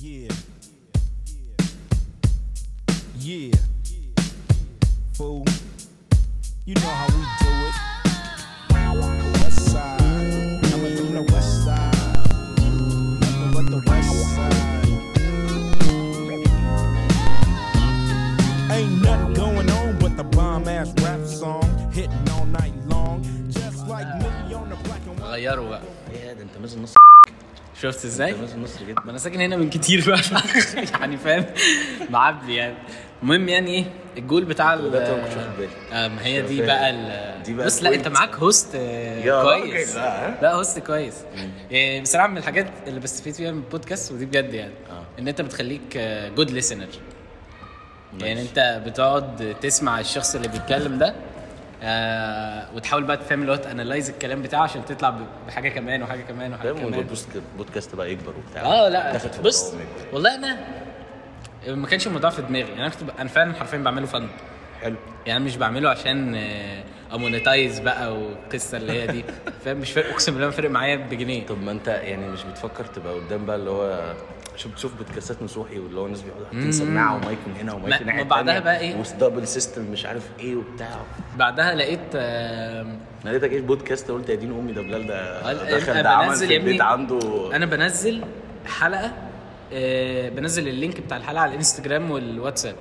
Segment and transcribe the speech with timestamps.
[0.00, 0.28] Yeah.
[3.18, 3.54] Yeah.
[5.14, 5.44] Fool.
[6.64, 7.74] You know how we do it.
[9.42, 10.60] West side.
[10.70, 11.94] Coming from the west side.
[13.20, 14.86] Nothing but the west side.
[18.76, 21.68] Ain't nothing going on but the bomb ass rap song.
[21.92, 23.22] Hitting all night long.
[23.50, 25.30] Just like me on the black and white.
[25.30, 25.82] غيروا بقى
[26.12, 26.94] ايه ده انت نازل نص
[27.81, 30.19] شفت إزاي؟ نص جدا ما أنا ساكن هنا من كتير بقى
[30.99, 31.45] يعني فاهم
[32.09, 32.75] معبي يعني
[33.23, 33.85] المهم يعني إيه
[34.17, 34.95] الجول بتاع ال-.
[35.93, 36.61] آه، ما هي دي.
[36.61, 38.07] بقى ال- دي بقى بص لا انت.
[38.07, 40.53] معاك host آه، كويس لا.
[40.53, 41.15] host كويس
[41.71, 45.03] يعني بصراحة من الحاجات اللي بستفيد فيها من البودكاست ودي بجد يعني آه.
[45.19, 45.97] إن انت بتخليك
[46.35, 46.87] good listener
[48.21, 48.41] يعني.
[48.41, 51.15] انت بتقعد تسمع الشخص اللي بيتكلم ده
[51.83, 55.15] آه وتحاول بقى تفهم اللي هو ت analyze الكلام بتاعه عشان تطلع
[55.47, 57.01] بحاجة كمان وحاجة كمان وحاجة كمان.
[57.07, 58.61] بوست- بودكاست بقى يكبر وبتاع.
[58.63, 59.17] آه لا.
[59.43, 59.73] بص.
[60.13, 60.57] والله أنا
[61.67, 62.69] ما كانش الموضوع في دماغي.
[62.69, 64.27] يعني أنا كنت أنا فعلا حرفيا بعمله fun
[64.81, 64.95] حلو.
[65.25, 69.23] يعني مش بعمله عشان آه، أ monetize بقى والقصة اللي هي دي.
[69.65, 71.45] فاهم؟ مش فارق أقسم بالله ما فارق معايا بجنيه.
[71.45, 74.13] طب ما أنت يعني مش بتفكر تبقى قدام بقى اللي هو
[74.55, 77.95] شوف بتشوف بودكاستات نصوحي واللي هو الناس بيقعدوا حاطين سماعة ومايك من هنا ومايك ما-
[77.95, 80.89] من الناحيه ما بعدها التانية، بقى إيه؟ و double system مش عارف إيه وبتاع.
[81.37, 82.85] بعدها لقيت آه،
[83.25, 86.55] لقيتك إيه بودكاست؟ قلت يا دين أمي ده بلال ده قال- دخل ده عمل في
[86.57, 87.49] البيت عنده.
[87.55, 88.23] أنا بنزل
[88.65, 89.11] حلقة
[89.73, 92.75] آه، بنزل ال link بتاع الحلقة على الإنستجرام والواتساب.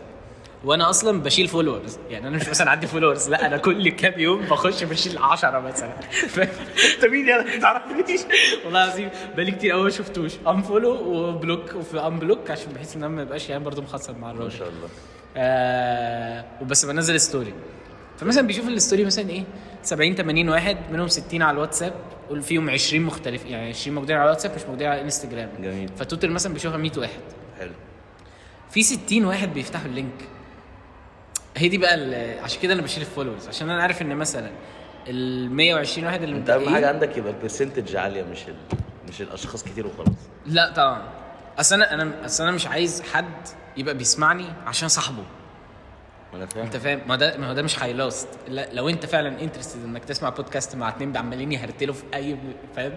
[0.65, 4.41] وأنا أصلا بشيل followers يعني أنا مش مثلا عندي followers لا أنا كل كام يوم
[4.41, 5.93] بخش بشيل 10 مثلا؟
[6.97, 8.21] انت مين يا ما تعرفنيش؟
[8.65, 10.33] والله العظيم بقالي كتير قوي ما شفتوش.
[10.49, 14.17] unfollow و block وفي unblock عشان بحيث إن أنا ما يبقاش يعني برضه مخصص مع
[14.19, 14.89] ما الراجل شاء الله.
[15.37, 17.55] آه وبس بنزل story
[18.19, 19.45] فمثلا بيشوف ال story مثلا إيه؟
[19.83, 21.93] 70 80 واحد منهم 60 على الواتساب
[22.29, 25.89] قول فيهم 20 مختلف يعني 20 موجودين على الواتساب مش موجودين على الانستجرام جميل.
[25.97, 27.21] ف total مثلا بيشوفها 100 واحد.
[27.59, 27.73] حلو.
[28.71, 30.29] في 60 واحد بيفتحوا ال link.
[31.57, 31.95] هي دي بقى
[32.43, 34.51] عشان كده أنا بشيل ال followers عشان أنا عارف إن مثلا
[35.09, 38.55] ال 120 واحد اللي أنت أهم حاجة عندك يبقى ال percentage عالية مش ال...
[39.09, 40.17] مش الأشخاص كتير وخلاص.
[40.47, 41.03] لا طبعا.
[41.59, 45.23] أصل أنا أنا أصل أنا مش عايز حد يبقى بيسمعني عشان صاحبه.
[46.35, 46.65] أنا فاهم.
[46.65, 49.85] أنت فاهم؟ ما ده ما هو ده مش هي last لا لو أنت فعلا interested
[49.85, 52.37] إنك تسمع بودكاست مع اتنين عمالين يهرتلوا في اي
[52.77, 52.93] فاهم؟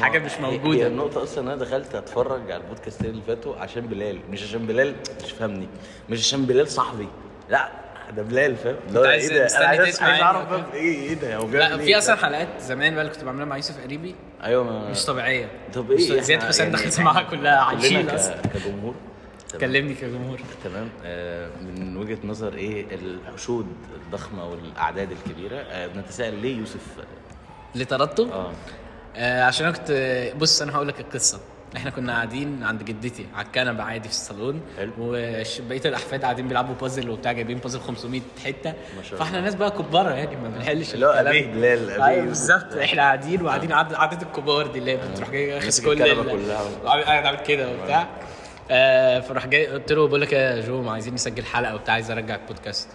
[0.00, 0.86] حاجة مش هي موجودة.
[0.86, 4.20] النقطة أصلا أنا دخلت أتفرج على البودكاستين اللي فاتوا عشان بلال.
[4.30, 4.94] مش عشان بلال
[5.24, 5.68] مش فاهمني
[6.10, 7.08] مش عشان بلال صاحبي.
[7.50, 7.68] لا.
[8.16, 11.42] ده بلال فاهم؟ عايز- إيه ده؟ أنا عايز عايز يعني؟ بقى إيه؟ إيه ده؟ هو
[11.46, 14.14] لا بيعمل في إيه؟ أصلا حلقات زمان بقى اللي كنت بعملها مع يوسف قريبي.
[14.42, 15.48] أيوه ما مش طبيعية.
[15.74, 16.20] طب إيه طبيعية.
[16.22, 18.36] زياد حسين يعني دخل سماعها كلها عايشين أصلا.
[18.54, 18.94] كجمهور.
[19.60, 20.40] كلمني كجمهور.
[20.64, 20.88] تمام.
[21.04, 23.66] آه من وجهة نظر إيه الحشود
[24.06, 26.80] الضخمة والأعداد الكبيرة؟ آه بنتساءل ليه يوسف؟
[27.90, 28.52] طردته آه.
[29.16, 29.92] آه عشان أنا كنت
[30.36, 31.40] بص أنا هقول لك القصة.
[31.76, 34.60] إحنا كنا قاعدين عند جدتي على الكنبة عادي في الصالون.
[34.98, 38.70] وبقية الأحفاد قاعدين بيلعبوا بازل وبتاع جايبين بازل 500 حتة.
[38.96, 39.40] ما شاء فاحنا.
[39.40, 41.26] ناس بقى كبار يعني ما بنحلش الكلام.
[41.26, 42.28] أبيه بلال، يوسف.
[42.28, 42.76] بالظبط.
[42.76, 46.02] إحنا قاعدين وقاعدين قعدة قعدة الكبار دي اللي هي بتروح جاي ياخد كل
[46.84, 48.08] قاعد عامل كده وبتاع.
[48.70, 52.10] آه فراح جاي قلت له بقول لك يا جو ما عايزين نسجل حلقة وبتاع عايز
[52.10, 52.88] أرجع البودكاست.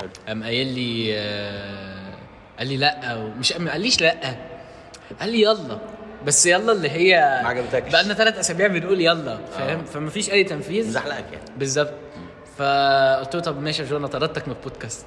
[0.00, 0.08] حلو.
[0.28, 2.14] قام قايل لي آه،
[2.58, 4.36] قال لي لأ ومش ما قاليش لأ؟
[5.20, 5.78] قال لي يلا.
[6.26, 7.92] بس يلا اللي هي ما عجبتكش.
[7.92, 10.88] بقى لنا ثلاث أسابيع بنقول يلا فاهم؟ فما فيش أي تنفيذ.
[10.88, 11.44] مزحلقك يعني.
[11.56, 11.92] بالظبط.
[12.58, 15.06] فقلت له طب ماشي يا جو أنا طردتك من البودكاست.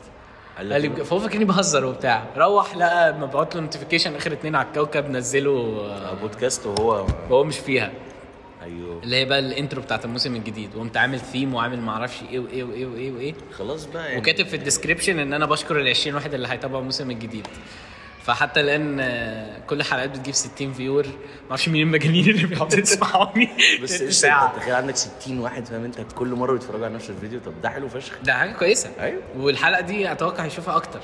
[0.58, 2.24] قال لي لك فهو فاكرني بهزر وبتاع.
[2.38, 7.44] روح لقى مبعوت له notification آخر اتنين على الكوكب نزله آه، آه، بودكاست وهو وهو
[7.44, 7.92] مش فيها.
[8.64, 9.04] أيوه.
[9.04, 10.76] اللي هي بقى ال intro بتاعت الموسم الجديد.
[10.76, 13.34] وقمت عامل ثيم وعامل معرفش إيه وإيه وإيه وإيه وإيه.
[13.58, 14.18] خلاص بقى يعني.
[14.18, 17.48] وكاتب في ال description إن أنا بشكر ال 20 واحد اللي هيتابعوا الموسم الجديد.
[18.26, 23.50] فحتى الآن آه، كل حلقات بتجيب 60 viewer ما أعرفش مين المجانين اللي بيقعدوا يسمعوني.
[23.84, 27.40] بس أنت تخيل عندك 60 واحد فاهم؟ أنت كل مرة بيتفرجوا على نفس الفيديو.
[27.40, 28.14] طب ده حلو فشخ.
[28.24, 28.92] ده حاجة كويسة.
[29.00, 29.22] أيوه.
[29.38, 31.00] والحلقة دي أتوقع هيشوفها أكتر.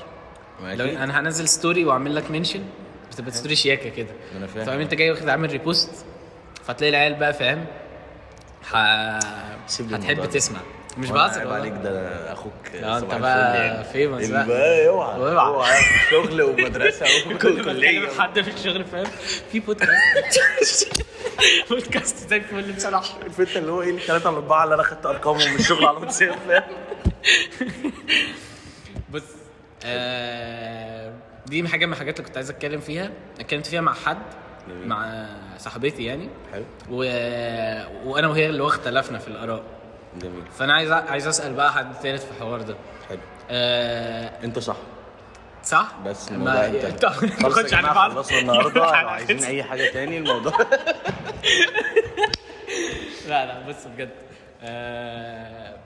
[0.62, 0.84] لو.
[0.84, 2.64] أنا هنزل story وأعمل لك mention
[3.12, 4.10] بتبقى story شياكة كده.
[4.32, 4.64] ما أنا فاهم.
[4.64, 5.90] فاهم أنت جاي واخد عامل repost
[6.64, 7.64] فتلاقي العيال بقى فاهم؟
[8.62, 8.76] ح...
[9.80, 10.30] هتحب.
[10.30, 10.60] تسمع.
[10.98, 11.52] مش بهزر عيب.
[11.52, 14.46] عليك ده أخوك لا، أنت بقى famous اللي بقى.
[14.46, 15.16] بقى أوعى.
[15.46, 15.80] أوعى.
[16.10, 19.06] شغل ومدرسة وكليه اتكلم حد في الشغل فاهم؟
[19.52, 21.02] في بودكاست
[21.70, 23.18] بودكاست زي الفل بصراحة.
[23.38, 26.34] انت اللي هو إيه الثلاثه ولا أربعة اللي أنا خدت أرقامهم من الشغل على الواتساب
[26.48, 26.62] فاهم
[29.12, 29.22] بص
[29.84, 31.12] آه
[31.46, 33.10] دي حاجة من الحاجات اللي كنت عايز أتكلم فيها.
[33.40, 34.18] اتكلمت فيها مع حد.
[34.84, 35.26] مع
[35.58, 36.28] صاحبتي يعني.
[36.52, 36.64] حلو.
[36.90, 39.62] وأنا وهي اللي هو اختلفنا في الآراء.
[40.20, 40.44] جميل.
[40.58, 42.76] فأنا عايز عايز أسأل بقى حد ثالث في الحوار ده.
[43.08, 43.18] حلو.
[43.50, 44.76] آه أنت صح.
[45.64, 48.10] صح؟ بس ما الموضوع انت انت ما خلاص تاخدش على بعض.
[48.12, 48.80] خلصنا النهارده.
[49.02, 50.52] لو عايزين أي حاجة تاني الموضوع
[53.28, 54.10] لا لا بص بجد.
[54.62, 55.76] آه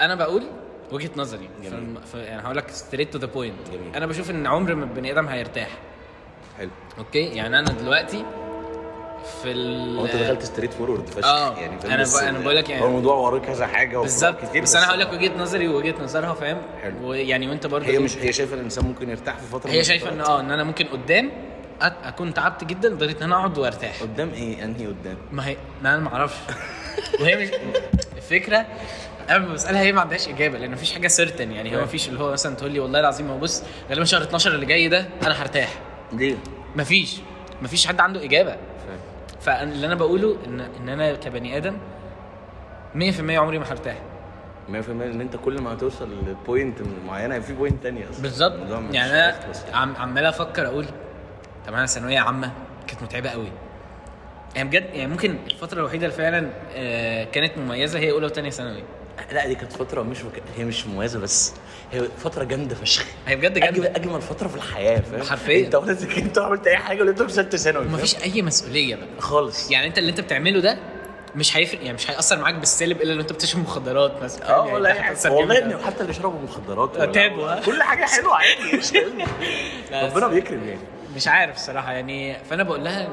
[0.00, 0.42] أنا بقول
[0.92, 1.48] وجهة نظري.
[1.62, 1.96] جميل.
[2.06, 2.10] ف...
[2.10, 2.14] ف...
[2.14, 3.68] يعني هقول لك straight to the point.
[3.94, 5.68] أنا بشوف إن عمر ما البني آدم هيرتاح.
[6.58, 6.70] حلو.
[6.98, 8.24] okay؟ يعني أنا دلوقتي
[9.42, 11.56] في ال هو انت دخلت straightforward فشخ آه.
[11.58, 14.44] يعني فاهم بس ب- أنا بقول لك يعني- هو الموضوع وراه كذا حاجة بالظبط.
[14.44, 17.08] كتير بس أنا هقول لك وجهة نظري ووجهة نظرها فاهم؟ حلو.
[17.08, 20.12] ويعني وأنت برضه هي مش هي شايفة إن الإنسان ممكن يرتاح في فترة هي شايفة
[20.12, 21.30] إن؟ آه إن أنا ممكن قدام
[21.80, 24.02] أكون تعبت جدا لدرجة إن أنا أقعد وأرتاح.
[24.02, 26.36] قدام إيه؟ أنهي قدام؟ ما هي ما أنا ما أعرفش.
[27.20, 27.48] وهي مش
[28.16, 28.66] الفكرة
[29.30, 32.32] أنا بسألها هي ما عندهاش إجابة لأن مفيش حاجة certain يعني هو مفيش اللي هو
[32.32, 35.68] مثلا تقول لي والله العظيم هو بص غالبا شهر 12 اللي جاي ده أنا هرتاح.
[36.12, 36.36] ليه؟
[36.76, 37.16] مفيش.
[37.62, 38.56] مفيش حد عنده إجابة.
[39.44, 41.76] فاللي أنا بقوله ان إن أنا كبني آدم
[42.94, 43.96] 100% عمري ما هرتاح
[44.68, 48.22] 100% إن أنت كل ما هتوصل ل point معينة في point تانية أصلا.
[48.22, 48.54] بالظبط.
[48.92, 49.34] يعني أنا.
[49.72, 50.84] عم عمال أفكر أقول
[51.66, 52.50] طب أنا ثانوية عامة
[52.86, 53.48] كانت متعبة قوي
[54.56, 58.82] يعني بجد يعني ممكن الفترة الوحيدة اللي فعلا آه، كانت مميزة هي أولى وثانيه ثانوي.
[59.32, 60.42] لا دي كانت فترة مش مك...
[60.56, 61.52] هي مش مميزة بس
[61.92, 63.04] هي فترة جامدة فشخ.
[63.26, 63.90] هي بجد جامدة.
[63.96, 65.66] أجمل فترة في الحياة فاهم؟ حرفيا.
[65.66, 65.96] أنت ولا
[66.36, 69.06] ولا عملت أي حاجة ولا أنت في ثالثه ثانوي؟ ومفيش أي مسؤولية بقى.
[69.18, 69.70] خالص.
[69.70, 70.78] يعني أنت اللي أنت بتعمله ده
[71.34, 74.48] مش هيفرق يعني مش هيأثر معاك بالسالب إلا لو أنت بتشرب مخدرات مثلا.
[74.48, 75.16] آه يعني والله يعني
[75.74, 75.78] والله.
[75.86, 78.92] حتى اللي شربوا مخدرات آه، تابوا، ها؟ كل حاجة حلوة عادي مش
[80.12, 80.80] ربنا بيكرم يعني.
[81.16, 83.08] مش عارف الصراحه يعني فأنا بقول لها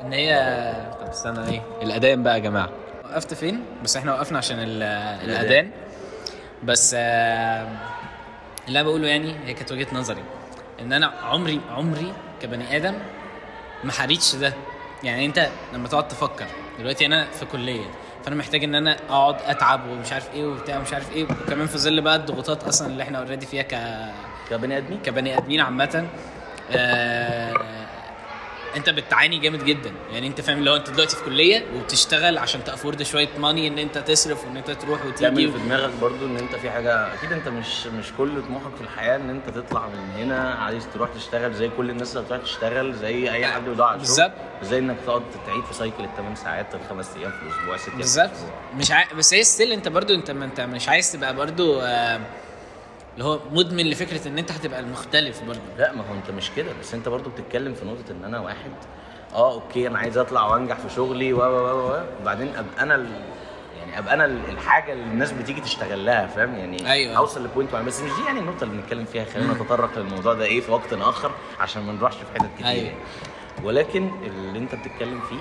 [0.00, 0.32] إن هي
[1.00, 2.70] طب استنى إيه؟ الاذان بقى يا جماعة.
[3.10, 4.82] وقفت فين؟ بس إحنا وقفنا عشان ال-
[5.30, 5.70] الأذان.
[6.64, 7.68] بس آه،
[8.68, 10.22] اللي أنا بقوله يعني هي كانت وجهة نظري.
[10.80, 12.12] إن أنا عمري عمري
[12.42, 12.94] كبني آدم
[13.84, 14.52] ما حريتش ده.
[15.04, 16.46] يعني أنت لما تقعد تفكر
[16.78, 17.86] دلوقتي أنا في كلية
[18.24, 21.24] فأنا محتاج إن أنا أقعد أتعب ومش عارف إيه وبتاع ومش عارف إيه.
[21.24, 23.78] وكمان في ظل بقى الضغوطات أصلا اللي إحنا اوريدي فيها ك
[24.50, 26.06] كبني آدمين؟ كبني آدمين عامة.
[26.72, 27.54] آه
[28.76, 32.69] انت بتعاني جامد جدا يعني انت فاهم هو انت دلوقتي في كلية وبتشتغل عشان ت
[32.69, 35.52] afford شوية money ان انت تصرف وان انت تروح وتيجي تعمل.
[35.52, 39.16] في دماغك برضو ان انت في حاجة أكيد انت مش مش كل طموحك في الحياة
[39.16, 43.32] إن انت تطلع من هنا عايز تروح تشتغل زي كل الناس اللي بتروح تشتغل زي
[43.32, 43.96] أي حد بيضيع.
[43.96, 44.32] بالظبط.
[44.62, 48.30] زي إنك تقعد تعيد في cycle الثمان ساعات الخمس أيام في الأسبوع ست أيام بالظبط.
[48.76, 49.04] مش عا...
[49.18, 52.20] بس هي still انت برضو انت ما انت مش عايز تبقى برضو آه
[53.20, 56.72] اللي هو مدمن لفكرة إن أنت هتبقى المختلف برضو لا ما هو أنت مش كده
[56.80, 58.70] بس أنت برضو بتتكلم في نقطة إن أنا واحد
[59.34, 62.94] آه okay أنا عايز أطلع وأنجح في شغلي و و و و وبعدين أبقى أنا
[62.94, 63.06] ال...
[63.78, 67.16] يعني أبقى أنا ال- الحاجة اللي الناس بتيجي تشتغل لها فاهم يعني أيوة.
[67.16, 70.34] أوصل ل point معين بس مش دي يعني النقطة اللي بنتكلم فيها خلينا نتطرق للموضوع
[70.34, 71.30] ده إيه في وقت آخر
[71.60, 72.84] عشان ما نروحش في حتت كتير أيوة.
[72.84, 72.98] يعني.
[73.64, 75.40] ولكن اللي أنت بتتكلم فيه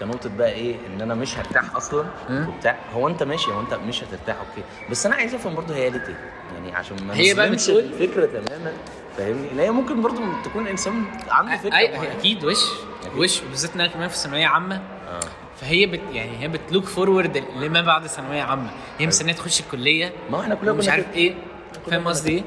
[0.00, 2.78] كنقطة بقى إيه؟ إن أنا مش هرتاح أصلا وبتاع.
[2.94, 4.62] هو أنت ماشي هو أنت مش هترتاح okay.
[4.90, 6.16] بس أنا عايز أفهم برضه هي قالت إيه
[6.54, 8.72] يعني عشان ما هي بقى بتقول- الفكرة تماما
[9.16, 12.12] فاهمني؟ ان هي ممكن برضه تكون إنسان عنده فكرة معينة.
[12.18, 12.64] أكيد وش؟
[13.06, 13.18] أكيد.
[13.18, 14.76] وش؟ بالذات ان أنا كمان في ثانوية عامة.
[15.08, 15.20] آه.
[15.60, 18.70] فهي بت يعني هي بتلوك فورورد لما بعد ثانوية عامة.
[18.98, 21.14] هي مستنية تخش الكلية ما إحنا كلنا كنا عارف.
[21.14, 21.34] إيه.
[21.90, 22.42] فاهم قصدي إيه.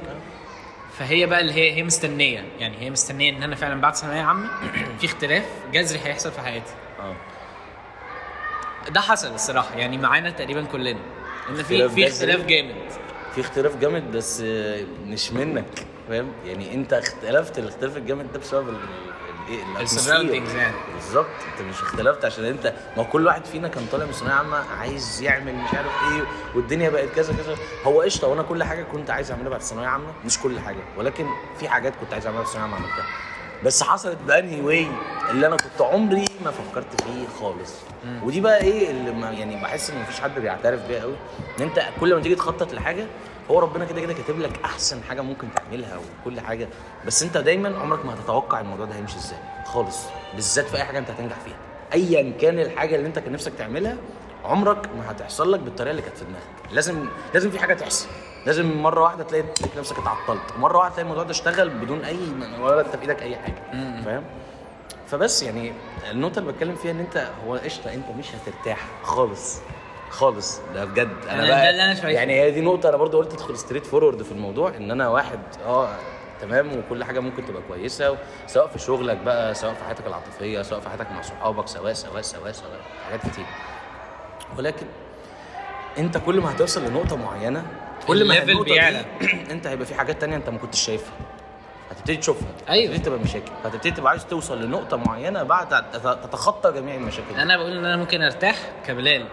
[1.00, 2.44] فهي بقى اللي هي هي مستنية.
[2.60, 4.48] يعني هي مستنية إن أنا فعلا بعد ثانوية عامة
[5.00, 6.72] في اختلاف جذري هيحصل في حياتي.
[7.00, 7.16] آه.
[8.90, 9.76] ده حصل الصراحة.
[9.76, 11.00] يعني معانا تقريبا كلنا
[11.50, 12.76] إن في اختلاف في؟ اختلاف جامد.
[13.36, 14.42] في اختلاف جامد بس
[15.06, 15.66] مش منك
[16.10, 18.78] فاهم؟ يعني أنت اختلفت الاختلاف الجامد ده بسبب
[19.50, 20.76] إيه surroundings يعني.
[20.96, 21.26] بالظبط.
[21.52, 25.22] أنت مش اختلفت عشان أنت ما كل واحد فينا كان طالع من ثانوية عامة عايز
[25.22, 26.24] يعمل مش عارف إيه
[26.56, 27.56] والدنيا بقت كذا كذا.
[27.84, 31.26] هو قشطة وأنا كل حاجة كنت عايز أعملها بعد ثانوية عامة مش كل حاجة ولكن
[31.60, 33.06] في حاجات كنت عايز أعملها في ثانوية عامة عملتها.
[33.66, 34.88] بس حصلت بأنهي واي
[35.30, 37.74] اللي أنا كنت عمري ما فكرت فيه خالص.
[38.24, 41.16] ودي بقى إيه اللي ما يعني بحس إن مفيش حد بيعترف بيها قوي.
[41.60, 43.06] إن أنت كل ما تيجي تخطط لحاجة
[43.52, 46.68] هو ربنا كده كده كاتب لك أحسن حاجة ممكن تعملها وكل حاجة.
[47.06, 49.98] بس أنت دايما عمرك ما هتتوقع الموضوع ده هيمشي إزاي خالص
[50.36, 51.58] بالذات في أي حاجة أنت هتنجح فيها.
[51.94, 53.98] ايا كان الحاجة اللي أنت كان نفسك تعملها
[54.46, 56.74] عمرك ما هتحصل لك بالطريقة اللي كانت في دماغك.
[56.74, 58.08] لازم لازم في حاجة تحصل.
[58.50, 59.44] لازم مرة واحدة تلاقي
[59.78, 60.58] نفسك اتعطلت.
[60.58, 62.18] مرة واحدة تلاقي الموضوع ده اشتغل بدون أي
[62.62, 63.62] ولا انت في إيدك أي حاجة.
[64.06, 64.24] فاهم؟
[65.08, 65.74] فبس يعني
[66.12, 69.60] النقطة اللي بتكلم فيها إن أنت هو قشطة أنت مش هترتاح خالص
[70.10, 70.62] خالص.
[70.74, 71.10] ده بجد.
[71.30, 72.10] أنا أنا بقى ده اللي أنا شايفه.
[72.10, 75.90] يعني هي دي نقطة أنا برضو قلت ادخل straightforward في الموضوع إن أنا واحد آه
[76.42, 80.80] تمام وكل حاجة ممكن تبقى كويسة سواء في شغلك بقى سواء في حياتك العاطفية سواء
[80.80, 83.46] في حياتك مع صحابك سواء سواء سواء سواء حاجات كتير.
[84.58, 84.86] ولكن
[85.98, 87.66] أنت كل ما هتوصل لنقطة معينة
[88.10, 89.06] كل ما ال level بيعلى.
[89.52, 91.14] انت هيبقى في حاجات تانية انت ما كنتش شايفها
[91.92, 92.86] هتبتدي تشوفها أيوة.
[92.94, 97.36] هتبتدي تبقى مشاكل هتبتدي تبقى عايز توصل لنقطة معينة بعد تت- تتخطى جميع المشاكل.
[97.38, 98.56] أنا بقول إن أنا ممكن أرتاح
[98.88, 99.26] كبلال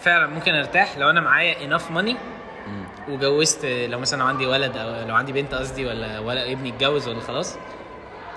[0.00, 2.16] فعلا ممكن أرتاح لو أنا معايا enough money
[3.08, 7.20] وجوزت لو مثلا عندي ولد أو لو عندي بنت قصدي ولا ولا ابني اتجوز ولا
[7.20, 7.56] خلاص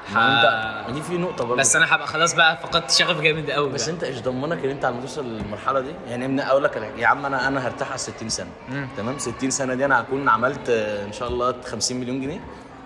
[0.09, 3.83] انت دي في نقطة برضه بس أنا هبقى خلاص بقى فقدت شغف جامد قوي بس
[3.85, 3.93] بقى.
[3.93, 7.07] أنت إيش ضمنك إن أنت على ما توصل للمرحلة دي؟ يعني من أقول لك يا
[7.07, 8.49] عم أنا أنا هرتاح على 60 سنة.
[8.69, 8.87] مم.
[8.97, 10.69] تمام؟ 60 سنة دي أنا هكون عملت
[11.07, 12.39] إن شاء الله 50 مليون جنيه.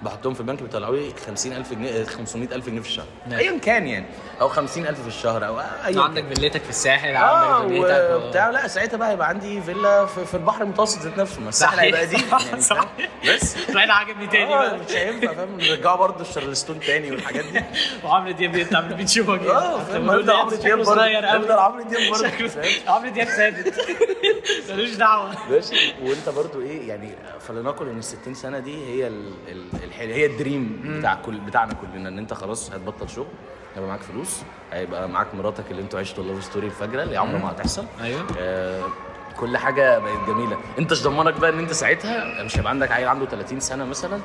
[0.03, 3.05] بحطهم في البنك بيطلعوا لي 50000 جنيه آه، 500000 جنيه في الشهر.
[3.29, 3.39] نعم.
[3.39, 4.05] ايا كان يعني.
[4.41, 6.25] أو 50000 في الشهر أو ايا عندك.
[6.35, 10.33] فيلتك في الساحل عندك دنيتك و- وبتاع لا ساعتها بقى هيبقى عندي فيلا في, في
[10.33, 11.79] البحر المتوسط ذات نفسه ما الساحل.
[11.79, 12.87] هيبقى دي يعني صح.
[13.27, 13.55] بس.
[13.67, 14.77] طلعنا عجبني تاني آه بقى.
[14.77, 17.63] مش هينفع فاهم؟ نرجعوا برضه الشارلستون تاني والحاجات دي.
[18.03, 19.57] وعمرو دياب انت عمرو بتشوفه كده.
[19.57, 21.53] آه فاهم؟ عمرو دياب برضه صغير قوي.
[21.53, 22.29] عمرو دياب برضه؟
[22.87, 23.73] عمرو دياب ثابت
[24.69, 25.31] ملوش دعوة.
[25.49, 25.93] ماشي.
[26.03, 27.11] وانت برضو إيه يعني
[27.47, 29.11] فلنقل ان ال 60 سنة دي هي
[29.85, 30.11] ال ال الحل...
[30.11, 33.27] هي ال dream بتاع كل بتاعنا كلنا إن أنت خلاص هتبطل شغل
[33.75, 34.41] هيبقى معاك فلوس
[34.73, 37.85] هيبقى معاك مراتك اللي أنتوا عشتوا love story الفجرة اللي عمرها ما هتحصل.
[38.01, 38.25] أيوه.
[38.39, 38.83] آه
[39.39, 40.57] كل حاجة بقت جميلة.
[40.79, 44.19] أنت إيش ضمنك بقى إن أنت ساعتها مش هيبقى عندك عيل عنده 30 سنة مثلا؟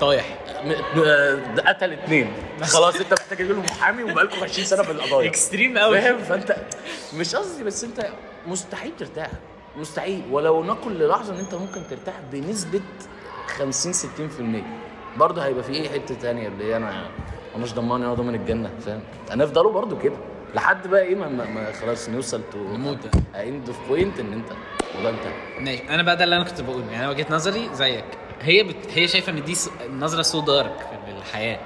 [0.00, 0.38] طايح.
[0.64, 0.68] م-
[0.98, 2.32] م- ده قتل اتنين.
[2.62, 6.56] خلاص أنت محتاج تجيب له محامي وبقالكم 20 سنة في القضايا extreme قوي فاهم؟ فأنت
[7.14, 8.06] مش قصدي بس أنت
[8.46, 9.30] مستحيل ترتاح.
[9.76, 10.22] مستحيل.
[10.30, 12.80] ولو نقل للحظة إن أنت ممكن ترتاح بنسبة
[13.48, 16.90] 50 60% برضه هيبقى في إيه حتة تانية اللي أنا
[17.54, 20.16] أنا مش ضمان أنا ضامن الجنة فاهم؟ هنفضلوا برضه كده.
[20.54, 22.98] لحد بقى إيه ما, ما, خلاص نوصل to نموت.
[23.34, 24.48] end of point إن أنت
[24.98, 25.20] وده أنت.
[25.60, 25.82] ماشي.
[25.90, 26.84] أنا بقى ده اللي أنا كنت بقوله.
[26.84, 28.04] يعني أنا وجهة نظري زيك.
[28.40, 28.76] هي بت...
[28.94, 29.70] هي شايفة إن دي س...
[29.90, 31.58] نظرة so dark للحياه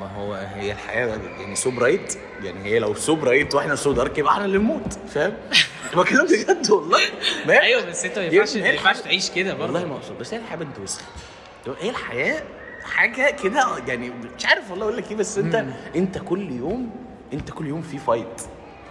[0.00, 4.18] ما هو هي الحياة يعني so bright يعني هي لو so bright وإحنا so dark
[4.18, 5.32] يبقى إحنا اللي نموت فاهم؟
[5.96, 6.98] بكلم بجد والله.
[7.46, 9.72] ما أيوه بس أنت ما ينفعش ما ينفعش تعيش كده برضه.
[9.72, 10.18] والله ما أقصد.
[10.18, 11.02] بس هي الحياة بنت وسخ
[11.80, 12.42] هي الحياة
[12.84, 15.64] حاجة كده يعني مش عارف والله أقول لك إيه بس انت
[15.96, 16.90] أنت كل يوم
[17.32, 18.42] أنت كل يوم في fight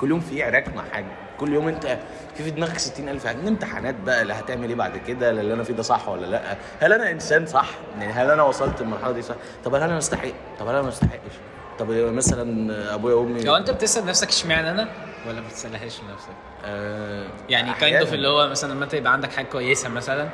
[0.01, 1.05] كل يوم في عراك مع حاجة.
[1.39, 1.97] كل يوم أنت
[2.37, 3.47] في في دماغك 60000 حاجة.
[3.47, 6.57] امتحانات بقى اللي هتعمل إيه بعد كده؟ لا اللي أنا فيه ده صح ولا لا؟
[6.79, 7.69] هل أنا إنسان صح؟
[7.99, 10.27] يعني هل أنا وصلت للمرحلة دي صح؟ طب هل أنا استحق
[10.59, 11.33] طب هل أنا ما استحقش
[11.79, 14.89] طب مثلا أبويا وأمي لو أنت بتسأل نفسك اشمعنى أنا؟
[15.27, 16.29] ولا ما بتسألهاش لنفسك؟
[16.65, 17.95] آه يعني kind.
[18.01, 20.29] of اللي هو مثلا لما أنت يبقى عندك حاجة كويسة مثلا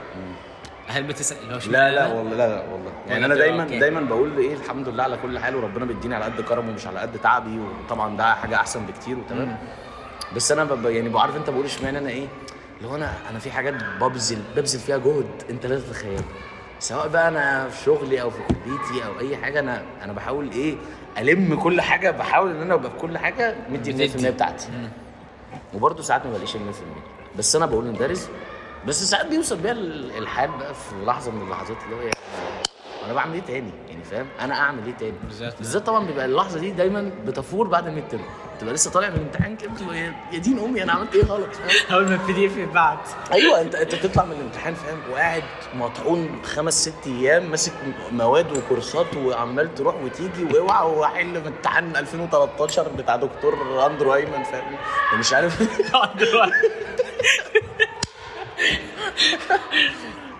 [0.87, 2.91] هل بتسأل اللي هو لا لا؟ والله لا لا والله.
[3.07, 6.15] يعني ولا أنا دايما okay؟ دايما بقول إيه الحمد لله على كل حال وربنا بيديني
[6.15, 9.57] على قد كرمه ومش على قد تعبي وطبعا ده حاجة أحسن بكتير وتمام.
[10.35, 12.27] بس أنا بب يعني بعرف أنت بقول اشمعنى أنا إيه؟
[12.77, 16.21] اللي هو أنا أنا في حاجات ببذل ببذل فيها جهد أنت لا تتخيل
[16.79, 20.75] سواء بقى أنا في شغلي أو في كليتي أو أي حاجة أنا أنا بحاول إيه
[21.17, 24.31] ألم كل حاجة بحاول إن أنا أبقى في كل حاجة مدي ال 100% بتدي.
[24.31, 24.67] بتاعتي.
[25.73, 26.61] وبرضه ساعات ما بلاقيش ال
[27.35, 28.29] 100% بس أنا بقول إن ده رزق.
[28.87, 32.13] بس ساعات بيوصل بيها ال- الحال بقى في لحظة من اللحظات اللي هو يعني
[33.05, 35.57] أنا بعمل إيه تاني؟ يعني فاهم؟ أنا اعمل إيه تاني؟ بالظبط.
[35.57, 38.21] بالذات طبعا بيبقى اللحظة دي دايما بتفور بعد الميد ترم
[38.59, 39.97] تبقى لسه طالع من الامتحان كده بتبقى
[40.31, 41.49] يا دين أمي أنا عملت إيه غلط؟
[41.91, 43.09] أول ما ال PDF يتبعت.
[43.33, 45.43] أيوه انت أنت بتطلع من الامتحان فاهم؟ وقاعد
[45.75, 47.71] مطحون خمس ست أيام ماسك
[48.11, 54.75] مواد وكورسات وعمال تروح وتيجي واوعى واحل امتحان 2013 بتاع دكتور اندرو ايمن فاهم؟
[55.13, 55.61] ومش عارف.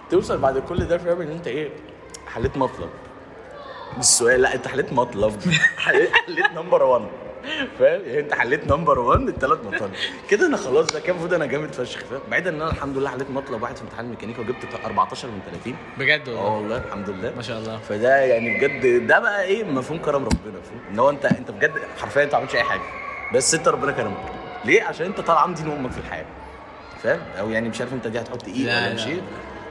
[0.10, 1.70] توصل بعد كل ده فاهم؟ إن أنت إيه؟
[2.34, 2.90] حليت مطلب.
[3.98, 5.42] مش سؤال لا انت حليت مطلب.
[5.78, 6.12] حليت
[6.56, 7.06] number 1
[7.80, 9.94] فاهم؟ يعني انت حليت number 1 الثلاث مطالب.
[10.30, 13.10] كده أنا خلاص ده كان المفروض أنا جامد فشخ فاهم؟ بعيدا ان أنا الحمد لله
[13.10, 17.10] حليت مطلب واحد في امتحان الميكانيكا وجبت 14 من 30 بجد آه والله والله الحمد
[17.10, 17.34] لله.
[17.36, 17.78] ما شاء الله.
[17.78, 21.74] فده يعني بجد ده بقى إيه مفهوم كرم ربنا فاهم؟ ان هو انت انت بجد
[22.02, 22.82] حرفيا انت ما عملتش اي حاجة.
[23.34, 24.18] بس انت ربنا كرمك.
[24.66, 26.26] ليه؟ عشان انت طالع عين أمك في الحياة
[27.04, 28.94] فاهم؟ أو يعني مش عارف انت دي هتحط إيه لا، ولا لا.
[28.94, 29.22] مش إيه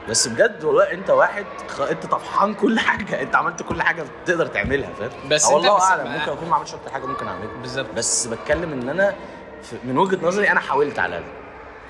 [0.09, 1.81] بس بجد والله انت واحد خ...
[1.81, 3.21] انت طفحان كل حاجة.
[3.21, 6.11] انت عملت كل حاجة تقدر تعملها فاهم؟ بس أو والله أعلم.
[6.11, 7.57] ممكن أكون ما عملتش أكتر حاجة ممكن أعملها.
[7.61, 7.87] بالظبط.
[7.95, 9.15] بس بتكلم إن أنا.
[9.83, 11.31] من وجهة نظري أنا حاولت على الاقل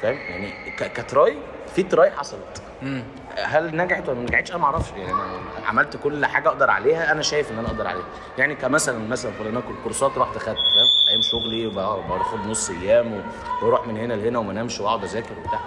[0.02, 0.94] فاهم؟ يعني ك...
[0.94, 1.38] كتراي
[1.76, 2.62] في تراي حصلت.
[2.82, 3.04] امم
[3.38, 4.92] هل نجحت ولا ما نجحتش؟ أنا ما أعرفش.
[4.98, 7.12] يعني أنا عملت كل حاجة أقدر عليها.
[7.12, 8.06] أنا شايف إن أنا أقدر عليها.
[8.38, 13.24] يعني كمثلا مثلا فلناكل كورسات رحت خدت فاهم؟ أيام شغلي باخد نص أيام
[13.62, 15.60] وأروح من هنا لهنا وما أنامش وأقعد أذاكر وبتاع.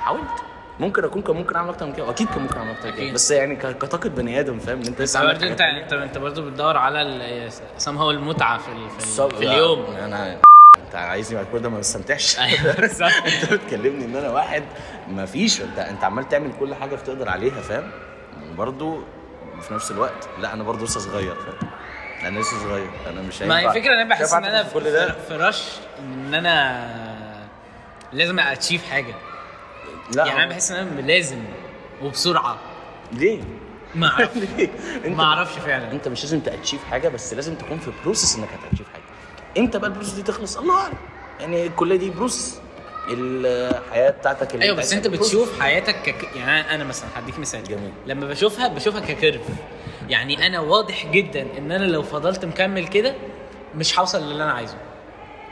[0.00, 0.42] حاولت.
[0.80, 3.12] ممكن أكون كان ممكن أعمل أكتر من كده وأكيد كان ممكن أعمل أكتر من كده.
[3.12, 6.76] بس يعني كطاقة بني آدم فاهم؟ إن أنت بس برضه أنت أنت أنت برضه بتدور
[6.76, 9.96] على سام هاو المتعة في ال- في, ال- في اليوم.
[9.96, 10.36] أنا
[10.86, 13.12] أنت عايزني بعد كل ده ما استمتعش أيوه بالظبط.
[13.26, 14.62] انت بتكلمني إن أنا واحد
[15.08, 17.90] ما فيش أنت أنت عمال تعمل كل حاجة بتقدر عليها فاهم؟
[18.52, 19.02] وبرضه
[19.60, 21.70] في نفس الوقت لا أنا برضه لسه صغير فاهم؟
[22.22, 25.36] أنا لسه صغير أنا مش ما هي الفكرة إن أنا بحس إن أنا في في
[25.36, 26.86] rush إن أنا
[28.12, 29.14] لازم achieve حاجة.
[30.14, 30.26] لا.
[30.26, 31.38] يعني أنا بحس إن أنا لازم
[32.02, 32.58] وبسرعة.
[33.12, 33.40] ليه؟
[33.94, 34.38] ما أعرفش
[35.16, 35.92] ما أعرفش فعلا.
[35.92, 39.02] أنت مش لازم ت achieve حاجة بس لازم تكون في process إنك هت achieve حاجة.
[39.58, 40.94] إمتى بقى ال process دي تخلص؟ الله أعلم.
[41.40, 42.60] يعني الكلية دي process
[43.08, 45.08] الحياة بتاعتك اللي أيوه بس أنت.
[45.08, 46.28] بتشوف حياتك كك...
[46.36, 47.64] يعني أنا مثلا هديك مثال.
[47.64, 47.92] جميل.
[48.06, 49.40] لما بشوفها بشوفها ك curve
[50.08, 53.14] يعني أنا واضح جدا إن أنا لو فضلت مكمل كده
[53.74, 54.76] مش هوصل للي أنا عايزه.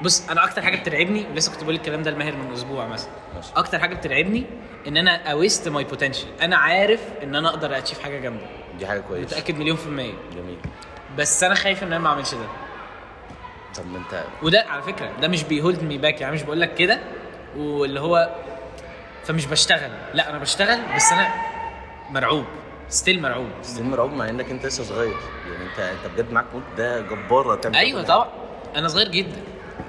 [0.04, 3.10] بص أنا أكتر حاجة بترعبني ولسه كنت بقول الكلام ده لماهر من أسبوع مثلا.
[3.56, 4.44] أكتر حاجة بترعبني
[4.88, 8.46] إن أنا أ waste my potential أنا عارف إن أنا أقدر achieve حاجة جامدة.
[8.78, 9.36] دي حاجة كويسة.
[9.36, 10.12] متأكد مليون في المية.
[10.36, 10.58] جميل.
[11.18, 12.46] بس أنا خايف إن أنا ما أعملش ده.
[13.76, 16.60] طب ما أنت وده على فكرة ده مش بي hold me back يعني مش بقول
[16.60, 17.00] لك كده
[17.56, 18.34] واللي هو
[19.24, 19.90] فمش بشتغل.
[20.14, 21.28] لا أنا بشتغل بس أنا
[22.10, 22.44] مرعوب.
[22.88, 23.48] still مرعوب.
[23.62, 25.16] still مرعوب مع إنك أنت لسه صغير.
[25.52, 27.56] يعني أنت أنت بجد معاك mood ده جبار.
[27.56, 28.28] تعمل أيوه طبعا.
[28.76, 29.42] أنا صغير جدا.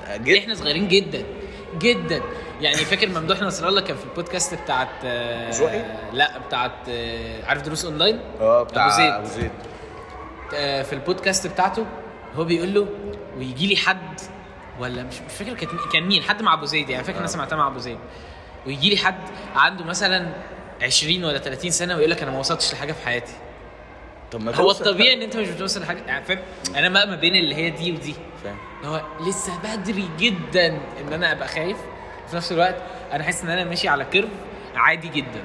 [0.09, 1.23] جد؟ إحنا صغيرين جدا
[1.77, 2.21] جدا.
[2.61, 5.83] يعني فاكر ممدوح نصر الله كان في البودكاست بتاعت آه، زوحي؟
[6.13, 9.11] لا بتاعت آه، عارف دروس أونلاين؟ آه بتاع أبو زيد.
[9.11, 9.51] أبو زيد.
[10.55, 11.85] آه، في البودكاست بتاعته
[12.35, 12.87] هو بيقول له
[13.37, 14.19] ويجي لي حد
[14.79, 17.55] ولا مش مش فاكر كان كان مين حد مع أبو زيد يعني فاكر أنا سمعتها
[17.55, 17.97] مع أبو زيد.
[18.67, 19.19] ويجي لي حد
[19.55, 20.33] عنده مثلا
[20.81, 23.33] 20 ولا 30 سنة ويقول لك أنا ما وصلتش لحاجة في حياتي.
[24.35, 24.71] طب ما هو.
[24.71, 26.39] الطبيعي إن أنت مش بتوصل لحاجة يعني فاهم؟
[26.75, 28.15] أنا بقى ما بين اللي هي دي ودي.
[28.43, 28.57] فاهم.
[28.85, 30.67] هو لسه بدري جدا
[31.01, 31.77] إن أنا أبقى خايف.
[32.27, 32.75] وفي نفس الوقت
[33.11, 34.29] أنا حاسس إن أنا ماشي على curve
[34.75, 35.43] عادي جدا.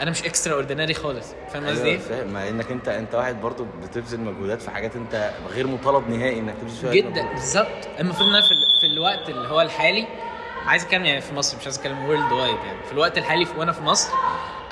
[0.00, 1.34] أنا مش extraordinary خالص.
[1.52, 2.32] فاهم قصدي أيوه إيه؟ فاهم.
[2.32, 6.54] مع إنك أنت أنت واحد برضه بتبذل مجهودات في حاجات أنت غير مطالب نهائي إنك
[6.60, 7.22] تبذل فيها جدا.
[7.32, 7.88] بالظبط.
[8.00, 10.06] المفروض إن أنا في, ال- في الوقت اللي هو الحالي
[10.66, 12.82] عايز أتكلم يعني في مصر مش عايز أتكلم worldwide يعني.
[12.86, 14.12] في الوقت الحالي في- وأنا في مصر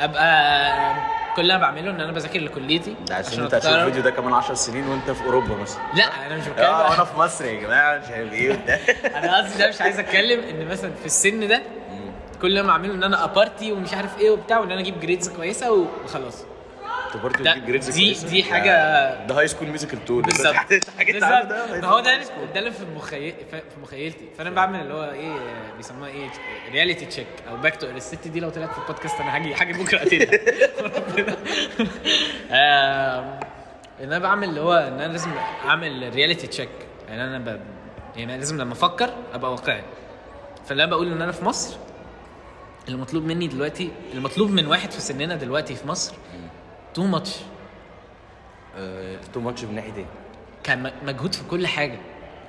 [0.00, 0.94] أبقى
[1.38, 3.72] كل اللي أنا بعمله إن أنا بذاكر لكليتي ده عشان أنت هتشوف.
[3.72, 5.80] الفيديو ده كمان 10 سنين وأنت في أوروبا مثلا.
[5.94, 8.78] لا أنا مش بتكلم آه وأنا في مصر يا جماعة مش عارف إيه وبتاع.
[9.18, 11.62] أنا قصدي ده مش عايز أتكلم إن مثلا في السن ده
[12.42, 15.00] كل اللي أنا بعمله إن أنا أ party ومش عارف إيه وبتاع وإن أنا أجيب
[15.00, 15.72] grades كويسة
[16.04, 16.44] وخلاص.
[17.14, 18.14] انت برضه بتجيب grades دي-.
[18.28, 20.54] دي حاجة- يعني ده High School Musical two بالظبط.
[21.12, 21.84] بالظبط.
[21.84, 22.16] هو ده
[22.54, 24.24] ده اللي في مخيل في مخيلتي.
[24.38, 25.36] فأنا بعمل اللي هو إيه
[25.76, 26.28] بيسموها إيه
[26.72, 29.98] reality check أو back to الست دي لو طلعت في البودكاست أنا هاجي هاجي بكرة
[29.98, 30.30] أقتلها.
[34.00, 35.30] إن أنا بعمل اللي هو إن أنا لازم
[35.64, 36.68] أعمل reality check
[37.08, 37.60] يعني أنا ب...
[38.16, 39.82] يعني أنا لازم لما أفكر أبقى واقعي.
[40.66, 41.76] فاللي أنا بقول إن أنا في مصر
[42.86, 46.14] اللي مطلوب مني دلوقتي اللي مطلوب من واحد في سننا دلوقتي في مصر
[46.94, 47.36] too much
[49.34, 50.06] تو ماتش من ناحية إيه؟
[50.64, 51.98] كان مجهود في كل حاجة.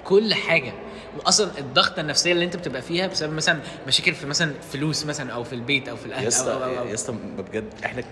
[0.06, 0.73] كل حاجة.
[1.17, 5.43] واصلا الضغطه النفسية اللي أنت بتبقى فيها بسبب مثلا مشاكل في مثلا فلوس مثلا أو
[5.43, 6.88] في البيت أو في الأهل يا اسطى أو أو أو.
[6.88, 8.04] يا اسطى بجد إحنا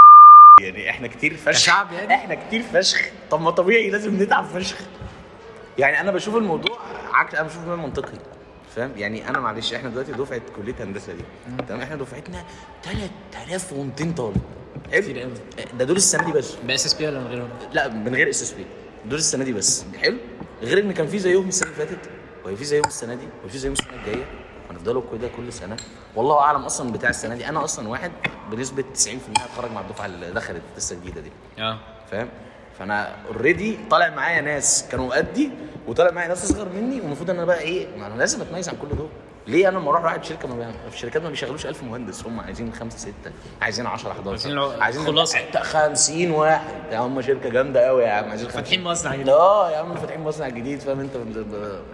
[0.62, 1.50] يعني إحنا كتير فشخ.
[1.50, 3.02] كشعب يعني؟ إحنا كتير فشخ.
[3.32, 4.78] طب ما طبيعي لازم نتعب فشخ.
[5.78, 6.80] يعني أنا بشوف الموضوع
[7.14, 8.18] عكس أنا بشوف الموضوع منطقي.
[8.76, 11.24] فاهم؟ يعني أنا معلش إحنا دلوقتي دفعة كلية هندسة دي.
[11.68, 12.44] تمام؟ إحنا دفعتنا
[12.84, 14.42] 3200 طالب؟
[14.92, 15.32] كتير قوي.
[15.80, 16.56] ده دول السنة دي بس.
[16.56, 18.66] ب SSP ولا من غيرهم؟ لا من غير SSP.
[19.06, 19.86] دول السنة دي بس.
[20.02, 20.18] حلو.
[20.62, 22.10] غير إن كان في زيهم السنة اللي فاتت
[22.46, 24.26] وهي في زيهم السنة دي وفي زيهم السنة الجاية
[24.72, 25.78] هنفضلوا كده كل سنة.
[26.16, 27.50] والله أعلم أصلا بتاع السنة دي.
[27.50, 28.12] أنا أصلا واحد
[28.52, 29.08] بنسبة 90%
[29.42, 31.32] هتخرج مع الدفعة اللي دخلت لسه الجديدة دي.
[31.60, 31.80] آه.
[32.12, 32.30] فاهم؟
[32.80, 35.52] فأنا already طالع معايا ناس كانوا قدي
[35.88, 38.76] وطالع معايا ناس أصغر مني والمفروض إن أنا بقى إيه ما أنا لازم اتميز عن
[38.82, 39.10] كل دول.
[39.48, 40.72] ليه أنا لما أروح واحد شركة ما.
[40.90, 43.32] في الشركات ما بيشغلوش 1000 مهندس هم عايزين خمسة ستة
[43.62, 45.40] عايزين 10 11 عايزين الع- عايزين خلاصة.
[45.62, 48.92] 50 واحد يا هم شركة جامدة قوي يا عم عايزين فاتحين 50.
[48.92, 49.30] مصنع جديد.
[49.30, 51.16] آه يا عم فاتحين مصنع جديد فاهم أنت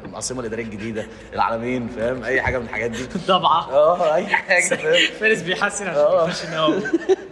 [0.05, 4.75] العاصمة الإدارية الجديدة العالمين فاهم أي حاجة من الحاجات دي طبعا آه أي حاجة
[5.19, 6.21] فارس بيحسن آه.
[6.27, 6.81] عشان يخش النووي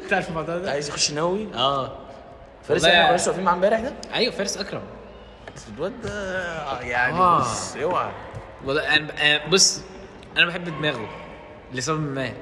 [0.09, 1.91] تعرف الموضوع ده؟ عايز يخش نووي آه
[2.63, 4.81] فارس إحنا لسه واقفين معاه امبارح ده أيوه فارس أكرم
[5.77, 7.39] الواد ده يعني آه.
[7.39, 8.11] بص أوعى
[9.49, 9.81] بص
[10.37, 11.09] أنا بحب دماغه
[11.73, 12.33] لسبب ما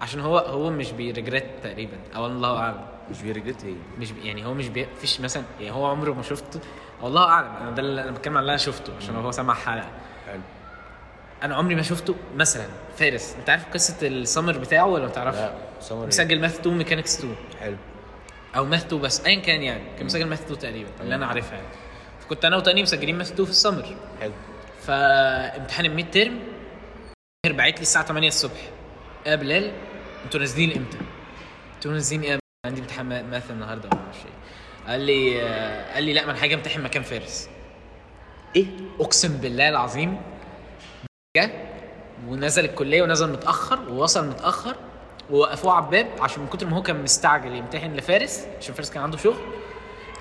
[0.00, 1.96] عشان هو هو مش بي regret تقريبا.
[2.16, 2.86] أو الله أعلم.
[3.10, 6.12] مش بي regret إيه؟ مش بي يعني هو مش بي فيش مثلا يعني هو عمره
[6.12, 6.60] ما شفته.
[7.02, 7.56] والله أعلم.
[7.60, 9.88] أنا ده اللي أنا بتكلم عن اللي أنا شفته عشان هو سمع حلقة.
[10.26, 10.40] حلو.
[11.42, 12.66] أنا عمري ما شفته مثلا.
[12.96, 13.36] فارس.
[13.40, 17.34] أنت عارف قصة السمر بتاعه ولا ما تعرفش؟ لا summer مسجل math 2 mechanics 2
[17.60, 17.76] حلو.
[18.56, 19.82] أو math 2 بس ايا كان يعني.
[19.96, 21.68] كان مسجل math 2 تقريبا اللي أنا عارفها يعني.
[22.20, 23.96] فكنت أنا وتاني مسجلين math 2 في ال summer.
[24.20, 24.32] حلو.
[24.82, 26.38] فامتحان ال midterm
[27.44, 28.60] ماهر باعت لي الساعة 8 الصبح.
[29.26, 29.72] يا بلال
[30.24, 30.98] أنتوا نازلين إمتى؟
[31.74, 35.42] أنتوا نازلين إيه يا بلال؟ عندي امتحان ما- math النهارده ولا معرفش إيه قال لي
[35.42, 37.48] آه، قال لي لا ما أنا هاجي امتحن مكان فارس.
[38.56, 38.66] إيه؟
[39.00, 40.20] أقسم بالله العظيم
[41.36, 41.50] جه
[42.28, 44.76] ونزل الكلية ونزل متأخر ووصل متأخر
[45.30, 49.02] ووقفوه على الباب عشان من كتر ما هو كان مستعجل يمتحن لفارس عشان فارس كان
[49.02, 49.36] عنده شغل.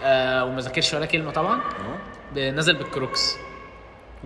[0.03, 1.62] آه وما ذاكرش ولا كلمة طبعا.
[2.38, 2.49] أه.
[2.49, 3.36] نزل بالكروكس.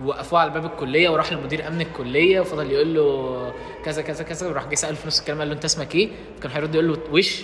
[0.04, 3.52] وقفوه على باب الكلية وراح لمدير أمن الكلية وفضل يقول له
[3.84, 6.10] كذا كذا كذا وراح جاي سأله في نص الكلام قال له أنت اسمك إيه؟
[6.42, 7.42] كان هيرد يقول له وش؟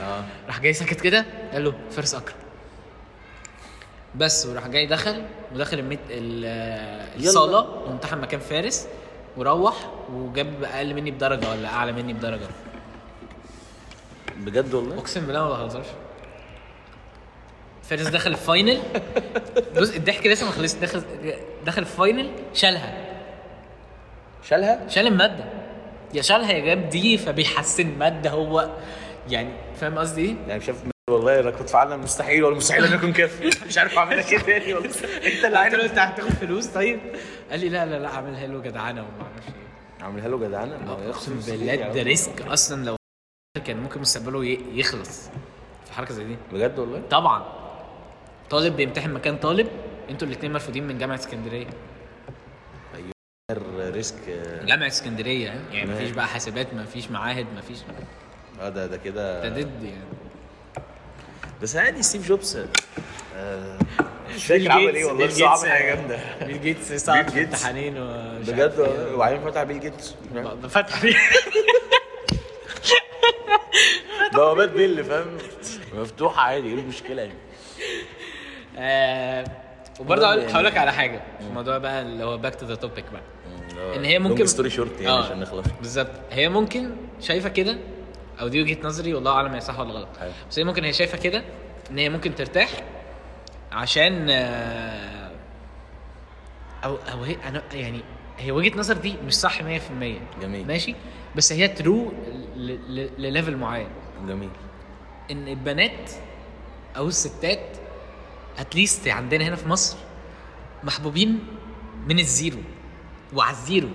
[0.00, 0.24] آه.
[0.46, 2.36] راح جاي ساكت كده قال له فارس اكرم
[4.14, 5.22] بس وراح جاي دخل
[5.54, 8.88] ودخل الميت ال- الصالة وامتحن مكان فارس
[9.36, 12.46] وروح وجاب أقل مني بدرجة ولا أعلى مني بدرجة.
[14.36, 15.86] بجد والله؟ أقسم بالله ما بهزرش.
[17.88, 18.82] فارس دخل ال final
[19.76, 20.76] بص الضحك لسه ما خلصش.
[20.78, 21.02] دخل
[21.66, 23.06] دخل الفاينل شالها.
[24.42, 25.44] شالها؟ شال المادة.
[26.14, 28.70] يا شالها يا جاب دي فبيحسن مادة هو.
[29.30, 29.48] يعني
[29.80, 30.76] فاهم قصدي إيه؟ يعني شايف
[31.10, 34.74] والله أنا كنت فعلا مستحيل ولا مستحيل أن اكون كافي مش عارف اعملها كده تاني
[34.74, 34.90] والله.
[35.26, 37.00] أنت اللي عارف أنت هتاخد فلوس؟ طيب؟
[37.50, 40.04] قال لي لا لا لا أعملها له جدعانه وما أعرفش إيه.
[40.04, 42.02] عاملها له جدعانه أقسم بالله ده.
[42.02, 42.96] risk أصلا لو
[43.66, 45.30] كان ممكن مستقبله يخلص.
[45.86, 46.36] في حركة زي دي.
[46.52, 47.55] بجد والله؟ طبعا.
[48.50, 49.68] طالب بيمتحن مكان طالب
[50.10, 51.66] أنتوا الاثنين مرفوضين من جامعة اسكندرية.
[53.78, 54.14] risk.
[54.64, 55.92] جامعة اسكندرية؟ يعني.
[55.92, 57.78] مفيش بقى حاسبات مفيش معاهد مفيش.
[58.60, 59.48] آه ده ده كده.
[59.48, 60.04] ده ضد يعني.
[61.62, 62.56] بس عادي ستيف جوبز.
[63.36, 63.78] آه،
[64.34, 66.18] مش بيل فاكر عمل إيه والله؟ بيل بس عمل حاجة جامدة.
[66.46, 67.40] بيل جيتس صعب بيل في.
[67.44, 67.94] امتحانين
[68.40, 69.14] بجد إيه.
[69.14, 70.14] وبعدين فتح بيل جيتس.
[70.62, 71.16] ده فتح فيه
[74.34, 75.38] بوابات بيل فاهم؟
[75.94, 77.34] مفتوحة عادي إيه المشكلة يعني؟
[78.78, 79.44] آه،
[80.00, 81.20] وبرضه هقول يعني- لك على حاجة.
[81.40, 83.22] في الموضوع بقى اللي هو back to the topic بقى.
[83.96, 85.66] إن هي ممكن story short يعني آه، عشان نخلص.
[85.80, 86.10] بالظبط.
[86.30, 87.78] هي ممكن شايفة كده
[88.40, 90.08] أو دي وجهة نظري والله أعلم هي صح ولا غلط.
[90.20, 90.32] أيوة.
[90.50, 91.42] بس هي ممكن هي شايفة كده
[91.90, 92.68] إن هي ممكن ترتاح
[93.72, 95.30] عشان آه،
[96.84, 98.00] أو أو هي أنا يعني
[98.38, 100.66] هي وجهة نظر دي مش صح 100% جميل.
[100.66, 100.94] ماشي؟
[101.36, 102.12] بس هي true
[103.18, 103.88] ل level معين.
[104.28, 104.50] جميل.
[105.30, 106.10] إن البنات
[106.96, 107.60] أو الستات
[108.58, 109.96] at least عندنا هنا في مصر
[110.84, 111.38] محبوبين
[112.06, 112.58] من الزيرو
[113.34, 113.88] وعلى الزيرو.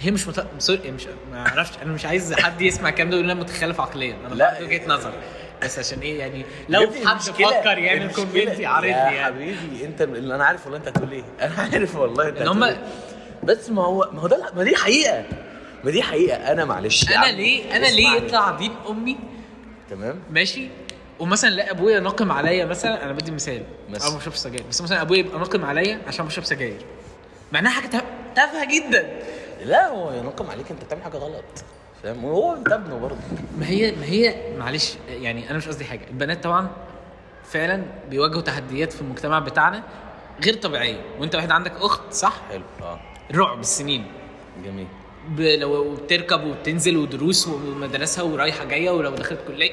[0.00, 0.46] هي مش مت...
[0.58, 4.16] sorry مش ما أعرفش أنا مش عايز حد يسمع الكلام ده ويقول أنا متخلف عقليا.
[4.26, 4.62] أنا لا.
[4.62, 5.12] وجهة نظر.
[5.62, 9.24] بس عشان إيه يعني يا لو حد فكر يعمل comment يا يعني.
[9.24, 11.24] حبيبي أنت اللي أنا عارف والله أنت هتقول إيه.
[11.40, 12.82] أنا عارف والله أنت إن هتقول إيه.
[13.42, 15.24] بس ما هو ما هو ده ما دي حقيقة.
[15.84, 16.36] ما دي حقيقة.
[16.52, 18.08] أنا معلش يا أنا ليه أنا ليه.
[18.08, 19.16] يطلع دين أمي؟
[19.90, 20.18] تمام.
[20.30, 20.68] ماشي؟
[21.22, 23.62] ومثلا لا أبويا ناقم عليا مثلا أنا بدي مثال.
[23.90, 24.04] مثلا.
[24.06, 24.62] أنا ما بشربش سجاير.
[24.70, 26.80] بس مثلا أبويا يبقى ناقم عليا عشان بشرب سجاير.
[27.52, 27.86] مع انها حاجة
[28.36, 29.20] تافهه- جدا.
[29.64, 31.44] لا هو ينقم عليك أنت بتعمل حاجة غلط.
[32.02, 33.16] فاهم؟ وهو انت ابنه برضه.
[33.58, 36.08] ما هي ما هي معلش يعني أنا مش قصدي حاجة.
[36.10, 36.70] البنات طبعا
[37.44, 39.82] فعلا بيواجهوا تحديات في المجتمع بتاعنا
[40.44, 41.00] غير طبيعية.
[41.18, 42.62] وأنت واحد عندك أخت صح؟ حلو.
[42.82, 43.00] آه.
[43.34, 44.04] رعب السنين.
[44.64, 44.86] جميل.
[45.60, 49.72] لو بتركب وبتنزل ودروس ومدرسها ورايحة جاية ولو دخلت كلية.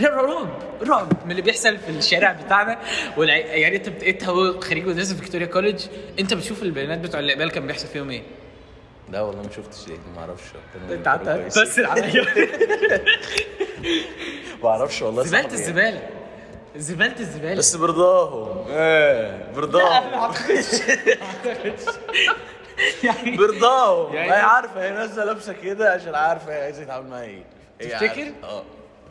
[0.00, 0.48] رعب
[0.82, 2.78] رعب من اللي بيحصل في الشارع بتاعنا.
[3.16, 3.36] والع...
[3.36, 4.02] يعني انت بت...
[4.02, 5.84] انت هو خريج مدرسة فيكتوريا كوليدج.
[6.20, 8.22] انت بتشوف البنات بتوع الاقبال كان بيحصل فيهم إيه؟
[9.10, 10.44] لا والله ما شفتش إيه ما أعرفش.
[10.90, 11.52] انت قعدت.
[11.54, 12.24] تمثل عليا
[14.62, 15.52] ما أعرفش والله زبالة يعني.
[15.54, 16.02] الزبالة.
[16.76, 17.54] زبالة الزبالة.
[17.54, 18.64] بس برضاهم.
[18.70, 20.32] إيه برضاهم.
[23.04, 24.14] يعني برضاهم.
[24.14, 27.44] يعني- هي عارفة هي نازلة لابسة كده عشان عارفة هي عايزة تتعامل معايا.
[27.80, 28.62] إيه تفتكر؟ آه.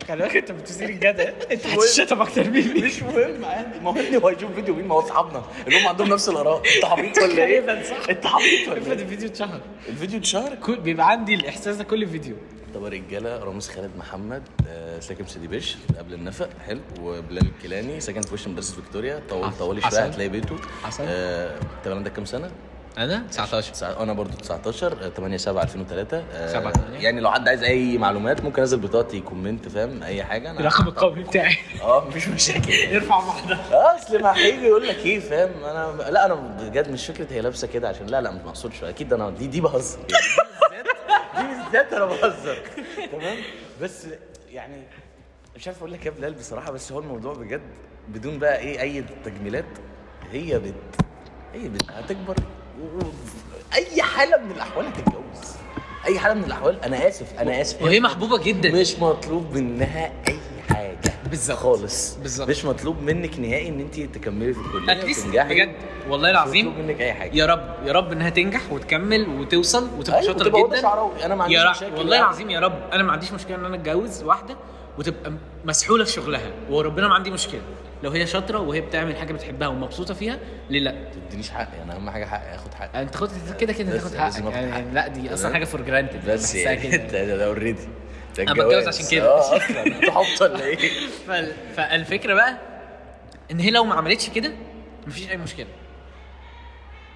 [0.08, 1.34] خلي بالك انت بتثير الجدل.
[1.52, 2.82] انت هتشتم أكتر مني.
[2.82, 3.80] مش مهم عادي.
[3.80, 5.44] ما هو ابني هو هيشوف فيديو مين؟ ما هو أصحابنا.
[5.68, 6.62] اللي هم عندهم نفس الآراء.
[6.76, 8.10] أنت عبيط ولا تقريباً إيه؟ صح.
[8.10, 9.62] أنت عبيط ولا افرض إيه؟ الفيديو اتشهر.
[9.90, 12.36] الفيديو اتشهر؟ كل- بيبقى عندي الإحساس ده كل فيديو.
[12.76, 16.50] طب يا رجالة رامز خالد محمد آه، ساكن في سيدي بشر قبل النفق.
[16.68, 16.80] حلو.
[17.02, 19.22] وبلال الكيلاني ساكن في وش مدرسة فيكتوريا.
[19.30, 19.96] طول حصل.
[19.98, 20.56] شوية هتلاقي بيته.
[20.84, 21.04] حصل.
[21.08, 22.52] آه، انت عندك كام سنة؟
[22.98, 27.00] أنا؟ 19 تسعة- أنا برضو 19 آه، 8 7 2003 آه، سبعة تمانية.
[27.00, 30.88] يعني لو حد عايز أي معلومات ممكن أنزل بطاقتي comment فاهم؟ أي حاجة أنا الرقم
[30.88, 31.58] القومي بتاعي.
[31.82, 32.04] آه.
[32.08, 32.96] مفيش مشاكل.
[32.96, 33.56] ارفع واحدة.
[33.56, 37.42] آه اصل ما هيجي يقول لك إيه فاهم؟ أنا لا أنا بجد مش فكرة هي
[37.42, 40.00] لابسة كده عشان لا لا ما اقصدش أكيد أنا دي دي بهزر.
[40.00, 40.86] دي بالذات-
[41.48, 42.58] دي بالذات أنا بهزر.
[43.12, 43.38] تمام؟
[43.82, 44.08] بس
[44.50, 44.84] يعني
[45.56, 47.62] مش عارف أقول لك يا بلال بصراحة بس هو الموضوع بجد
[48.10, 49.66] بدون بقى إيه أي تجميلات
[50.32, 50.74] هي بت
[51.54, 52.36] هي بت هتكبر.
[53.74, 55.56] اي حاله من الاحوال هتتجوز.
[56.06, 56.84] اي حاله من الاحوال.
[56.84, 57.82] أنا اسف أنا اسف.
[57.82, 58.72] وهي محبوبة جدا.
[58.72, 60.40] مش مطلوب منها اي
[60.70, 61.14] حاجة.
[61.30, 61.58] بالظبط.
[61.58, 62.16] خالص.
[62.16, 62.50] بالظبط.
[62.50, 65.54] مش مطلوب منك نهائي ان انت تكملي في الكلية وتنجحي.
[65.54, 65.76] بجد.
[66.10, 67.36] والله العظيم مطلوب منك أي حاجة.
[67.38, 70.80] يا رب يا رب إنها تنجح وتكمل وتوصل وتبقى أيوة، شاطرة جدا.
[71.26, 72.28] أنا ما عنديش يا رب مشاكل والله يعني.
[72.28, 72.80] العظيم يا رب.
[72.94, 74.56] أنا ما عنديش مشكلة إن أنا أتجوز واحدة
[74.98, 75.34] وتبقى
[75.66, 76.52] مسحولة في شغلها.
[76.70, 77.62] وربنا ما عندي مشكلة.
[78.04, 81.96] لو هي شاطرة وهي بتعمل حاجة بتحبها ومبسوطة فيها ليه لأ ما تدينيش حقي أنا
[81.96, 84.92] أهم حاجة حقي آخد حقي أنت خد كده كده تاخد حقك يعني.
[84.94, 87.88] لأ دي أصلا؟ حاجة for granted بس يعني كده ده already
[88.40, 89.30] أنا بتجوز عشان كده.
[89.30, 90.78] آه أصلا انت ولا إيه؟
[91.28, 92.58] فال- فالفكرة بقى
[93.52, 94.52] إن هي لو ما عملتش كده
[95.08, 95.68] مفيش أي مشكلة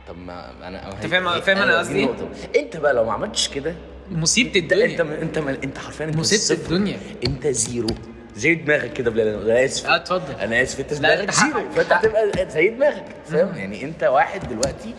[0.07, 2.09] طب ما أنا أنت فاهم- فاهم أنا قصدي إيه؟
[2.55, 3.75] أنت بقى لو ما عملتش كده
[4.11, 6.75] مصيبة انت أنت الدنيا أنت انت, أنت حرفيا أنت مصيبة صفر.
[6.75, 6.97] الدنيا.
[7.27, 7.87] أنت زيرو
[8.35, 9.87] زي دماغك كده بلا أنا آسف.
[9.87, 10.33] آه اتفضل.
[10.41, 11.69] أنا آسف أنت دماغك زيرو.
[11.71, 14.93] فأنت هتبقى زي دماغك فاهم؟ يعني أنت واحد دلوقتي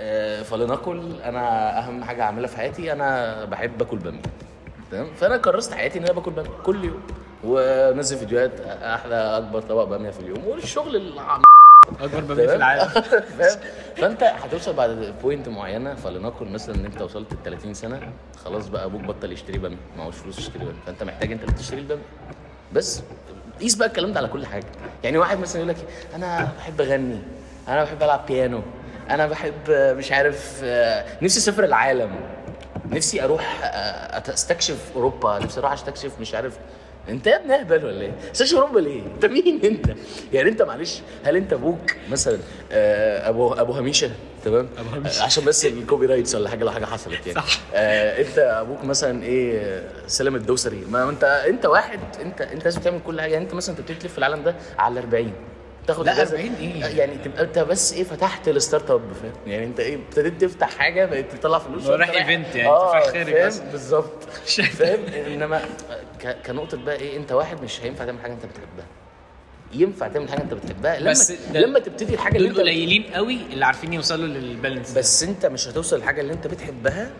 [0.00, 4.20] آه، فلنقل أنا أهم حاجة أعملها في حياتي أنا بحب اكل بامية
[4.90, 7.02] تمام؟ فأنا كرست حياتي إن أنا باكل بامية كل يوم
[7.44, 11.42] ونزل فيديوهات أحلى أكبر طبق بامية في اليوم والشغل العم
[12.00, 12.88] أكبر بامية في العالم.
[13.98, 18.00] فأنت هتوصل بعد point معينة فلنقل مثلا إن أنت وصلت ل 30 سنة
[18.44, 21.80] خلاص بقى أبوك بطل يشتري بامية معهوش فلوس يشتري بامية فأنت محتاج أنت اللي تشتري
[21.80, 22.02] البامية.
[22.72, 23.02] بس
[23.60, 24.64] قيس بقى الكلام ده على كل حاجة.
[25.04, 25.76] يعني واحد مثلا يقول لك
[26.14, 27.18] أنا بحب أغني
[27.68, 28.62] أنا بحب ألعب بيانو
[29.10, 30.60] أنا بحب مش عارف
[31.22, 32.10] نفسي أسافر العالم
[32.90, 33.60] نفسي أروح
[34.28, 36.58] أستكشف أوروبا نفسي أروح أستكشف مش عارف
[37.08, 39.86] انت يا ابني اهبل ولا إيه؟ استكشف اوروبا ليه؟ انت مين انت؟
[40.32, 41.78] يعني انت معلش هل انت أبوك
[42.10, 42.38] مثلا
[42.72, 44.10] آه، ابو ابو هميشه
[44.44, 45.20] تمام؟ أبو هميشة.
[45.20, 47.60] آه، عشان بس ال copyrights ولا حاجة لو حاجة حصلت يعني صح.
[47.74, 53.00] آه انت أبوك مثلا إيه سلم الدوسري ما انت انت واحد انت انت لازم تعمل
[53.06, 55.32] كل حاجة يعني انت مثلا تبتدي تلف في العالم ده على 40
[55.88, 56.36] تاخد لا، إجازة.
[56.36, 59.94] 40 إيه؟ آه، يعني تبقى انت بس إيه فتحت ال startup فاهم يعني انت إيه
[59.94, 63.70] ابتديت تفتح حاجة بقيت تطلع فلوس رايح event يعني، آه فاهم أصلا.
[63.70, 64.24] بالظبط؟
[64.78, 65.60] فاهم انما
[66.46, 68.86] كنقطة بقى إيه انت واحد مش هينفع تعمل حاجة انت بتحبها
[69.72, 73.38] ينفع تعمل حاجة انت بتحبها لما بس لما تبتدي الحاجة اللي دول انت قليلين قوي
[73.52, 74.92] اللي عارفين يوصلوا للبالانس.
[74.98, 77.10] بس انت مش هتوصل للحاجة اللي انت بتحبها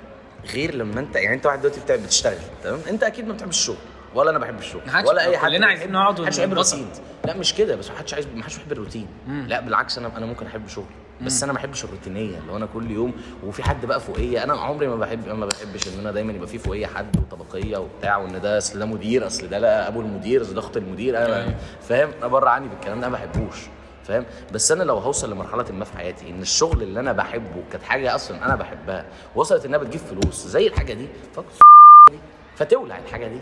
[0.53, 3.77] غير لما انت يعني انت واحد دلوقتي بتشتغل تمام انت أكيد ما بتحبش الشغل
[4.15, 4.83] ولا أنا بحب الشغل.
[5.07, 6.75] ولا أي حد كلنا عايزين نقعد محدش وننبسط.
[6.75, 7.03] الروتين.
[7.25, 7.77] لا مش كده.
[7.77, 9.07] بس محدش عايز محدش بيحب الروتين.
[9.29, 10.85] لا بالعكس أنا أنا ممكن أحب شغل.
[11.23, 12.39] بس أنا ما بحبش الروتينية.
[12.39, 13.13] اللي هو أنا كل يوم
[13.45, 16.59] وفي حد بقى فوقيه أنا عمري ما بحب ما بحبش إن أنا دايما يبقى في
[16.59, 20.55] فوقيه حد وطبقية وبتاع وإن ده أصل ده مدير أصل ده لا أبو المدير أصل
[20.55, 21.55] ده أخت المدير أنا أيوة.
[21.89, 23.57] فاهم؟ أنا بره عني بالكلام ده ما بحبوش.
[24.05, 27.85] فاهم؟ بس أنا لو هوصل لمرحلة ما في حياتي إن الشغل اللي أنا بحبه كانت
[27.85, 31.07] حاجة أصلا أنا بحبها وصلت إنها بتجيب فلوس زي الحاجة دي
[32.57, 33.39] فتولع الحاجة دي.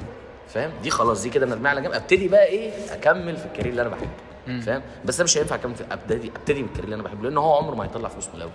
[0.56, 1.92] فاهم؟ دي خلاص دي كده نرميها على جنب.
[1.92, 5.74] أبتدي بقى إيه؟ أكمل في الكارير اللي أنا بحبه فاهم؟ بس أنا مش هينفع أكمل
[5.74, 8.34] في أبتدي أبتدي من الكارير اللي أنا بحبه لأن هو عمره ما هيطلع فلوس من
[8.34, 8.52] الأول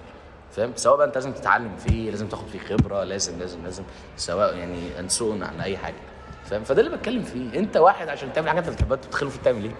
[0.56, 3.84] فاهم؟ سواء بقى أنت لازم تتعلم فيه لازم تاخد فيه خبرة لازم لازم لازم
[4.18, 5.96] سواء يعني انسون عن أي حاجة
[6.46, 7.60] فاهم؟ فده اللي بتكلم فيه.
[7.60, 9.76] أنت واحد عشان تعمل حاجة أنت بتحبها تدخله في تعمل إيه؟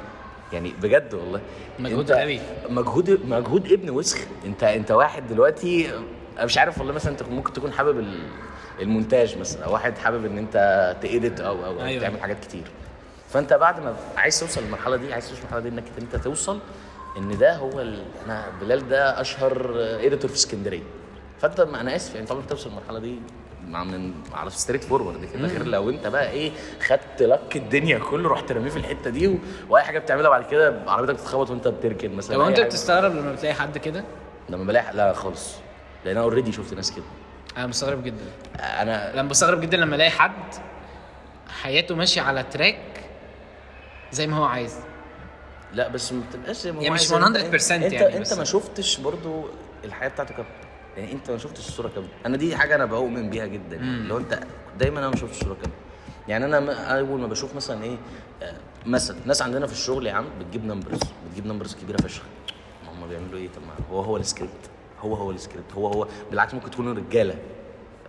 [0.54, 1.42] يعني بجد والله.
[1.80, 2.40] مجهود قوي.
[2.70, 4.18] مجهود مجهود ابن وسخ.
[4.46, 5.90] أنت أنت واحد دلوقتي
[6.38, 8.28] أنا مش عارف والله مثلا أنت ممكن تكون حابب ال-
[8.80, 10.54] المونتاج مثلا أو واحد حابب إن أنت
[11.02, 12.02] تأديت أو أو, أو أيوة.
[12.04, 12.64] تعمل حاجات كتير.
[13.30, 16.60] فأنت بعد ما عايز توصل للمرحلة دي عايز توصل للمرحلة دي إنك أنت توصل
[17.18, 18.04] إن ده هو ال...
[18.26, 20.84] أنا بلال ده أشهر editor في اسكندرية.
[21.40, 23.16] فأنت ما أنا آسف يعني طبعا توصل للمرحلة دي
[23.68, 26.52] مع من على straightforward كده غير لو أنت بقى إيه
[26.88, 29.36] خدت لك الدنيا كله رحت رميه في الحتة دي و...
[29.70, 32.60] وأي حاجة بتعملها بعد كده عربيتك بتتخبط وأنت بتركن مثلا أي أنت.
[32.60, 34.04] بتستغرب لما بتلاقي حد كده؟
[34.50, 35.56] لما بلاقي لا خالص.
[36.06, 37.06] لأن أنا already شفت ناس كده.
[37.58, 38.24] أنا مستغرب جدا.
[38.60, 40.56] أنا لما بستغرب جدا لما ألاقي حد
[41.62, 43.10] حياته ماشية على track
[44.12, 44.76] زي ما هو عايز.
[45.74, 47.14] لا بس ما بتبقاش زي ما هو يعني مش عايز.
[47.70, 48.34] 100% أنت يعني أنت.
[48.34, 49.46] ما شفتش برضو
[49.84, 50.52] الحياة بتاعته كامله
[50.98, 53.78] يعني أنت ما شفتش الصورة كاملة؟ أنا دي حاجة أنا بؤمن بيها جدا.
[53.78, 54.40] اللي هو أنت
[54.80, 55.78] دايما أنا ما شفتش الصورة كاملة.
[56.28, 57.98] يعني أنا أول ما بشوف مثلا إيه
[58.44, 58.54] آه،
[58.86, 62.22] مثلا ناس عندنا في الشغل يا عم بتجيب numbers بتجيب numbers كبيرة فشخ.
[62.88, 64.70] هم بيعملوا إيه؟ طب ما هو هو السكريبت.
[65.02, 66.08] هو هو السكريبت هو هو.
[66.30, 67.36] بالعكس ممكن تكونوا رجالة.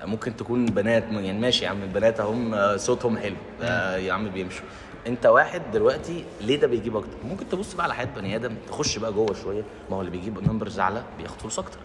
[0.05, 3.37] ممكن تكون بنات يعني ماشي يا عم البنات هم آه، صوتهم حلو.
[3.63, 4.65] آه، يا عم بيمشوا.
[5.07, 8.99] انت واحد دلوقتي ليه ده بيجيب أكتر؟ ممكن تبص بقى على حياة بني آدم تخش
[8.99, 9.63] بقى جوه شوية.
[9.91, 11.79] ما هو اللي بيجيب نمبرز أعلى بياخد فلوس أكتر.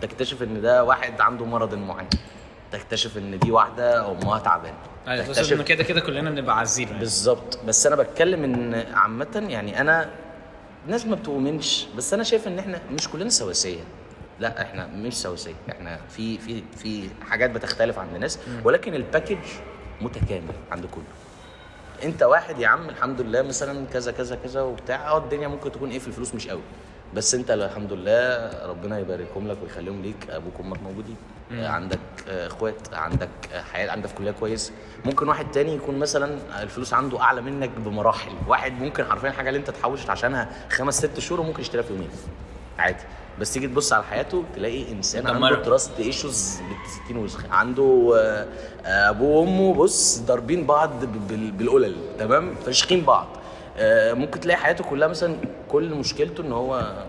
[0.00, 2.08] تكتشف إن ده واحد عنده مرض معين.
[2.72, 4.76] تكتشف إن دي واحدة أمها تعبانة.
[5.08, 7.58] أيوه تكتشف انه كده كده كلنا بنبقى عزيز بالظبط.
[7.66, 10.10] بس أنا بتكلم إن عامة يعني أنا
[10.86, 13.80] ناس ما بتؤمنش بس أنا شايف إن إحنا مش كلنا سواسية.
[14.40, 15.54] لا إحنا مش سواسية.
[15.70, 19.38] إحنا في في في حاجات بتختلف عند ناس ولكن الباكج
[20.00, 21.04] متكامل عند كله.
[22.04, 25.90] انت واحد يا عم الحمد لله مثلا كذا كذا كذا وبتاع آه الدنيا ممكن تكون
[25.90, 26.62] إيه في الفلوس؟ مش قوي.
[27.14, 30.30] بس انت الحمد لله ربنا يباركهم لك ويخليهم ليك.
[30.30, 31.16] أبوك وامك موجودين.
[31.52, 31.98] آه، عندك
[32.28, 33.28] اخوات عندك
[33.72, 34.72] حياة عندك في كلية كويسه
[35.04, 38.30] ممكن واحد تاني يكون مثلا الفلوس عنده أعلى منك بمراحل.
[38.46, 42.10] واحد ممكن حرفيا حاجة اللي انت تحوشت عشانها خمس ست شهور وممكن يشتريها في يومين.
[42.78, 43.02] عادي.
[43.40, 45.62] بس تيجي تبص على حياته تلاقي إنسان عنده.
[45.62, 48.46] trust issues بنت 60 وسخ عنده آه،
[48.86, 53.26] آه، أبوه وأمه بص ضاربين بعض بال- بالقلل تمام؟ فاشخين بعض.
[53.76, 55.36] آه، ممكن تلاقي حياته كلها مثلا
[55.68, 57.04] كل مشكلته إن هو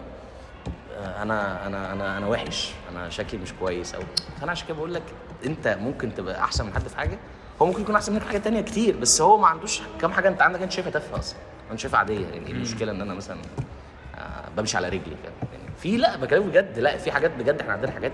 [1.21, 4.01] أنا أنا أنا أنا وحش أنا شكلي مش كويس أو
[4.41, 5.03] فانا عشان كده بقول لك
[5.45, 7.19] أنت ممكن تبقى أحسن من حد في حاجة.
[7.61, 10.27] هو ممكن يكون أحسن منك في حاجة تانية كتير بس هو ما عندوش كام حاجة
[10.27, 11.37] أنت عندك أنت شايفها تافهة أصلا
[11.71, 13.37] أنت شايفها عادية يعني المشكلة إن أنا مثلا
[14.57, 18.11] بمشي على رجلي يعني في لا بكلمك بجد لا في حاجات بجد إحنا عندنا حاجات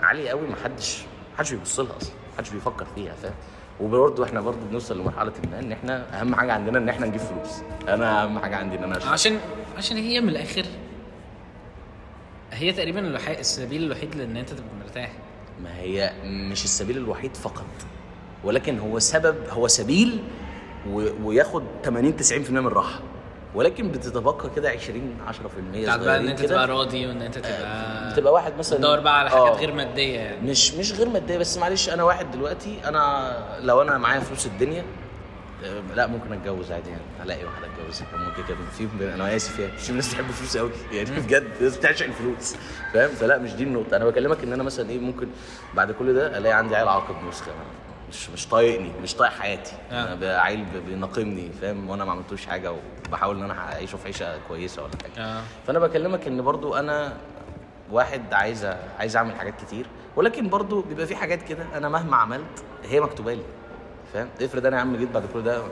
[0.00, 1.02] عالية قوي ما حدش
[1.38, 3.34] حدش بيبص لها أصلا ما حدش بيفكر فيها فاهم؟
[3.80, 7.62] وبرضه إحنا برضه بنوصل لمرحلة ما إن إحنا أهم حاجة عندنا إن إحنا نجيب فلوس.
[7.88, 9.38] أنا أهم حاجة عندي إن أنا اشتغل عشان
[9.76, 10.64] عشان هي من الآخر
[12.52, 13.40] هي تقريبا الوحي...
[13.40, 15.12] السبيل الوحيد لإن أنت تبقى مرتاح.
[15.62, 17.66] ما هي مش السبيل الوحيد فقط
[18.44, 20.22] ولكن هو سبب هو سبيل
[20.88, 21.08] و...
[21.24, 23.00] وياخد 80 90% من الراحة.
[23.56, 25.32] ولكن بتتبقى كده 20 10%
[25.76, 26.42] بتاعت بقى إن أنت.
[26.44, 29.56] تبقى راضي وإن أنت تبقى بتبقى واحد مثلا تدور بقى على حاجات آه.
[29.56, 30.50] غير مادية يعني.
[30.50, 34.84] مش مش غير مادية بس معلش أنا واحد دلوقتي أنا لو أنا معايا فلوس الدنيا
[35.64, 37.02] آه، لا ممكن أتجوز عادي يعني.
[37.22, 38.56] الاقي واحدة اتجوزها ممكن كده.
[38.78, 42.56] في أنا آسف يعني في ناس تحب الفلوس قوي يعني بجد ناس بتعشق الفلوس
[42.92, 43.96] فاهم؟ فلا مش دي النقطة.
[43.96, 45.28] أنا بكلمك إن أنا مثلا إيه ممكن
[45.74, 47.52] بعد كل ده ألاقي عندي عيل عاقب نسخة.
[48.10, 49.72] مش مش طايقني مش طايق حياتي.
[49.90, 50.12] آه.
[50.14, 52.74] أنا عيل بيناقمني فاهم؟ وأنا ما عملتوش حاجة
[53.08, 55.24] وبحاول إن أنا اعيشه في عيشة كويسة ولا حاجة.
[55.26, 55.42] آه.
[55.66, 57.16] فأنا بكلمك إن برضو أنا
[57.90, 58.64] واحد عايز
[58.98, 63.34] عايز أعمل حاجات كتير ولكن برضو بيبقى في حاجات كده أنا مهما عملت هي مكتوبة
[63.34, 63.42] لي
[64.12, 65.62] فاهم؟ افرض أنا يا عم جيت بعد كل ده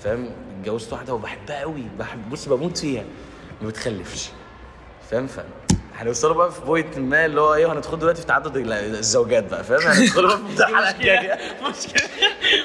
[0.00, 3.04] فاهم؟ اتجوزت واحدة وبحبها قوي بحب بص بموت فيها
[3.62, 4.30] ما بتخلفش.
[5.12, 5.46] فاهم؟
[5.96, 9.64] هنوصلوا بقى في point ما اللي هو إيه هندخل دلوقتي في تعدد ال- الزوجات بقى
[9.64, 11.38] فاهم؟ هندخل بقى في الحلقة الجايه
[11.70, 12.08] مشكلة.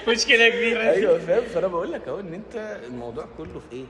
[0.08, 0.82] مشكلة كبيرة.
[0.82, 3.86] أيوه فاهم؟ فأنا بقول لك أهو إن أنت الموضوع كله في إيه؟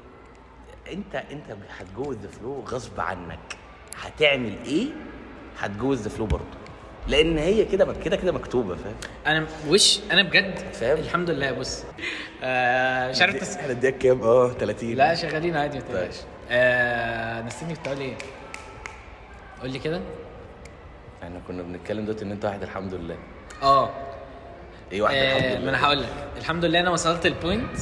[0.93, 1.43] أنت أنت
[1.79, 3.39] هت go the flow غصب عنك.
[4.01, 4.85] هتعمل إيه؟
[5.59, 6.45] هت go the flow برضه.
[7.07, 8.95] لأن هي كده كده كده مكتوبة فاهم؟
[9.27, 11.51] أنا وش أنا بجد فاهم؟ الحمد لله.
[11.51, 11.83] بص
[12.43, 13.57] آه مش عارف.
[13.59, 16.05] إحنا اديك كام؟ آه 30 لا شغالين عادي ما تقلقش.
[16.05, 16.19] ماشي.
[16.49, 18.15] آه نسيني كنت أقول إيه؟
[19.61, 20.01] قول لي كده.
[21.23, 23.17] إحنا كنا بنتكلم دلوقتي ان انت واحد الحمد لله.
[23.63, 23.89] آه.
[24.91, 26.09] إيه واحد الحمد آه، لله ما أنا هقول لك.
[26.37, 27.77] الحمد لله أنا وصلت ال point.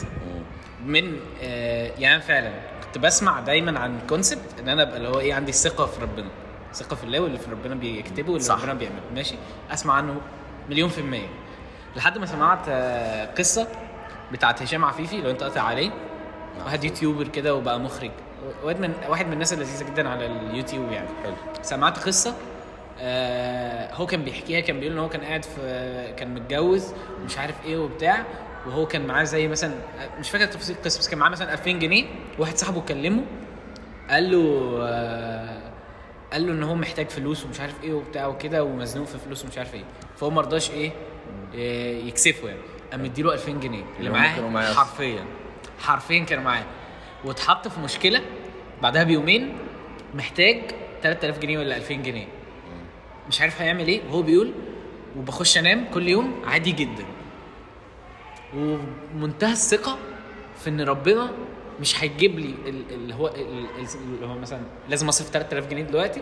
[0.86, 2.52] من آه يعني فعلا
[2.86, 6.30] كنت بسمع دايما عن concept إن أنا أبقى اللي هو إيه عندي ثقة في ربنا.
[6.74, 8.62] ثقة في الله واللي في ربنا بيكتبه واللي صح.
[8.62, 9.02] ربنا بيعمله.
[9.16, 9.36] ماشي؟
[9.72, 10.22] أسمع عنه
[10.70, 11.28] مليون في المية.
[11.96, 13.68] لحد ما سمعت آه قصة
[14.32, 15.92] بتاعت هشام عفيفي لو أنت قاطع عليه.
[16.66, 18.12] واحد يوتيوبر كده وبقى مخرج.
[18.64, 21.08] واحد من واحد من الناس اللذيذة جدا على اليوتيوب يعني.
[21.24, 21.34] حلو.
[21.62, 22.36] سمعت قصة
[23.00, 27.56] آه هو كان بيحكيها كان بيقول إن هو كان قاعد في كان متجوز ومش عارف
[27.66, 28.26] إيه وبتاع
[28.68, 29.74] وهو كان معاه زي مثلا
[30.20, 32.06] مش فاكر تفاصيل القصة بس كان معاه مثلا 2000 جنيه.
[32.40, 33.24] واحد صاحبه كلمه
[34.10, 35.60] قال له آه
[36.34, 39.58] قال له إن هو محتاج فلوس ومش عارف إيه وبتاع وكده ومزنوق في فلوس ومش
[39.58, 39.84] عارف إيه.
[40.18, 40.92] فهو ما رضاش إيه
[41.54, 42.60] إيه، يكسفه يعني.
[42.92, 43.84] قام مديله 2000 جنيه.
[44.00, 44.74] اللي معاه.
[44.74, 45.26] حرفيا
[45.80, 46.64] حرفيا كانوا معاه.
[47.26, 48.22] واتحط في مشكلة
[48.82, 49.58] بعدها بيومين
[50.14, 50.62] محتاج
[51.04, 52.28] 3000 جنيه ولا 2000 جنيه.
[53.30, 54.52] مش عارف هيعمل إيه وهو بيقول
[55.18, 57.06] وبخش أنام كل يوم عادي جدا.
[58.56, 59.98] ومنتهى الثقة
[60.64, 61.32] في إن ربنا
[61.82, 63.36] مش هيجيب لي ال- اللي هو ال-
[63.80, 64.60] ال- اللي هو مثلا
[64.90, 66.22] لازم أصرف 3000 جنيه دلوقتي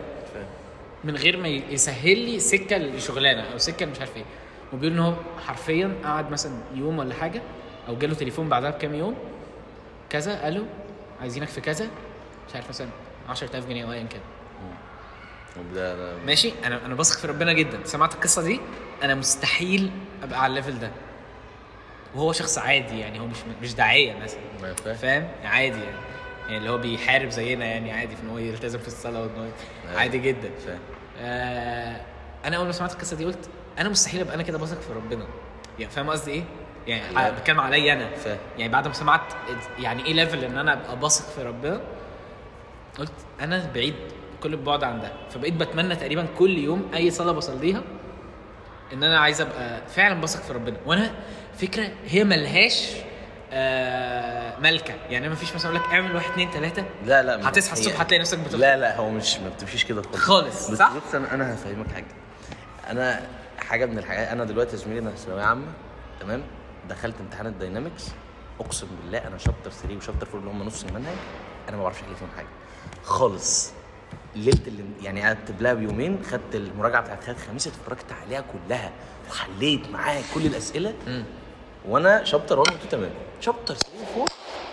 [1.04, 4.24] من غير ما يسهل لي سكة لشغلانه أو سكة مش عارف إيه.
[4.72, 5.14] وبيقول إن هو
[5.46, 7.42] حرفيا قعد مثلا يوم ولا حاجة
[7.88, 9.14] أو جاله تليفون بعدها بكام يوم
[10.10, 10.64] كذا قالوا
[11.20, 11.88] عايزينك في كذا؟
[12.48, 12.88] مش عارف مثلا
[13.28, 14.20] 10000 جنيه أو ايا كان.
[15.74, 17.78] ده ده ماشي؟ أنا أنا بثق في ربنا جدا.
[17.84, 18.60] سمعت القصة دي؟
[19.02, 19.90] أنا مستحيل
[20.22, 20.90] أبقى على الليفل ده.
[22.14, 24.74] وهو شخص عادي يعني هو مش مش داعية مثلا.
[24.94, 25.96] فاهم؟ عادي يعني.
[26.44, 29.44] يعني اللي هو بيحارب زينا يعني عادي في إن هو يلتزم في الصلاة وإن هو
[29.88, 30.00] أيوة.
[30.00, 30.50] عادي جدا.
[30.66, 30.80] فاهم.
[31.18, 32.00] آه
[32.44, 33.48] أنا أول ما سمعت القصة دي قلت
[33.78, 35.26] أنا مستحيل أبقى أنا كده بثق في ربنا.
[35.78, 36.44] يعني فاهم قصدي إيه؟
[36.86, 37.30] يعني لا.
[37.30, 38.10] بتكلم عليا أنا.
[38.14, 38.38] فاهم.
[38.58, 39.20] يعني بعد ما سمعت
[39.78, 41.80] يعني إيه ليفل إن أنا أبقى بثق في ربنا
[42.98, 43.94] قلت أنا بعيد
[44.42, 45.12] كل البعد عن ده.
[45.30, 47.82] فبقيت بتمنى تقريبا كل يوم أي صلاة بصليها
[48.92, 50.76] إن أنا عايز أبقى فعلا بثق في ربنا.
[50.86, 51.10] وأنا
[51.58, 52.90] فكرة هي ملهاش
[53.52, 54.94] آه ملكة.
[55.10, 56.84] يعني ما فيش مثلا أقول لك اعمل واحد اتنين تلاتة.
[57.06, 60.16] لا لا هتصحى الصبح هتلاقي نفسك بتطلع لا لا هو مش ما بتمشيش كده خالص.
[60.24, 62.06] خالص، بس صح؟ بص أنا أنا هفهمك حاجة.
[62.90, 63.20] أنا
[63.58, 65.66] حاجة من الحاجات أنا دلوقتي يا زميلي أنا في ثانوية عامة
[66.20, 66.42] تمام؟
[66.88, 68.04] دخلت امتحان الداينامكس
[68.60, 71.16] اقسم بالله أنا شابتر 3 وشابتر 4 اللي هم نص المنهج
[71.68, 72.46] أنا ما بعرفش احل فيهم حاجة.
[73.02, 73.72] خالص.
[74.34, 78.92] ليله اللي يعني قعدت قبلها بيومين خدت المراجعة بتاعت خالد خميس اتفرجت عليها كلها
[79.30, 80.94] وحليت معاه كل الأسئلة.
[81.88, 83.10] وأنا chapter 1 و2 تمام
[83.40, 83.88] chapter 3
[84.26, 84.30] و4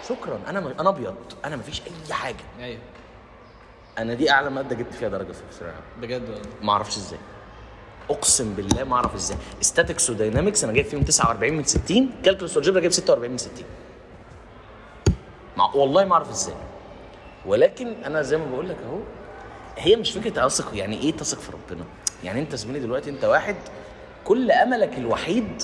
[0.10, 0.39] شكرا.
[0.47, 1.15] أنا أنا أبيض.
[1.45, 2.43] أنا ما فيش أي حاجة.
[2.60, 2.80] أيوه.
[3.97, 6.41] أنا دي أعلى مادة جبت فيها درجة في الثانوية بجد والله.
[6.62, 7.19] ما أعرفش إزاي.
[8.12, 9.38] اقسم بالله ما اعرف إزاي.
[9.62, 13.54] statics و dynamics أنا جايب فيهم 49 من 60 calculus والجبر جايب 46 من 60
[15.58, 16.56] مع والله ما اعرف إزاي.
[17.45, 18.99] ولكن أنا زي ما بقول لك أهو
[19.78, 21.86] هي مش فكرة اثق يعني إيه تثق في ربنا؟
[22.24, 23.55] يعني أنت زميلي دلوقتي أنت واحد
[24.26, 25.64] كل أملك الوحيد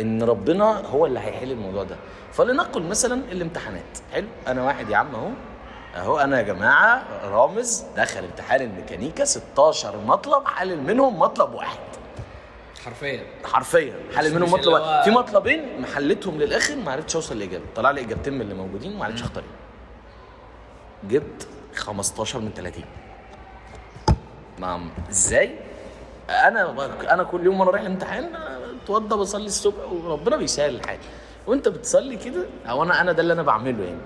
[0.00, 1.96] إن ربنا هو اللي هيحل الموضوع ده.
[2.32, 3.98] فلنقل مثلا الامتحانات.
[4.12, 5.30] حلو؟ أنا واحد يا عم أهو.
[5.96, 11.78] اهو أنا يا جماعة رامز دخل امتحان الميكانيكا 16 مطلب حلل منهم مطلب واحد.
[12.84, 13.22] حرفيا.
[13.44, 13.94] حرفيا.
[14.16, 15.04] حلل منهم مطلب هو- واحد.
[15.04, 17.64] في مطلبين محلتهم للآخر ما عرفتش أوصل لإجابة.
[17.76, 19.44] طلع لي إجابتين من اللي موجودين وما عرفتش اختار.
[21.04, 22.84] جبت 15 من 30
[24.58, 24.80] ما
[25.10, 25.58] إزاي؟
[26.30, 28.30] أنا أنا كل يوم وأنا رايح الامتحان
[28.84, 30.98] أتوضى بصلي الصبح وربنا بيسهل الحال.
[31.46, 33.98] وأنت بتصلي كده؟ أو أنا أنا ده اللي أنا بعمله يعني.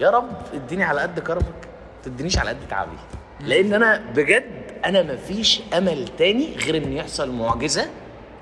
[0.00, 2.96] يا رب اديني على قد كرمك ما تدينيش على قد تعبي.
[3.40, 4.44] لأن أنا بجد
[4.84, 7.86] أنا مفيش أمل تاني غير إن يحصل معجزة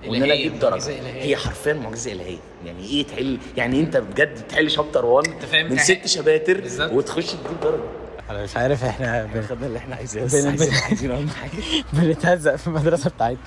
[0.07, 0.91] وإن أنا أجيب درجة.
[1.07, 2.39] هي حرفيا معجزة إلهية.
[2.67, 6.63] يعني إيه تحل؟ يعني أنت بجد تحل شابتر 1 أنت فاهم؟ من ست شباتر.
[6.93, 7.83] وتخش تجيب درجة.
[8.31, 10.25] أنا مش عارف إحنا بن- خدنا اللي إحنا عايزينه.
[10.27, 11.51] بن- بس عايزين بن- عايزين أهم حاجة.
[11.93, 13.39] بنتهزق في المدرسة بتاعتنا.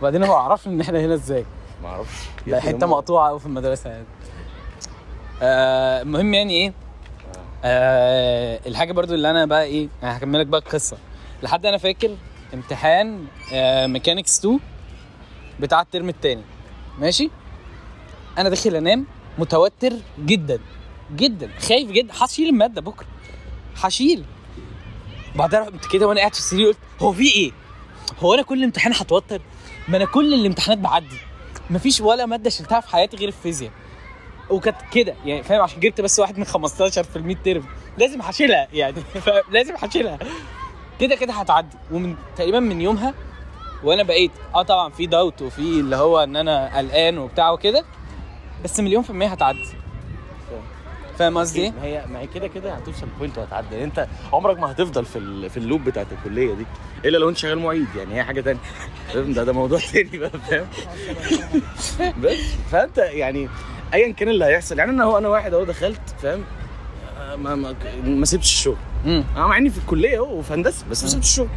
[0.00, 1.44] وبعدين هو عرفش إن إحنا هنا إزاي.
[1.82, 2.18] ما أعرفش.
[2.46, 4.04] ده حتة مقطوعة قوي في المدرسة يعني.
[5.42, 6.72] آه، المهم يعني إيه؟
[7.64, 10.96] آه الحاجة برضو اللي أنا بقى إيه أنا هكملك بقى القصة.
[11.42, 12.16] لحد أنا فاكر
[12.54, 14.60] امتحان آه mechanics 2
[15.60, 16.42] بتاع الترم التاني.
[16.98, 17.30] ماشي؟
[18.38, 19.06] أنا داخل أنام
[19.38, 20.58] متوتر جدا
[21.16, 23.06] جدا خايف جدا هشيل المادة بكرة
[23.76, 24.24] هشيل.
[25.34, 27.52] بعدها رحت كده وأنا قاعد في السرير قلت هو في إيه؟
[28.20, 29.40] هو أنا كل امتحان هتوتر؟
[29.88, 31.16] ما أنا كل الامتحانات بعدي.
[31.70, 33.72] مفيش ولا مادة شلتها في حياتي غير الفيزياء.
[34.50, 37.64] وكانت كده يعني فاهم؟ عشان جبت بس واحد من 15 في الميد ترم.
[37.98, 38.96] لازم هشيلها يعني؟
[39.52, 40.18] لازم هشيلها.
[41.00, 41.76] كده كده هتعدي.
[41.92, 43.14] ومن تقريبا من يومها
[43.84, 47.84] وأنا بقيت آه طبعا في دوت وفي اللي هو إن أنا قلقان وبتاع وكده
[48.64, 49.68] بس مليون في المية هتعدي.
[51.20, 53.66] فاهم قصدي؟ ما هي ما هي كده كده هتوصل point وهتعدي.
[53.72, 55.50] يعني انت عمرك ما هتفضل في ال...
[55.50, 56.66] في ال loop بتاعت الكلية دي
[57.04, 58.60] إلا لو انت شغال معيد يعني هي حاجة تانية.
[59.14, 60.66] فاهم؟ ده ده موضوع تاني بقى فاهم؟
[62.22, 62.38] بس.
[62.72, 63.48] فأنت يعني
[63.94, 66.44] ايا كان اللي هيحصل يعني أنا هو أنا واحد أهو دخلت فاهم؟
[67.36, 68.76] ما ما, ما سبتش الشغل.
[69.06, 71.48] امم أنا مع إني في الكلية أهو وفي هندسة بس ما سبتش الشغل.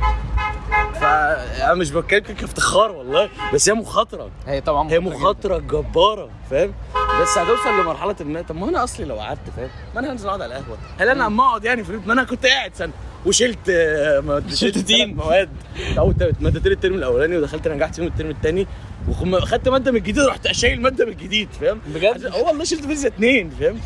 [0.94, 4.30] فانا مش بتكلم كافتخار والله بس هي مخاطرة.
[4.48, 6.74] هي طبعا هي مخاطرة جبارة فاهم؟
[7.22, 10.42] بس هتوصل لمرحلة ما طب ما أنا أصلي لو قعدت فاهم؟ ما أنا هنزل أقعد
[10.42, 10.78] على القهوة.
[11.00, 12.92] هل أنا اما أقعد يعني في؟ ما أنا كنت قاعد سنة.
[13.26, 15.16] وشلت آه، ما- شلت تين.
[15.16, 15.50] مواد.
[15.98, 18.68] أو مادتين الترم الأولاني ودخلت نجحت فيهم الترم الثاني
[19.10, 23.14] وخدت مادة من الجديد رحت أشيل ماده من الجديد فاهم؟ بجد؟ آه والله شلت فيزياء
[23.14, 23.80] اثنين فاهم؟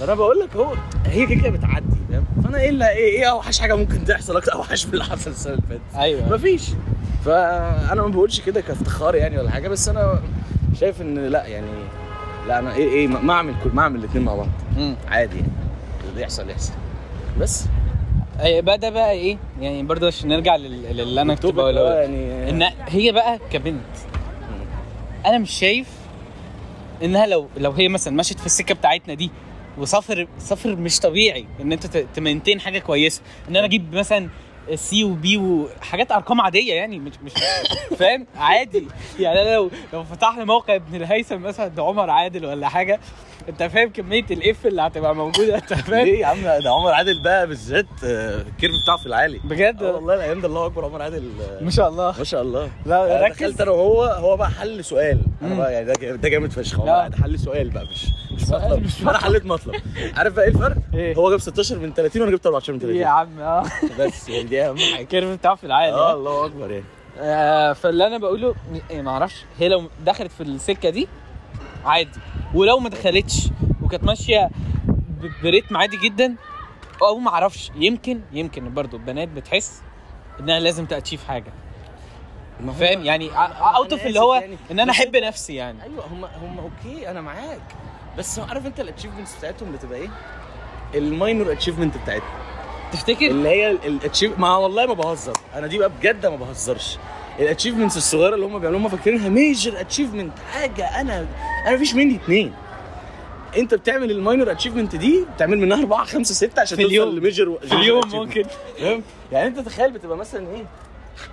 [0.00, 0.74] فانا بقول لك هو
[1.06, 4.52] هي كده كده بتعدي فاهم؟ فانا إيه اللي إيه إيه اوحش حاجة ممكن تحصل أكتر؟
[4.52, 5.80] اوحش من اللي حصل السنة اللي فاتت.
[5.96, 6.32] أيوه.
[6.34, 6.62] مفيش.
[7.24, 10.22] فأنا ما بقولش كده كافتخار يعني ولا حاجة بس أنا
[10.80, 11.66] شايف إن لأ يعني
[12.48, 14.48] لأ أنا إيه إيه ما أعمل كل ما أعمل الاثنين مع بعض.
[15.08, 15.48] عادي يعني.
[16.10, 16.72] اللي يحصل يحصل.
[17.40, 17.64] بس.
[18.42, 21.94] أي بقى ده بقى إيه؟ يعني برضه عشان نرجع لل- للي أنا كنت بقوله.
[21.94, 22.50] يعني.
[22.50, 23.80] إن هي بقى كبنت.
[25.26, 25.86] أنا مش شايف
[27.02, 29.30] إنها لو لو هي مثلا مشيت في السكة بتاعتنا دي
[29.80, 33.22] وسفر سفر مش طبيعي إن أنت ت maintain حاجة كويسة.
[33.48, 34.28] إن أنا أجيب مثلا
[34.74, 37.32] C و B وحاجات أرقام عادية يعني مش مش
[37.98, 38.86] فاهم؟ عادي.
[39.20, 43.00] يعني أنا لو لو فتحنا موقع ابن الهيثم مثلا ده عمر عادل ولا حاجة
[43.48, 47.22] أنت فاهم كمية الاف اللي هتبقى موجودة أنت فاهم؟ ليه يا عم؟ ده عمر عادل
[47.22, 49.40] بقى بالذات آه، ال curve بتاعه في العالي.
[49.44, 52.14] بجد؟ آه والله الأيام ده الله أكبر عمر عادل آه، ما شاء الله.
[52.18, 52.70] ما شاء الله.
[52.86, 53.36] لا ركز.
[53.42, 55.20] دخلت أنا وهو هو بقى حل سؤال.
[55.42, 55.54] أنا.
[55.54, 56.80] بقى يعني ده ده جامد فشخ.
[56.80, 58.82] هو حل سؤال بقى مش مش مطلب.
[58.84, 59.74] مش أنا حليت مطلب.
[60.16, 62.96] عارف بقى إيه الفرق؟ إيه؟ هو جاب 16 من 30 وأنا جبت 14 من 30
[62.96, 63.64] يا عم آه.
[63.98, 66.14] بس يعني دي اهم حاجة ال curve بتاعه في العالي آه آه.
[66.14, 66.84] الله أكبر يعني.
[67.18, 68.54] آه فاللي أنا بقوله
[68.90, 71.08] إيه ما أعرفش هي لو دخلت في السكة دي
[71.84, 72.18] عادي.
[72.54, 73.48] ولو ما دخلتش
[73.82, 74.50] وكانت ماشية
[75.42, 76.34] ب rhythm عادي جدا
[77.02, 79.82] أو ما أعرفش يمكن يمكن برضو البنات بتحس
[80.40, 81.52] إنها لازم ت achieve حاجة.
[82.78, 83.30] فاهم؟ يعني
[83.76, 84.56] out of اللي هو يعني.
[84.70, 85.82] إن أنا أحب نفسي يعني.
[85.82, 87.60] أيوه هم هم okay أنا معاك.
[88.18, 90.08] بس عارف أنت ال achievements بتاعتهم بتبقى إيه؟
[90.94, 92.28] ال minor achievement بتاعتهم.
[92.92, 95.32] تفتكر؟ اللي هي ال achieve ما والله ما بهزر.
[95.54, 96.98] أنا دي بقى بجد ما بهزرش.
[97.38, 101.00] ال achievements الصغيرة اللي هم بيعملوها هم فاكرينها major achievement حاجة.
[101.00, 101.26] أنا
[101.66, 102.52] أنا مفيش مني اتنين.
[103.56, 107.08] أنت بتعمل ال minor achievement دي بتعمل منها أربعة خمسة ستة عشان في توصل اليوم.
[107.08, 108.44] ل major في اليوم ممكن.
[108.78, 110.64] فاهم؟ يعني أنت تخيل بتبقى مثلا إيه؟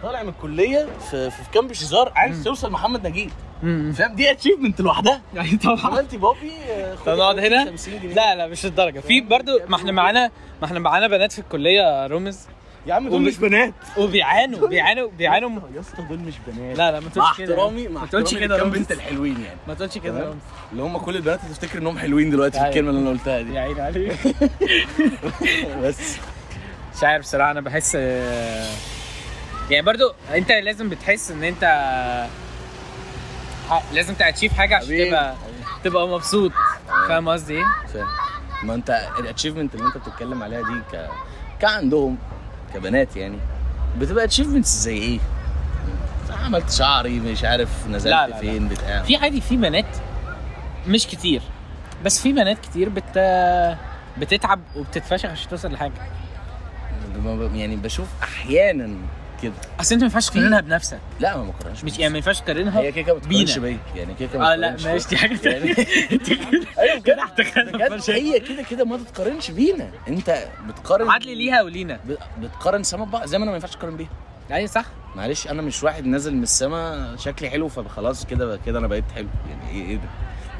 [0.03, 3.29] طالع من الكلية في في كامب شيزار عايز توصل محمد نجيب.
[3.93, 5.21] فاهم؟ دي achievement لوحدها.
[5.33, 5.85] يعني طبعا.
[5.93, 8.13] عملت بابي آه، طب نقعد هنا؟ 50 جنيه.
[8.13, 8.99] لا لا مش الدرجة.
[8.99, 10.31] في برضو ما إحنا معانا
[10.61, 12.39] ما إحنا معانا بنات في الكلية يا رامز
[12.88, 13.73] يا عم دول مش بنات.
[13.97, 15.49] وبيعانوا بيعانوا بيعانوا.
[15.75, 16.77] يا اسطى دول مش بنات.
[16.77, 17.53] لا لا ما تقولش كده.
[17.53, 18.77] احترامي ما تقولش كده رامز.
[18.77, 19.57] بنت الحلوين يعني.
[19.67, 20.33] ما تقولش كده
[20.71, 22.69] اللي هم كل البنات هتفتكر إنهم حلوين دلوقتي في أيوة.
[22.69, 23.53] الكلمة اللي أنا قلتها دي.
[23.53, 24.17] يا عيني عليك.
[25.83, 26.17] بس.
[26.97, 27.95] مش عارف صراحة أنا بحس
[29.70, 31.63] يعني برضو انت لازم بتحس ان انت
[33.70, 35.09] ح- لازم ت achieve حاجة عشان حبيبي.
[35.09, 35.36] تبقى
[35.84, 36.51] تبقى مبسوط
[37.07, 38.07] فاهم قصدي إيه؟ فاهم
[38.63, 41.07] ما انت ال achievement اللي انت بتتكلم عليها دي ك
[41.59, 42.18] كعندهم
[42.74, 43.38] كبنات يعني
[43.97, 45.20] بتبقى achievements زي إيه؟
[46.45, 48.39] عملت شعري مش عارف نزلت لا، لا، لا.
[48.39, 49.97] فين بتاع في عادي في بنات
[50.88, 51.41] مش كتير
[52.05, 53.18] بس في بنات كتير بت
[54.18, 55.91] بتتعب وبتتفشخ عشان توصل لحاجة
[57.53, 58.95] يعني بشوف أحيانا
[59.43, 59.53] كده.
[59.79, 60.99] أصل أنت ما ينفعش تقارنها بنفسك.
[61.19, 63.57] لا ما بقارنش مش يعني ما ينفعش تقارنها هي كده كده ما بتقارنش.
[63.59, 65.73] بيا يعني كده كده آه لا ماشي دي حاجة يعني-
[66.25, 68.09] تانية أيوه احتكارنا بجد.
[68.09, 69.89] هي كده كده ما تتقارنش بينا.
[70.07, 71.99] أنت بتقارن عدلي ليها ولينا.
[72.39, 74.09] بتقارن سما ببعض زي ما أنا ما ينفعش أقارن بيها.
[74.51, 74.85] أيوه صح.
[75.15, 79.27] معلش أنا مش واحد نازل من السما شكلي حلو فخلاص كده كده أنا بقيت حلو.
[79.49, 80.09] يعني إيه إيه ده؟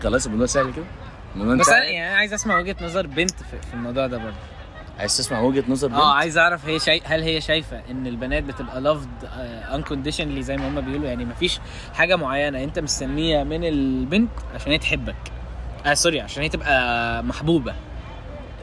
[0.04, 0.86] خلاص الموضوع سهل كده؟
[1.36, 4.36] بس انت أنا يعني عايز أسمع وجهة نظر بنت في الموضوع ده برضه.
[5.00, 7.02] عايز تسمع وجهة نظر بنت؟ آه عايز اعرف هي شاي...
[7.06, 9.10] هل هي شايفة ان البنات بتبقى loved
[9.74, 11.60] unconditionally زي ما هم بيقولوا؟ يعني مفيش
[11.94, 15.16] حاجة معينة انت مستنيها من البنت عشان هي تحبك.
[15.86, 17.74] آه sorry عشان هي تبقى محبوبة.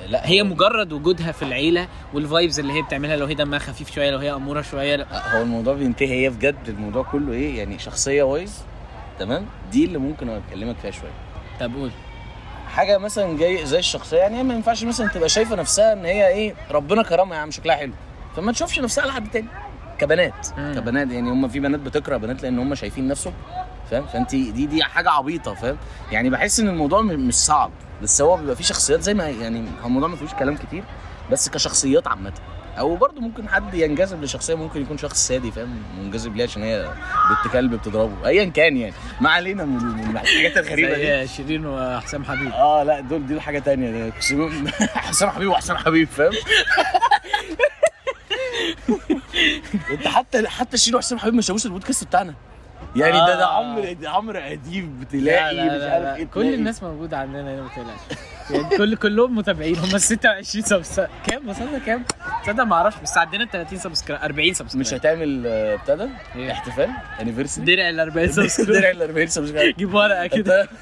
[0.09, 3.95] لا هي مجرد وجودها في العيلة وال vibes اللي هي بتعملها لو هي دمها خفيف
[3.95, 5.37] شوية لو هي أمورة شوية لا.
[5.39, 8.63] هو الموضوع بينتهي هي بجد الموضوع كله إيه؟ يعني شخصية wise
[9.19, 11.11] تمام؟ دي اللي ممكن أكلمك فيها شوية.
[11.61, 11.91] طب قول.
[12.75, 16.55] حاجة مثلا جاي زي الشخصية يعني ما ينفعش مثلا تبقى شايفة نفسها إن هي إيه
[16.71, 17.93] ربنا كرمها يا عم شكلها حلو.
[18.37, 19.49] فما تشوفش نفسها على حد تاني.
[19.99, 20.47] كبنات.
[20.59, 20.75] مم.
[20.75, 23.33] كبنات يعني هم في بنات بتكره بنات لأن هم شايفين نفسهم
[23.91, 25.77] فاهم؟ فأنت دي دي حاجة عبيطة فاهم؟
[26.13, 27.71] يعني بحس إن الموضوع مش صعب.
[28.03, 30.85] بس هو بيبقى فيه شخصيات زي ما يعني الموضوع ما فيهوش كلام كتير
[31.33, 32.33] بس كشخصيات عامة.
[32.79, 36.83] أو برضه ممكن حد ينجذب لشخصية ممكن يكون شخص سادي فاهم؟ منجذب ليها عشان هي
[37.31, 38.27] بنت كلب بتضربه.
[38.29, 38.95] ايا كان يعني.
[39.21, 41.29] ما علينا من الحاجات الغريبة دي.
[41.29, 42.53] شيرين وحسام حبيب.
[42.53, 43.59] آه لا دول دي حاجة
[44.21, 44.69] كسبهم-
[45.09, 46.33] حسام حبيب وحسام حبيب فاهم؟
[49.91, 52.35] انت حتى حتى شيرين وحسام حبيب ما شافوش البودكاست بتاعنا.
[52.97, 53.59] يعني ده ده آه.
[53.59, 56.17] عمرو ده عمرو أديب لا بتلاقي لا مش لا عارف لا.
[56.17, 56.55] إيه كل.
[56.55, 58.19] الناس موجودة عندنا هنا ما تقلقش.
[58.51, 62.05] يعني كل كلهم متابعين هم 26 subscribe كام؟ وصلنا كام؟
[62.45, 66.53] تصدق ما أعرفش بس عدينا 30 subscribe 40 subscribe مش هتعمل آه، بتاع ده؟ إيه؟
[66.53, 66.91] احتفال؟
[67.21, 70.63] anniversary درع ال 40 subscribe درع ال 40 subscribe جيب ورقة كده.
[70.63, 70.69] آه،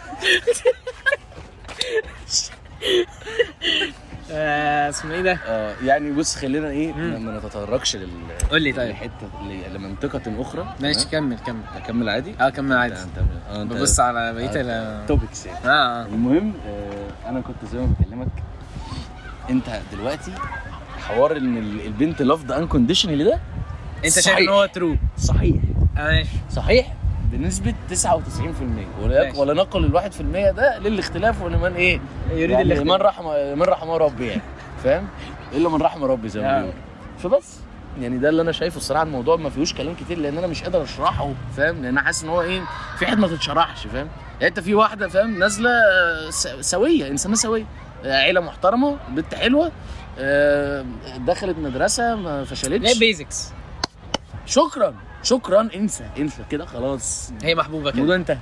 [4.33, 6.93] اسمه إيه ده؟ آه يعني بص خلينا إيه.
[6.93, 8.09] ما نتطرقش لل
[8.51, 8.91] قول لي طيب.
[8.91, 11.61] لحته ل- لمنطقة أخرى ماشي؟ كمل كمل.
[11.77, 12.95] اكمل عادي؟ آه كمل عادي.
[12.95, 13.19] انت-
[13.51, 15.59] آه انت ببص على بقية topics يعني.
[15.67, 16.07] آه.
[16.07, 18.29] المهم آه أنا كنت زي ما بكلمك
[19.51, 20.33] أنت دلوقتي
[20.99, 23.41] حوار إن ال- البنت loved unconditionally ده
[24.05, 24.39] أنت شايف.
[24.39, 25.57] إن هو true صحيح.
[25.97, 26.29] ماشي.
[26.51, 26.95] صحيح؟
[27.33, 27.95] بنسبة 99%
[29.03, 29.39] ولا ماشي.
[29.41, 32.87] ولا نقل ال 1% ده للاختلاف ولمن إيه؟ يريد يعني الاختلاف.
[33.01, 33.25] من رحم
[33.59, 34.43] من رحم ربي يعني.
[34.85, 35.09] فاهم؟
[35.53, 36.61] إلا من رحم ربي زي ما آه.
[36.61, 36.73] بيقولوا.
[37.19, 37.59] فبس.
[38.01, 40.83] يعني ده اللي أنا شايفه الصراحة الموضوع ما فيهوش كلام كتير لأن أنا مش قادر
[40.83, 42.61] أشرحه فاهم؟ لأن أنا حاسس إن هو إيه؟
[42.99, 44.09] في حتة ما تتشرحش فاهم؟
[44.41, 46.31] يعني أنت في واحدة فاهم؟ نازلة آه،
[46.61, 47.65] سوية إنسانة سوية.
[48.05, 49.73] آه، عيلة محترمة بنت حلوة
[50.19, 50.85] آه،
[51.19, 53.51] دخلت مدرسة ما لا فشلتش بيزكس
[54.47, 54.95] شكرا.
[55.23, 55.69] شكرا.
[55.75, 56.43] انسى انسى.
[56.51, 57.33] كده خلاص.
[57.43, 57.95] هي محبوبة كده.
[57.95, 58.39] الموضوع انتهى.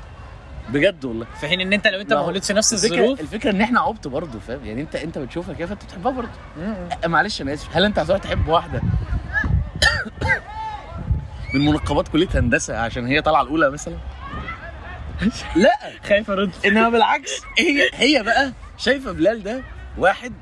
[0.69, 1.27] بجد والله.
[1.41, 4.09] في حين إن أنت لو أنت ما في نفس الفكرة الظروف الفكرة إن إحنا عبط
[4.09, 6.31] برضه فاهم؟ يعني انت أنت بتشوفها كده فأنت بتحبها برضه.
[7.05, 7.77] أه، معلش أنا آسف.
[7.77, 8.81] هل أنت هتروح تحب واحدة؟
[11.55, 13.97] من منقبات كلية هندسة عشان هي طالعة الأولى مثلا؟
[15.57, 15.71] لا.
[16.09, 17.31] خايف ارد انما بالعكس.
[17.59, 19.63] هي هي بقى شايفة بلال ده
[19.99, 20.33] واحد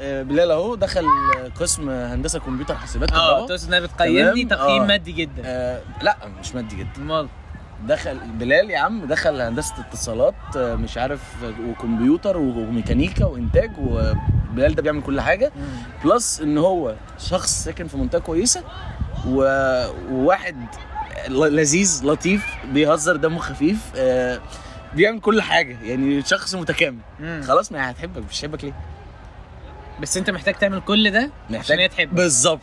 [0.00, 4.86] بلال اهو دخل آه، قسم هندسة كمبيوتر حاسبات آه تقصد انها بتقيمني؟ تقييم آه.
[4.86, 7.28] مادي جدا آه لا مش مادي جدا أمال
[7.86, 14.74] دخل بلال يا عم دخل هندسة اتصالات آه، مش عارف آه، وكمبيوتر وميكانيكا وإنتاج وبلال
[14.74, 15.52] ده بيعمل كل حاجة
[16.04, 18.64] بلس إن هو شخص ساكن في منطقة كويسة.
[19.26, 20.56] وواحد
[21.28, 24.40] لذيذ لطيف بيهزر دمه خفيف آه،
[24.94, 26.98] بيعمل كل حاجة يعني شخص متكامل.
[27.42, 28.72] خلاص ما هتحبك مش هتحبك ليه
[30.02, 32.14] بس انت محتاج تعمل كل ده عشان هي تحبك.
[32.14, 32.60] بالظبط.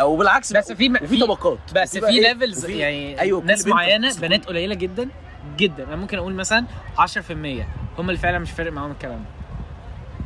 [0.00, 1.58] أو بالعكس بس في وفي في طبقات.
[1.74, 5.08] بس وفي في إيه؟ levels وفي- يعني كل ناس بنت معينة بتحس بنات قليلة جدا
[5.56, 5.84] جدا.
[5.88, 6.66] أنا ممكن أقول مثلا
[6.98, 7.66] 10%
[7.98, 9.28] هم اللي فعلا مش فارق معاهم الكلام ده.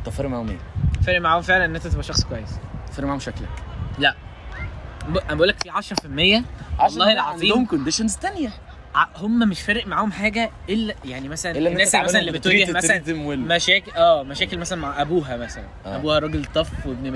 [0.05, 0.59] طب فارق معاهم إيه؟
[1.07, 2.51] فارق معاهم فعلا إن أنت تبقى شخص كويس.
[2.93, 3.49] فارق معاهم شكلك.
[3.99, 4.15] لا.
[5.09, 6.45] ب- أنا بقول لك في 10%
[6.81, 8.53] والله العظيم عندهم conditions ثانية
[9.17, 13.03] هم مش فارق معاهم حاجة الا يعني مثلا إلا الناس مثلا اللي بتواجه مثلا.
[13.37, 15.97] مشاكل آه مشاكل مثلا مع أبوها مثلا آه.
[15.97, 17.15] أبوها راجل tough وابن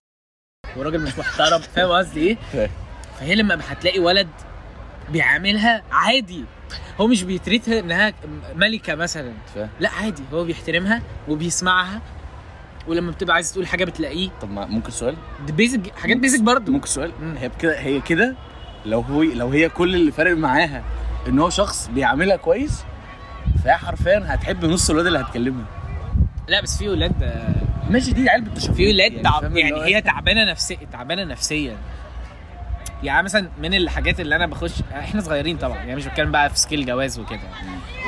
[0.77, 2.37] وراجل مش محترم فاهم قصدي إيه؟
[3.21, 4.29] فهي لما هتلاقي ولد
[5.13, 6.45] بيعاملها عادي
[7.01, 8.13] هو مش بيتريتها إنها
[8.55, 9.69] ملكة مثلا فاهم.
[9.81, 12.01] لا عادي هو بيحترمها وبيسمعها
[12.87, 15.17] ولما بتبقى عايز تقول حاجة بتلاقيه طب ما ممكن سؤال
[15.47, 17.13] دي بيزك حاجات بيزك برضه ممكن سؤال.
[17.39, 18.35] هي كده هي كده
[18.87, 20.85] لو هو لو هي كل اللي فارق معاها
[21.29, 22.85] إن هو شخص بيعاملها كويس
[23.65, 25.65] فهي حرفيا هتحب نص الولاد اللي هتكلمها
[26.49, 27.55] لا بس في ولاد آه،
[27.91, 31.77] ماشي دي عيال بالتشابه في ولاد تعب يعني هو هي؟ تعبانة نفسيا تعبانة نفسيا.
[33.03, 36.59] يعني مثلا من الحاجات اللي أنا بخش إحنا صغيرين طبعا يعني مش بتكلم بقى في
[36.59, 37.41] سكيل جواز وكده.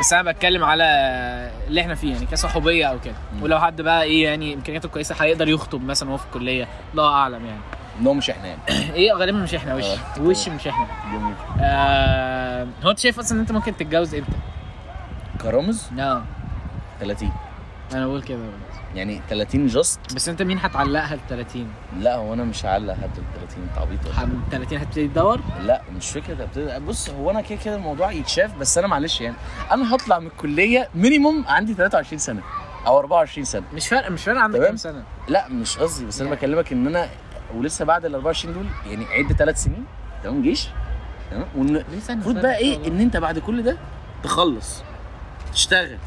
[0.01, 0.85] بس أنا بتكلم على
[1.69, 3.15] اللي إحنا فيه يعني كصحوبية أو كده.
[3.43, 6.69] ولو حد بقى إيه يعني إمكانياته كويسة هيقدر يخطب مثلا وهو في الكلية.
[6.93, 7.61] الله أعلم يعني.
[8.01, 8.61] ان هو مش إحنا يعني.
[8.95, 10.21] إيه غالبا مش إحنا وش؟ آه.
[10.21, 11.35] وش مش إحنا؟ جميل.
[11.61, 14.37] آه هو انت شايف أصلا إن انت ممكن تتجوز إمتى؟
[15.43, 16.23] كرامز؟ آه
[17.01, 17.31] 30
[17.95, 18.39] أنا بقول كده
[18.95, 21.69] يعني 30 just؟ بس انت مين هتعلقها ل 30
[21.99, 25.09] لا هو أنا مش هعلق حد ال 30 انت عبيط ولا إيه؟ ح- 30 هتبتدي
[25.09, 29.21] تدور؟ لا مش فكرة ابتدي بص هو أنا كده كده الموضوع يتشاف بس أنا معلش
[29.21, 29.37] يعني
[29.73, 32.43] أنا هطلع من الكلية minimum عندي 23 سنة
[32.87, 33.63] أو 24 سنة.
[33.75, 34.61] مش فارق مش فارق عندك.
[34.61, 35.03] كام سنة.
[35.29, 36.41] لا مش قصدي بس أنا يعني.
[36.41, 37.09] بكلمك إن أنا
[37.55, 39.85] ولسه بعد ال 24 دول يعني عد ثلاث سنين
[40.25, 40.69] تمام جيش
[41.31, 42.89] تمام وان ليه سنة المفروض سنة بقى إيه.
[42.89, 43.79] إن أنت بعد كل ده
[44.23, 44.83] تخلص
[45.53, 45.99] تشتغل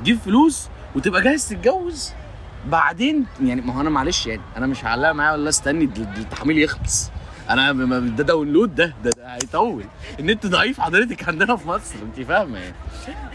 [0.00, 2.12] تجيب فلوس وتبقى جاهز تتجوز.
[2.66, 6.58] بعدين يعني ما هو أنا معلش يعني أنا مش هعلقها معايا ولا استني ال- التحميل
[6.58, 7.10] يخلص.
[7.50, 9.84] أنا ده download ده ده, ده هيطول.
[10.20, 12.74] النت ضعيف حضرتك عندنا في مصر أنت فاهمة يعني.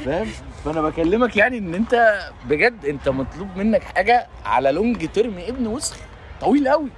[0.05, 0.27] فاهم؟
[0.65, 5.95] فأنا بكلمك يعني إن أنت بجد أنت مطلوب منك حاجة على long term ابن وسخ
[6.41, 6.89] طويل قوي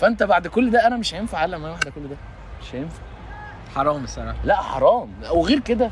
[0.00, 2.16] فانت بعد كل ده أنا مش هينفع اعلق معايا واحدة كل ده.
[2.62, 3.02] مش هينفع.
[3.74, 4.34] حرام الصراحة.
[4.44, 5.08] لا حرام.
[5.30, 5.90] وغير كده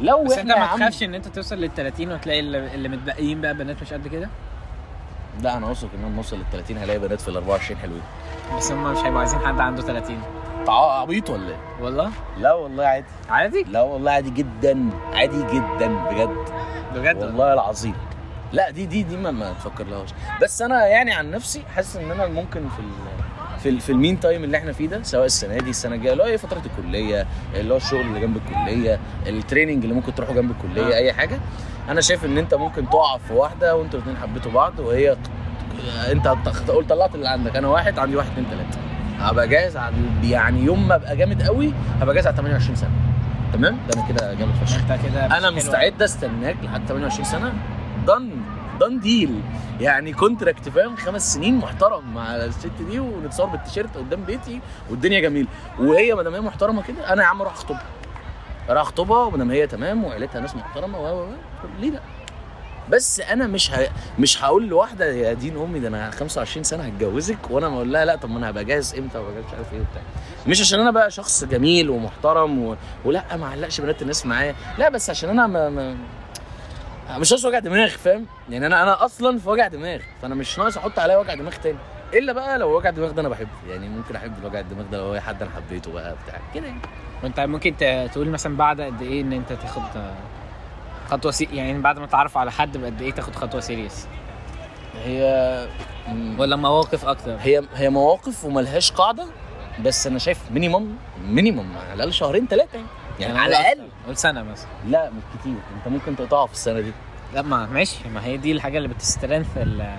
[0.00, 3.54] لو بس انت ما تخافش ان انت توصل لل 30 وتلاقي اللي, اللي متبقيين بقى
[3.54, 4.28] بنات مش قد كده؟
[5.42, 8.02] لا أنا واثق ان أنا نوصل لل 30 هلاقي بنات في ال 24 حلوين.
[8.56, 10.18] بس هم مش هيبقوا عايزين حد عنده 30
[10.66, 13.06] تع- عبيط ولا إيه؟ والله؟ لا والله عادي.
[13.30, 14.90] عادي؟ لا والله عادي جدا.
[15.12, 16.36] عادي جدا بجد.
[16.94, 17.94] بجد؟ والله العظيم.
[18.56, 20.08] لا دي دي دي ما, ما تفكر لهاش
[20.42, 22.82] بس أنا يعني عن نفسي حاسس إن أنا ممكن في
[23.62, 26.22] في ال في ال meantime اللي إحنا فيه ده سواء السنة دي السنة الجاية اللي
[26.22, 30.32] هو إيه فترة الكلية اللي هو الشغل اللي جنب الكلية ال training اللي ممكن تروحه
[30.32, 30.96] جنب الكلية آه.
[30.96, 31.38] أي حاجة.
[31.88, 35.16] أنا شايف إن أنت ممكن تقع في واحدة وأنتوا الاثنين حبيتوا بعض وهي
[36.12, 37.56] أنت هت- قلت طلعت اللي عندك.
[37.56, 38.78] أنا واحد عندي واحد اثنين ثلاثة
[39.18, 39.94] هبقى جاهز على
[40.24, 42.90] يعني يوم ما أبقى جامد قوي هبقى جاهز على 28 سنة.
[43.52, 44.78] تمام؟ ده أنا كده جامد فشخ.
[44.90, 45.50] أنت كده أنا.
[45.50, 47.52] مستعد أستناك لحد 28 سنة.
[48.06, 48.30] done
[48.78, 49.40] done deal.
[49.80, 54.60] يعني contract فاهم خمس سنين محترم مع الست دي ونتصور بالتيشيرت قدام بيتي
[54.90, 55.48] والدنيا جميلة.
[55.78, 57.82] وهي ما دام هي محترمة كده أنا يا عم أروح أخطبها.
[58.70, 61.26] أروح أخطبها وما دام هي تمام وعيلتها ناس محترمة و
[61.80, 62.00] ليه لأ؟
[62.90, 63.88] بس أنا مش ه...
[64.18, 68.04] مش هقول لواحدة يا دين أمي ده أنا 25 سنة هتجوزك؟ وأنا ما أقول لها
[68.04, 70.02] لأ طب ما أنا هبقى جاهز إمتى جاهز مش عارف إيه وبتاع.
[70.46, 72.76] مش عشان أنا بقى شخص جميل ومحترم و...
[73.04, 74.54] ولأ ما علقش بنات الناس معايا.
[74.78, 75.96] لأ بس عشان أنا ما, ما...
[77.10, 80.76] مش ناقص وجع دماغ فاهم؟ يعني أنا أنا أصلا في وجع دماغ فأنا مش ناقص
[80.76, 81.78] أحط عليا وجع دماغ تاني.
[82.14, 83.48] إلا بقى لو وجع الدماغ ده أنا بحبه.
[83.68, 86.80] يعني ممكن أحب الوجع الدماغ ده لو هو حد أنا حبيته بقى بتاع كده يعني.
[87.22, 87.74] وأنت ممكن
[88.12, 89.82] تقول مثلا بعد قد إيه إن أنت تاخد
[91.10, 91.48] خطوة سي...
[91.52, 94.06] يعني بعد ما تتعرف على حد بقد إيه تاخد خطوة serious
[95.04, 95.66] هي
[96.38, 99.26] ولا مواقف أكتر؟ هي هي مواقف وملهاش قاعدة
[99.84, 100.94] بس أنا شايف minimum
[101.24, 102.78] minimum على الأقل شهرين ثلاثة
[103.20, 103.38] يعني.
[103.38, 103.88] على الأقل.
[104.06, 104.68] قول سنة مثلا.
[104.88, 105.54] لا مش كتير.
[105.78, 106.92] انت ممكن تقطعها في السنة دي.
[107.34, 108.08] لا ما ماشي.
[108.14, 109.96] ما هي دي الحاجة اللي بتسترنث ال-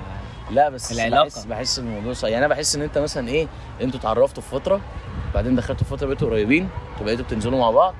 [0.51, 1.23] لا بس العلاقة.
[1.25, 2.31] بحس بحس الموضوع صعب.
[2.31, 3.47] يعني أنا بحس إن أنت مثلا إيه
[3.81, 4.81] أنتوا اتعرفتوا في فترة
[5.33, 7.95] بعدين دخلتوا في فترة بقيتوا قريبين أنتوا بقيتوا بتنزلوا مع بعض.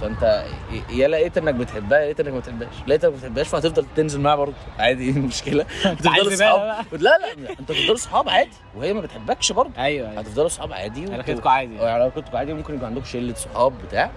[0.00, 0.44] فأنت
[0.90, 2.74] يا لقيت إنك بتحبها يا لقيت إنك ما بتحبهاش.
[2.86, 4.54] لقيت إنك ما بتحبهاش فهتفضل تنزل معاها برضه.
[4.78, 6.84] عادي إيه المشكلة؟ هتفضلوا صحاب.
[6.92, 8.50] لا لا انت هتفضلوا صحاب عادي.
[8.76, 9.72] وهي ما بتحبكش برضه.
[9.78, 10.20] أيوه أيوه.
[10.20, 11.78] هتفضلوا صحاب عادي علاقتكم عادي.
[11.84, 12.52] علاقتكم عادي.
[12.54, 14.10] ممكن يبقى عندكم شلة صحاب بتاع.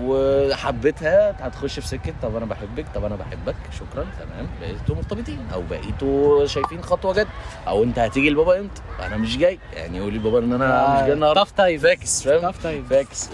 [0.00, 1.46] وحبيتها.
[1.46, 2.14] هتخش في سكة.
[2.22, 2.84] طب أنا بحبك.
[2.94, 3.54] طب أنا بحبك.
[3.72, 4.06] شكرا.
[4.20, 4.46] تمام.
[4.60, 5.38] بقيتوا مرتبطين.
[5.54, 7.28] أو بقيتوا شايفين خطوة جد
[7.68, 9.58] أو أنت هتيجي لبابا إمتى؟ أنا مش جاي.
[9.72, 11.42] يعني قولي لبابا إن أنا مش جاي النهارده.
[11.42, 13.30] طف طيب فاكس فاهم؟ طف طيب فاكس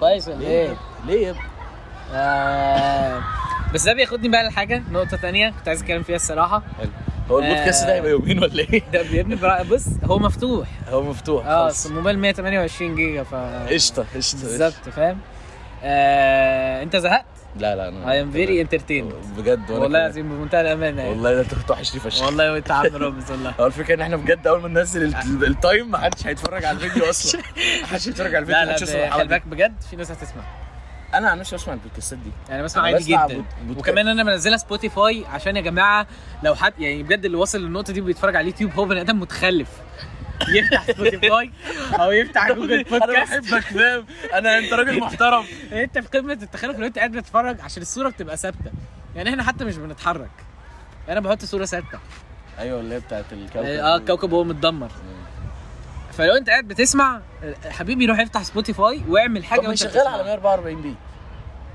[0.00, 0.76] كويس ولا ليه؟ إيه؟
[1.06, 1.42] ليه يا ابني؟
[2.14, 3.22] آه،
[3.74, 6.62] بس ده بياخدني بقى لحاجة نقطة تانية كنت عايز أتكلم فيها الصراحة.
[7.30, 7.94] هو البودكاست ده آه.
[7.96, 9.62] هيبقى يومين ولا إيه؟ ده بيبني برا...
[9.62, 10.68] بص هو مفتوح.
[10.88, 13.34] هو مفتوح آه الموبايل 128 جيجا ف
[13.72, 14.38] قشطة قشطة.
[14.42, 15.18] بالظبط فاهم؟
[15.82, 17.24] آه، انت زهقت؟
[17.56, 19.98] لا لا أنا I am very entertained بجد وأنا والله.
[19.98, 20.98] العظيم بمنتهى الأمانة.
[21.02, 21.10] يعني.
[21.14, 22.24] والله ده أنت كنت وحشني فشخ.
[22.26, 23.54] والله وانت عم رامز والله.
[23.60, 26.76] هو الفكرة إن إحنا بجد أول ما ننزل ال- ال time ما حدش هيتفرج على
[26.76, 27.40] الفيديو أصلا.
[27.80, 28.60] ما حدش هيتفرج على الفيديو.
[28.96, 29.24] لا لا خلي.
[29.24, 30.42] بالك بجد في ناس هتسمع.
[31.14, 32.30] أنا عن نفسي بسمع البودكاستات دي.
[32.48, 33.44] يعني بسمع أنا عادي بسمع جدا.
[33.62, 33.88] بودكاست.
[33.88, 36.06] وكمان أنا منزلها Spotify عشان يا جماعة
[36.42, 39.68] لو حد يعني بجد اللي واصل للنقطة دي وبيتفرج على اليوتيوب هو بني آدم متخلف.
[40.48, 41.50] يفتح Spotify
[42.00, 43.32] أو يفتح جوجل أنا بودكاست.
[43.32, 45.44] بحبك فاهم؟ أنا أنت راجل محترم.
[45.72, 48.72] أنت في قمة التخلف لو أنت قاعد بتتفرج عشان الصورة بتبقى ثابتة.
[49.16, 50.30] يعني إحنا حتى مش بنتحرك.
[51.08, 51.98] أنا بحط صورة ثابتة.
[52.58, 54.90] أيوه اللي هي بتاعت الكوكب آه الكوكب وهو متدمر.
[56.12, 57.20] فلو أنت قاعد بتسمع
[57.70, 60.06] حبيبي روح افتح سبوتيفاي واعمل حاجة وأنت شغال.
[60.06, 60.94] على 144 p.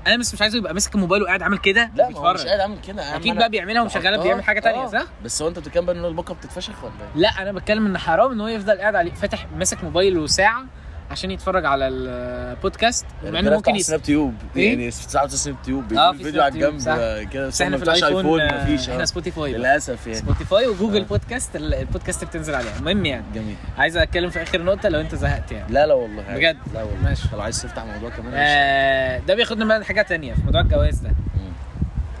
[0.08, 2.40] أنا بس مش عايزه يبقى ماسك الموبايل وقاعد عامل كده لا ما هو مش.
[2.46, 4.22] قاعد عامل كده أكيد بقى بيعملها ومشغلها بحطها.
[4.24, 4.86] بيعمل حاجة تانية آه.
[4.86, 7.98] صح؟ بس هو أنت بتتكلم بقى إن الباقه بتتفشخ ولا إيه؟ لا أنا بتكلم إن
[7.98, 10.64] حرام إن هو يفضل قاعد عليه فاتح ماسك موبايله ساعة
[11.10, 13.86] عشان يتفرج على البودكاست مع إنه ممكن يس...
[13.86, 16.88] Snaptube إيه؟ يعني ساعة Snaptube آه، بيجيب في فيديو على الجنب.
[16.88, 19.04] آه، كده بس إحنا في ال iPhone iPhone آه، مفيش إحنا آه.
[19.04, 19.58] Spotify بقى.
[19.60, 21.04] للأسف يعني Spotify و Google آه.
[21.04, 25.14] بودكاست ال- البودكاست بتنزل عليها المهم يعني جميل عايز أتكلم في آخر نقطة لو أنت
[25.14, 26.38] زهقت يعني لا لا والله عادي.
[26.38, 27.28] بجد؟ لا والله ماشي.
[27.32, 28.32] لو عايز تفتح موضوع كمان.
[28.36, 31.10] آه ده بياخدنا بقى لحاجة تانية في موضوع الجواز ده.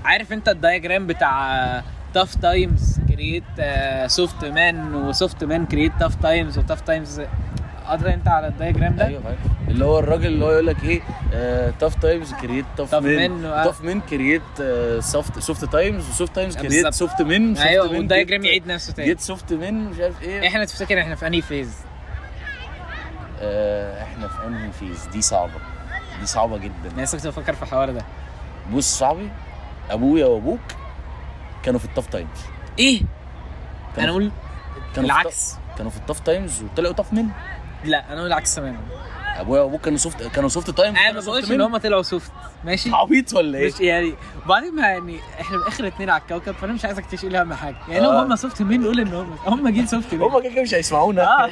[0.04, 1.82] عارف أنت ال diagram بتاع
[2.14, 3.44] tough times create
[4.06, 7.22] soft man و soft man create tough times و tough times
[7.88, 9.22] قادر أنت على ال diagram ده؟ أيوه.
[9.68, 11.00] اللي هو الراجل اللي هو يقول لك إيه
[11.70, 14.42] tough times create tough men و- tough men create
[14.98, 16.88] soft soft times و soft times create.
[16.94, 19.08] soft men أيوه وال diagram يعيد نفسه تاني.
[19.08, 20.48] جيت soft men مش عارف إيه.
[20.48, 21.76] إحنا تفتكر إحنا في أنهي phase
[23.40, 25.52] آه، إحنا في أنهي phase دي صعبة.
[26.20, 26.90] دي صعبة جدا.
[26.94, 28.02] أنا لسه كنت بفكر في الحوار ده.
[28.72, 29.28] بص صاحبي
[29.90, 30.60] أبويا وأبوك
[31.62, 32.28] كانوا في ال tough times
[32.78, 33.02] إيه؟
[33.96, 34.30] كانوا أنا أقول
[34.98, 35.54] العكس.
[35.76, 37.24] كانوا في ال tough times وطلعوا tough men
[37.84, 38.78] لا أنا أقول العكس تماما.
[39.36, 41.60] ابويا وابوك كانوا soft كانوا soft times أنا ما بقولش إن.
[41.60, 42.32] هم طلعوا soft
[42.64, 44.14] ماشي؟ عبيط ولا إيه؟ مش يعني
[44.44, 47.76] وبعدين ما يعني إحنا آخر اتنين على الكوكب فأنا مش عايزك تشيل هم حاجة.
[47.88, 48.22] يعني لو آه.
[48.24, 51.22] هم soft men نقول إن هم هم جيل soft مين هما كده كده مش هيسمعونا.
[51.22, 51.50] آه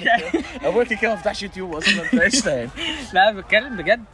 [0.64, 2.70] ابويا كده كده ما فتحش يوتيوب أصلا فقشطه يعني؟
[3.14, 4.04] لا بتكلم بجد.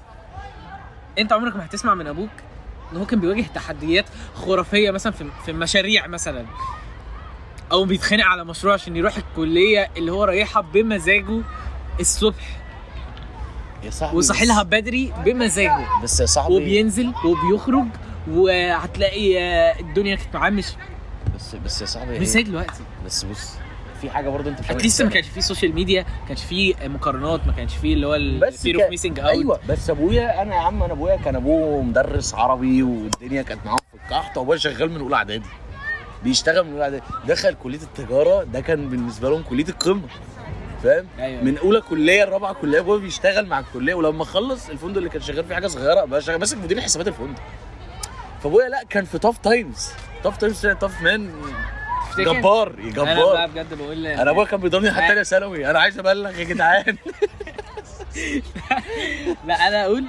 [1.19, 2.31] أنت عمرك ما هتسمع من أبوك
[2.93, 4.05] إن هو كان بيواجه تحديات
[4.35, 6.45] خرافية مثلا في في مشاريع مثلا؟
[7.73, 11.41] أو بيتخانق على مشروع عشان يروح الكلية اللي هو رايحها بمزاجه
[12.01, 12.59] الصبح.
[13.85, 15.87] يا صاحبي وصاحي لها بدري بمزاجه.
[16.03, 17.87] بس يا صاحبي وبينزل وبيخرج
[18.31, 20.67] وهتلاقي آه، الدنيا كانت معاه مش
[21.35, 22.83] بس بس يا صاحبي مش زي؟ دلوقتي.
[23.07, 23.51] بس بص
[24.01, 25.11] في حاجة برضه انت مش لسه ما.
[25.11, 28.13] كانش فيه social media ما كانش فيه مقارنات ما كانش فيه اللي هو
[28.47, 31.37] بس ال fear of missing out أيوه بس أبويا أنا يا عم أنا أبويا كان
[31.37, 35.47] أبوه مدرس عربي والدنيا كانت معاه في القحط وابويا شغال من أولى إعدادي.
[36.25, 37.03] بيشتغل من أولى إعدادي.
[37.29, 40.03] دخل كلية التجارة ده كان بالنسبة لهم كلية القمة.
[40.83, 41.43] فاهم؟ أيوه.
[41.43, 45.45] من أولى كلية لرابعة كلية ابويا بيشتغل مع الكلية ولما خلص الفندق اللي كان شغال
[45.45, 47.41] فيه حاجة صغيرة بقى شغال ماسك مدير حسابات الفندق.
[48.43, 49.93] فابويا لأ كان في tough times
[50.25, 51.31] tough times tough man
[52.09, 53.47] تفتكر؟ جبار أنا بقى جبار.
[53.47, 55.71] بجد بقول أنا ابويا كان بيضربني لحد تانية ثانوي.
[55.71, 56.97] أنا عايز أبلغ يا جدعان.
[59.47, 60.05] لا أنا أقول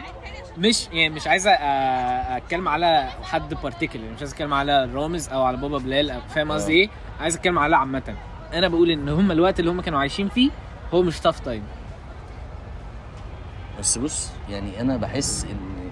[0.58, 5.58] مش يعني مش عايز أتكلم على حد particular مش عايز أتكلم على رامز أو على
[5.58, 6.56] بابا بلال أو فاهم آه.
[6.56, 8.16] قصدي إيه؟ عايز أتكلم على عامة.
[8.54, 10.50] أنا بقول إن هم الوقت اللي هم كانوا عايشين فيه
[10.94, 11.64] هو مش tough time
[13.80, 15.90] بس بص يعني أنا بحس إن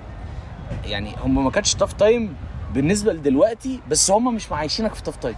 [0.86, 2.36] يعني هم ما كانش tough time
[2.74, 5.36] بالنسبة لدلوقتي بس هم مش معايشينك في tough time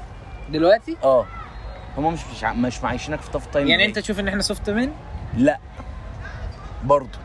[0.49, 1.25] دلوقتي؟ آه.
[1.97, 4.91] هم مش مش مش معايشينك في tough time يعني أنت تشوف إن إحنا soft men
[5.37, 5.59] لا.
[6.83, 7.19] برضه.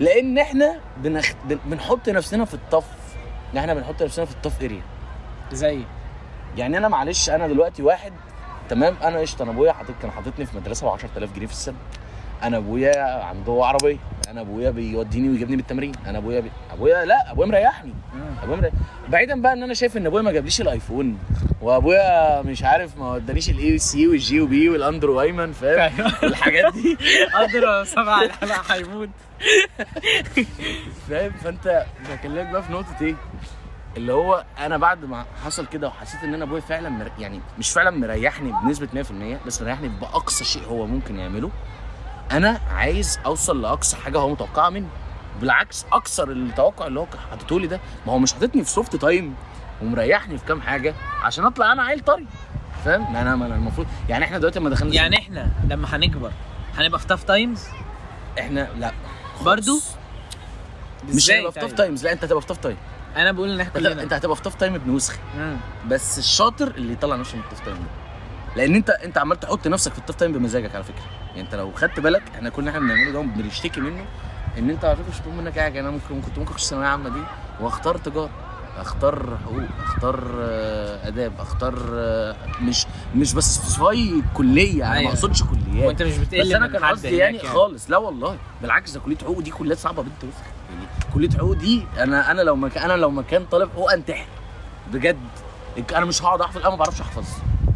[0.00, 1.32] لأن إحنا بنخ...
[1.44, 2.84] بن- بنحط نفسنا في ال tough
[3.58, 4.82] إحنا بنحط نفسنا في ال tough area
[5.52, 5.80] زي.
[6.56, 8.12] يعني أنا معلش أنا دلوقتي واحد
[8.70, 11.76] تمام؟ أنا قشطة أنا أبويا حاطط كان حاططني في مدرسة ب 10000 جنيه في السنة
[12.42, 13.96] أنا أبويا عنده عربية
[14.30, 15.92] أنا أبويا بيوديني ويجيبني بالتمرين.
[16.06, 16.50] أنا أبويا بي...
[16.72, 17.94] ابويا لا أبويا مريحني.
[18.42, 18.72] أبويا مريح.
[19.08, 21.18] بعيدا بقى إن أنا شايف إن أبويا ما جابليش الآيفون.
[21.62, 26.98] وأبويا مش عارف ما ودانيش الاي سي والجي وبي والاندرو ايمن فاهم؟ الحاجات دي.
[27.34, 29.08] قدر سبع الحلقة هيموت.
[31.08, 33.14] فاهم؟ فأنت بكلمك بقى في نقطة إيه؟
[33.96, 37.10] اللي هو أنا بعد ما حصل كده وحسيت إن أنا أبويا فعلا مر...
[37.18, 38.88] يعني مش فعلا مريحني بنسبة
[39.42, 41.50] 100% بس مريحني بأقصى شيء هو ممكن يعمله.
[42.32, 44.86] أنا عايز أوصل لأقصى حاجة هو متوقعها مني.
[45.40, 49.34] بالعكس أكثر التوقع اللي هو حاطته لي ده ما هو مش حاططني في soft time
[49.82, 52.26] ومريحني في كام حاجة عشان أطلع أنا عيل طري.
[52.84, 56.30] فاهم؟ ما أنا ما أنا المفروض يعني إحنا دلوقتي لما دخلنا يعني إحنا لما هنكبر
[56.78, 57.64] هنبقى في tough times
[58.38, 58.92] إحنا لا.
[59.44, 59.80] برضو؟
[61.08, 62.76] مش هتبقى في طيب؟ تايمز لا أنت هتبقى في tough time
[63.16, 64.02] أنا بقول إن إحنا انت كلنا.
[64.02, 65.16] انت هتبقى في tough time ابن وسخ.
[65.88, 67.82] بس الشاطر اللي يطلع نفسه من ال tough time ده.
[68.56, 71.04] لأن انت انت عمال تحط نفسك في ال tough time بمزاجك على فكرة.
[71.28, 74.04] يعني انت لو خدت بالك إحنا كل اللي إحنا بنعمله ده بنشتكي منه
[74.58, 75.80] ان انت على فكرة مش مطلوب منك حاجة.
[75.80, 77.20] أنا ممكن كنت ممكن اخش ثانويه عامه دي
[77.60, 78.30] واختار تجارة.
[78.76, 84.82] اختار حقوق اختار آه، آداب اختار آه، مش مش بس specify كلية.
[84.84, 85.10] أنا ما أيوة.
[85.10, 85.86] أقصدش كليات.
[85.86, 87.90] وأنت مش بتقل بس أنا كان قصدي يعني هناك خالص.
[87.90, 88.36] لا والله.
[88.62, 90.36] بالعكس ده كلية حقوق دي كليات صعبة بنت وسخ.
[90.46, 90.55] يعني
[91.14, 94.26] كلية حقوق دي أنا أنا لو مكان أنا لو مكان طالب حقوق أنتحر.
[94.92, 95.18] بجد.
[95.94, 97.26] أنا مش هقعد أحفظ أنا ما بعرفش أحفظ.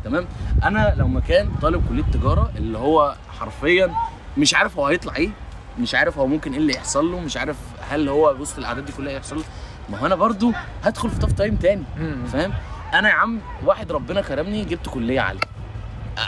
[0.05, 0.27] تمام؟
[0.65, 3.95] أنا لو مكان طالب كلية تجارة اللي هو حرفيا
[4.39, 5.31] مش عارف هو هيطلع إيه
[5.79, 7.57] مش عارف هو ممكن إيه اللي يحصل له مش عارف
[7.91, 9.45] هل هو وسط الأعداد دي كلها يحصل له.
[9.89, 10.53] ما هو أنا برضو
[10.85, 11.85] هدخل في توف تايم تاني.
[12.33, 12.53] فاهم؟
[12.95, 15.41] أنا يا عم واحد ربنا كرمني جبت كلية عاليه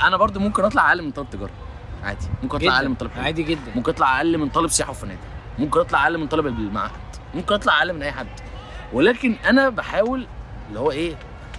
[0.07, 1.51] أنا برضو ممكن أطلع أقل من طالب تجارة.
[2.05, 2.27] عادي.
[2.43, 3.25] ممكن أطلع أقل من طالب حقوق.
[3.25, 3.73] عادي جدا.
[3.75, 5.21] ممكن أطلع أقل من طالب سياحة وفنادق.
[5.63, 6.91] ممكن اطلع أقل من طالب المعهد.
[7.35, 8.27] ممكن اطلع أقل من اي حد.
[8.93, 10.27] ولكن أنا بحاول
[10.69, 11.15] اللي هو إيه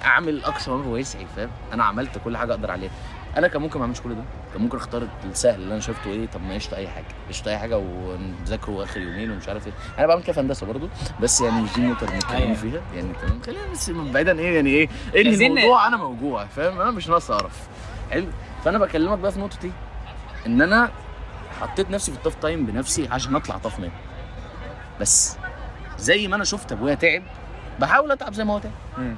[0.05, 2.91] اعمل اقصى ما هو وسعي فاهم؟ أنا عملت كل حاجة أقدر عليها.
[3.37, 4.23] أنا كان ممكن ما اعملش كل ده.
[4.53, 7.05] كان ممكن اختار السهل اللي أنا شفته إيه طب ما قشطة اي حاجة.
[7.29, 9.73] قشطة اي حاجة ونذاكره آخر يومين ومش عارف إيه.
[9.97, 10.89] أنا بعمل كده في هندسة برضو
[11.21, 12.53] بس يعني مش دي النقطة اللي بنتكلم أيوة.
[12.53, 12.81] فيها.
[12.95, 13.41] يعني تمام.
[13.45, 17.31] خلينا بس بعيدا إيه يعني إيه إيه عايزين- الموضوع أنا موجوع فاهم؟ أنا مش ناقص
[17.31, 17.67] أعرف.
[18.11, 18.27] حلو.
[18.65, 19.71] فأنا بكلمك بقى في نقطة إيه؟
[20.45, 20.91] إن أنا
[21.61, 23.91] حطيت نفسي في ال tough time بنفسي عشان أطلع tough منه
[25.01, 25.37] بس
[25.97, 27.23] زي ما أنا شفت أبويا تعب
[27.79, 28.71] بحاول أتعب زي ما هو تعب.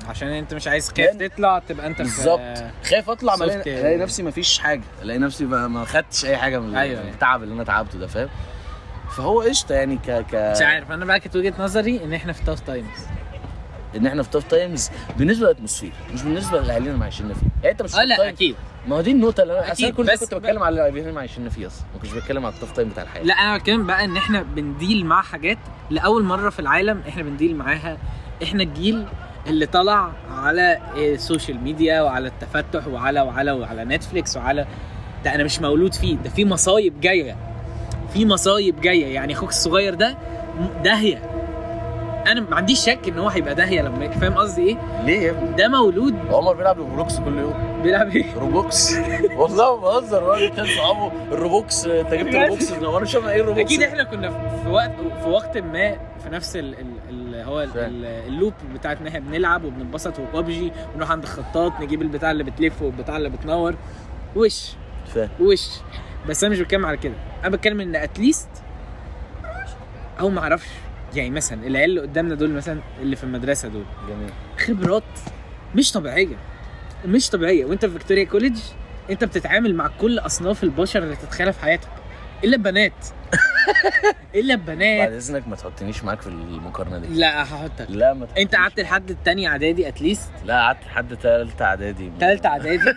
[0.09, 4.23] عشان أنت مش عايز خايف تطلع تبقى أنت بالظبط خايف أطلع ما soft- ألاقي نفسي
[4.23, 7.01] ما فيش حاجة ألاقي نفسي ما, ما خدتش أي حاجة من أيوة.
[7.01, 8.29] التعب اللي أنا تعبته ده فاهم
[9.11, 12.43] فهو قشطة يعني ك ك مش عارف أنا بقى كانت وجهة نظري إن إحنا في
[12.43, 13.07] tough times
[13.95, 17.71] إن إحنا في tough times بالنسبة لل atmosphere مش بالنسبة للاهالينا اللي عايشين فيه يعني
[17.71, 18.29] أنت مش في آه لا.
[18.29, 18.55] أكيد
[18.87, 21.85] ما هو دي النقطة اللي أنا أصلا كنت ب- بتكلم على اللي عايشين فيه أصلا
[21.93, 23.23] ما كنتش بتكلم على ال tough time بتاع الحياة.
[23.23, 25.57] لا أنا بتكلم بقى إن إحنا بن deal مع حاجات
[25.89, 27.97] لأول مرة في العالم إحنا بن deal معاها.
[28.43, 29.05] إحنا الجيل
[29.47, 34.65] اللي طلع على ال social media وعلى التفتح وعلى وعلى وعلى نتفليكس وعلى
[35.25, 37.35] ده أنا مش مولود فيه ده في مصايب جاية.
[38.13, 39.13] في مصايب جاية.
[39.13, 40.17] يعني أخوك الصغير ده
[40.83, 41.21] داهيه
[42.27, 45.51] أنا ما عنديش شك ان هو هيبقى داهية لما فاهم قصدي إيه؟ ليه يا ابني؟
[45.55, 46.15] ده مولود.
[46.29, 47.81] عمر بيلعب روبلوكس كل يوم.
[47.83, 48.93] بيلعب إيه؟ روبوكس.
[49.39, 53.41] والله ما بهزر هو كان صحابه الروبوكس انت جبت؟ الروبوكس هو أنا مش فاهم إيه
[53.41, 53.65] الروبوكس.
[53.65, 54.91] أكيد إحنا كنا في- وقت
[55.23, 55.91] في وقت ما
[56.23, 56.75] في نفس ال
[57.09, 57.61] ال هو.
[57.61, 62.43] ال ال loop بتاعت ان إحنا بنلعب وبننبسط وببجي ونروح عند الخطاط نجيب البتاع اللي
[62.43, 63.75] بتلف والبتاع اللي بتنور.
[64.35, 64.71] وش؟
[65.13, 65.67] فاهم وش؟
[66.29, 67.13] بس أنا مش بتكلم على كده.
[67.43, 68.49] أنا بتكلم إن at least
[70.19, 70.67] أو ما أعرفش
[71.17, 73.85] يعني مثلا العيال اللي قدامنا دول مثلا اللي في المدرسة دول.
[74.09, 74.29] جميل.
[74.57, 75.03] خبرات
[75.75, 76.35] مش طبيعية
[77.05, 77.65] مش طبيعية.
[77.65, 78.59] وأنت في فيكتوريا كوليدج
[79.09, 81.87] أنت بتتعامل مع كل أصناف البشر اللي تتخيلها في حياتك
[82.43, 82.93] إلا البنات.
[84.35, 87.07] إلا بعد البنات إذنك ما تحطنيش معاك في المقارنة دي.
[87.07, 87.85] لا هحطك.
[87.89, 92.11] لا ما أنت قعدت لحد التاني إعدادي اتليست لا قعدت لحد تالتة إعدادي.
[92.19, 92.93] تالتة إعدادي؟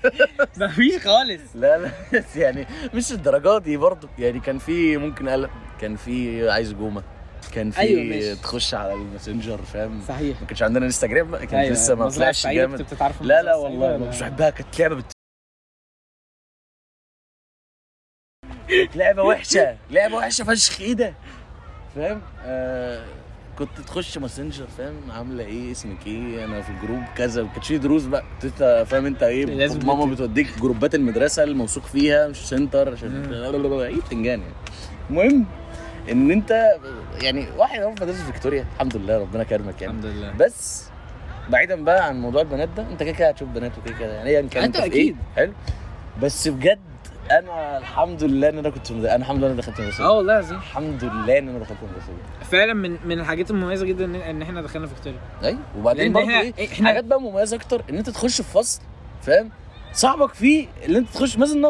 [0.60, 1.40] مفيش خالص.
[1.54, 4.08] لا لا بس يعني مش الدرجات دي برضه.
[4.18, 5.50] يعني كان في ممكن قلق
[5.80, 7.02] كان في عايز جومة.
[7.48, 8.36] كان في أيوة ماشي.
[8.42, 10.40] تخش على الماسنجر فاهم؟ صحيح.
[10.40, 12.86] ما كانش عندنا انستجرام بقى كان أيوة، لسه ما طلعش جامد.
[13.20, 15.12] لا لا والله ما كنتش بحبها كانت لعبة بت...
[18.96, 21.14] لعبة وحشة لعبة وحشة فشخ إيه ده؟
[21.94, 23.04] فاهم؟ آه
[23.58, 27.78] كنت تخش ماسنجر فاهم؟ عاملة إيه؟ اسمك إيه؟ أنا في الجروب كذا ما كانش في
[27.78, 28.22] دروس بقى.
[28.42, 32.92] كنت أنت فاهم أنت إيه؟ لازم ماما بت- بتوديك جروبات المدرسة الموثوق فيها مش سنتر
[32.92, 34.52] عشان إيه بتنجان يعني.
[35.10, 35.46] المهم
[36.10, 36.72] ان انت
[37.22, 39.92] يعني واحد اهو في مدرسه فيكتوريا الحمد لله ربنا كرمك يعني.
[39.98, 40.32] الحمد لله.
[40.32, 40.88] بس
[41.50, 44.30] بعيدا بقى عن موضوع البنات ده انت كده كده هتشوف بنات وكده كده يعني.
[44.30, 44.94] ايا كان أنت في أكيد.
[44.96, 45.52] إيه حلو.
[46.22, 46.78] بس بجد
[47.30, 49.14] أنا الحمد لله إن أنا كنت في المدرسة.
[49.14, 50.56] أنا الحمد لله إن أنا دخلت المدرسة آه والله العظيم.
[50.58, 52.44] الحمد لله إن أنا دخلت المدرسة دي.
[52.44, 55.18] فعلا من من الحاجات المميزة جدا إن, إن إحنا دخلنا فيكتوريا.
[55.44, 55.58] أيوه.
[55.78, 58.80] وبعدين لأن برضه احنا- إيه احنا- حاجات بقى مميزة أكتر إن أنت تخش في فصل
[59.22, 59.50] فاهم؟
[59.92, 61.60] صاحبك فيه اللي أنت تخش مازن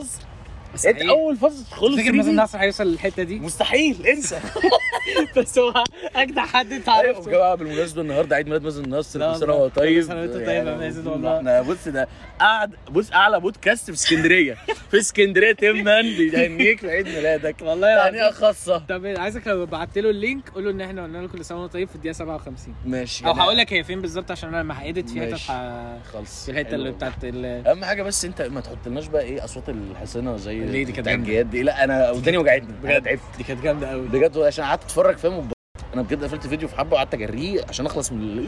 [0.75, 2.15] نصر انت اول فصل تدخله تفتكر 3D.
[2.17, 4.41] مثلا ناصر هيوصل للحتة دي مستحيل انسى
[5.37, 5.85] بس هو
[6.17, 9.53] أجدع حد انت يا عرفته جماعة بالمناسبه النهارده عيد ميلاد مازن نصر كل سنه.
[9.53, 11.37] وهو طيب كل سنة وانت طيب يا مازن والله.
[11.39, 12.09] إحنا بص ده
[12.41, 14.57] قاعد بص أعلى بودكاست في اسكندرية
[14.91, 20.49] في اسكندرية تما بيهنيك بعيد ميلادك والله تهنئه خاصة طب عايزك لو بعت له اللينك
[20.49, 23.33] قول له إن إحنا قلنا له كل سنة وانت طيب في الدقيقة 57 ماشي أو
[23.33, 24.75] هقول لك هي فين بالظبط عشان أنا لما
[25.09, 25.45] فيها ماشي.
[25.47, 26.91] تبقى خلص في الحتة اللي.
[26.91, 31.09] بتاعت أهم حاجة بس أنت ما تحطلناش بقى إيه أصوات الحصينه زي اللي دي كانت.
[31.09, 34.85] الجياد دي لا أنا وداني وجعتني بجد تعبت دي كانت جامدة قوي بجد عشان قعدت
[34.85, 35.53] اتفرج فاهم وب-
[35.95, 38.47] أنا بجد قفلت فيديو في حبة وقعدت أجريه عشان أخلص من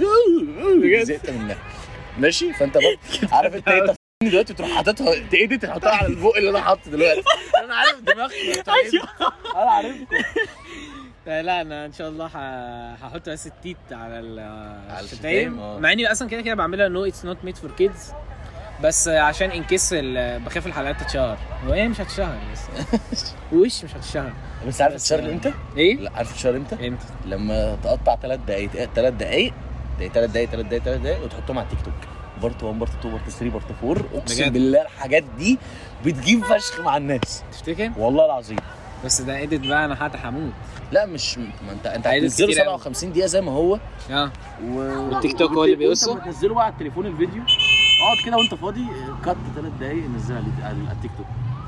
[0.83, 1.57] بجد؟ زهقت منها.
[2.19, 2.97] ماشي؟ فأنت بقى
[3.37, 7.23] عارف أنت إيه تف- دلوقتي تروح حاططها؟ تايدي تحطها على البق اللي أنا حاطه دلوقتي؟
[7.65, 8.35] أنا عارف دماغي.
[8.61, 9.01] بتاع إيه.
[9.63, 10.07] أنا عارفكم.
[11.27, 12.27] لا أنا إن شاء الله
[12.95, 14.41] هحط بس التيت على ال-
[14.91, 15.59] على الشتايم.
[15.59, 15.79] آه.
[15.79, 18.13] مع إني أصلا كده كده بعملها no it's not made for kids
[18.83, 19.95] بس عشان in case
[20.47, 24.33] بخاف الحلقات تتشهر وهي مش هتشهر بس وش مش هتشهر
[24.67, 28.71] بس عارف بس- تشتغل إمتى؟ إيه؟ لا عارف تشتغل إمتى؟ إمتى؟ لما تقطع ثلاث دقايق
[28.95, 29.53] ثلاث دقايق
[30.15, 31.95] ثلاث دقايق ثلاث دقايق ثلاث دقايق وتحطهم على التيك توك
[32.43, 35.59] part 1 part 2 part 3 part 4 أقسم؟ بالله الحاجات دي
[36.05, 38.59] بتجيب فشخ مع الناس تفتكر؟ والله العظيم
[39.05, 40.53] بس ده edit بقى أنا هات هموت
[40.93, 42.79] لا مش ما انت أنت هتنزله كتير أوي.
[42.79, 43.79] 57 دقيقة زي ما هو
[44.11, 44.31] آه.
[44.69, 47.43] والتيك توك هو اللي؟ وانت بتنزله بقى على التليفون الفيديو
[48.03, 48.85] اقعد كده وانت فاضي
[49.25, 51.27] cut ثلاث دقايق نزلها على التيك توك.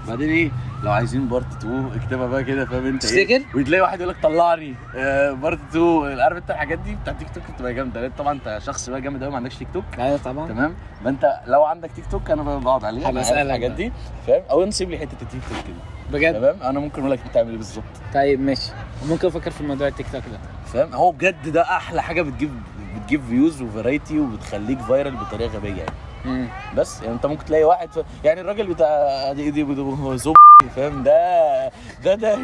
[0.09, 0.51] بعدين إيه
[0.83, 4.75] لو عايزين part 2 اكتبها بقى كده فاهم انت إيه؟ وتلاقي واحد يقول لك طلعني.
[4.97, 8.09] آه part 2 عارف انت الحاجات دي بتاع تيك توك بتبقى جامدة.
[8.19, 9.85] طبعا انت شخص بقى جامد قوي ما عندكش تيك توك.
[9.99, 10.49] أيوه طبعا.
[10.49, 10.75] تمام؟
[11.05, 13.71] فانت لو عندك تيك توك أنا بقعد عليه أنا الحاجات.
[13.71, 13.93] دي.
[14.27, 15.77] فاهم؟ أو نسيب لي حتة التيك توك كده.
[16.13, 17.85] بجد؟ تمام؟ أنا ممكن أقول لك انت تعمل إيه بالظبط.
[18.15, 18.73] طيب ماشي.
[19.09, 20.39] ممكن أفكر في موضوع التيك توك ده.
[20.73, 22.51] فاهم؟ هو بجد ده أحلى حاجة بتجيب
[22.97, 25.91] بتجيب views و variety وبتخليك viral بطريقة غبية يعني.
[26.27, 26.49] مم.
[26.77, 28.01] بس يعني انت ممكن تلاقي واحد ف...
[28.25, 30.35] يعني الراجل بتاع دي دي هو زوب
[30.77, 31.69] فاهم؟ ده
[32.05, 32.37] ده ده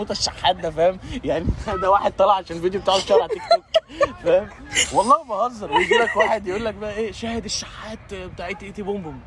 [0.00, 1.46] موت الشحات ده فاهم؟ يعني
[1.82, 4.48] ده واحد طلع عشان الفيديو بتاعه اتشهر على تيك توك فاهم؟
[4.94, 5.72] والله ما بهزر.
[5.72, 9.20] ويجي لك واحد يقول لك بقى إيه شاهد الشحات بتاع إي تي بوم بوم.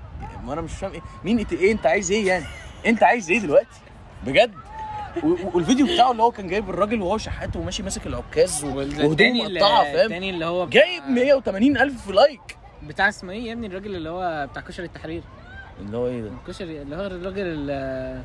[0.45, 1.01] ما أنا مش فاهم إيه.
[1.23, 2.45] مين إي تي إيه؟ أنت عايز إيه يعني؟
[2.85, 3.79] أنت عايز إيه دلوقتي؟
[4.25, 4.53] بجد.
[5.53, 9.45] والفيديو بتاعه اللي هو كان جايب الراجل وهو شحات وماشي ماسك العكاز و- وهدومه والتاني
[9.45, 12.56] اللي- مقطعه فاهم؟ التاني اللي هو جايب 180 ألف like.
[12.83, 15.23] بتاع اسمه إيه يا ابني؟ الراجل اللي هو بتاع كشري التحرير.
[15.81, 18.23] اللي هو إيه ده؟ كشري اللي هو الراجل اللي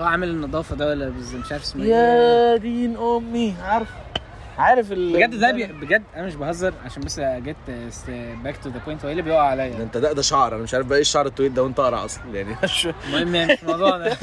[0.00, 1.12] هو عامل النظافة ده ولا
[1.44, 1.90] مش عارف اسمه إيه.
[1.90, 3.88] يا دين أمي عارف
[4.58, 5.66] عارف ال بجد ده بي...
[5.66, 7.56] بجد أنا مش بهزر عشان بس جيت
[8.44, 10.62] back to the point هو إيه اللي بيقع ده عليا أنت ده ده شعر أنا
[10.62, 12.56] مش عارف بقى إيه الشعر الطويل ده وأنت قرع أصلا يعني
[13.08, 14.16] المهم يعني مش الموضوع ده.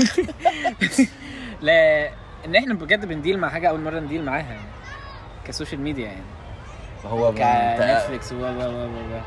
[1.61, 2.09] لا
[2.45, 4.67] إن إحنا بجد بن deal مع حاجة أول مرة ن deal معاها يعني
[5.47, 6.23] ك social media يعني.
[7.05, 9.21] هو ك Netflix و و و و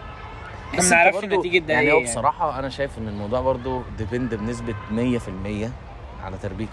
[0.78, 4.34] بس ما انت برضو- نتيجه ده يعني هو بصراحة أنا شايف إن الموضوع برضو depend
[4.34, 5.70] بنسبة 100%
[6.24, 6.70] على تربيتك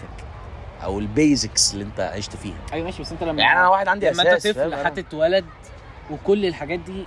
[0.83, 2.55] أو ال basics اللي أنت عشت فيها.
[2.73, 5.45] أيوه ماشي بس أنت لما يعني أنا واحد عندي لما أساس انت؟ طفل هتتولد
[6.11, 7.03] وكل الحاجات دي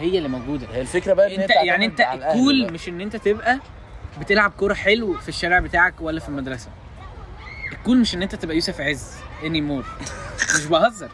[0.00, 0.66] هي اللي موجودة.
[0.72, 2.72] هي الفكرة بقى إن أنت هي يعني أنت ال cool.
[2.72, 3.58] مش إن أنت تبقى
[4.20, 6.68] بتلعب كورة حلو في الشارع بتاعك ولا في المدرسة.
[7.72, 9.14] ال cool مش إن أنت تبقى يوسف عز
[9.44, 9.84] any more
[10.56, 11.08] مش بهزر.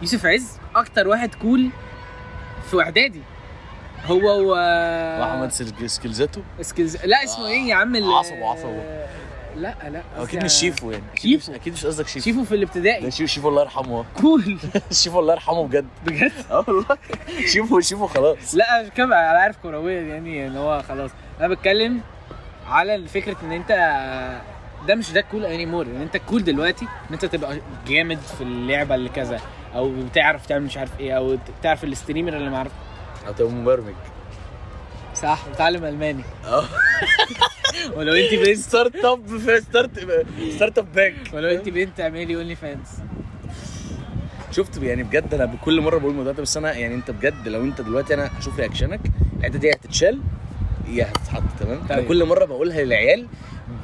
[0.00, 1.70] يوسف عز أكتر واحد cool
[2.70, 3.20] في إعدادي.
[4.06, 4.50] هو و
[5.20, 5.52] وأحمد
[5.86, 9.06] سكيلزاتو؟ سكيلز لا اسمه إيه يا عم ال- عصبه- عصبه.
[9.56, 11.02] لا لا أكيد مش شيفو يعني.
[11.12, 11.52] أكيد شيفو.
[11.52, 12.24] مش- أكيد مش قصدك شيفو.
[12.24, 14.04] شيفو في ده الابتدائي شيفو شيفو الله يرحمه.
[14.20, 14.58] قول
[15.02, 15.86] شيفو الله يرحمه بجد.
[16.06, 16.86] بجد؟ آه والله.
[17.46, 18.54] شيفو شيفو خلاص.
[18.54, 21.10] لا مش كم أنا عارف كرويا يعني إن هو خلاص.
[21.40, 22.00] أنا بتكلم
[22.68, 23.68] على فكرة إن أنت
[24.88, 28.40] ده مش ده cool any more إن أنت cool دلوقتي إن أنت تبقى جامد في
[28.40, 29.40] اللعبة اللي كذا.
[29.74, 32.72] أو بتعرف تعمل مش عارف إيه أو تعرف ال streamer اللي ما عارف
[33.26, 33.94] أو تبقى مبرمج.
[35.14, 36.22] صح بتعلم ألماني.
[36.44, 36.64] أه.
[37.96, 39.90] ولو أنت بنت start up start
[40.50, 42.88] start up back ولو أنت بنت اعملي OnlyFans
[44.52, 47.62] شفت يعني بجد أنا بكل مرة بقول الموضوع ده بس أنا يعني أنت بجد لو
[47.64, 49.00] أنت دلوقتي أنا هشوف رياكشنك
[49.38, 50.20] الحتة دي هتتشال
[50.88, 52.08] يا هتتحط تمام؟ أنا طيب.
[52.08, 53.26] كل مرة بقولها للعيال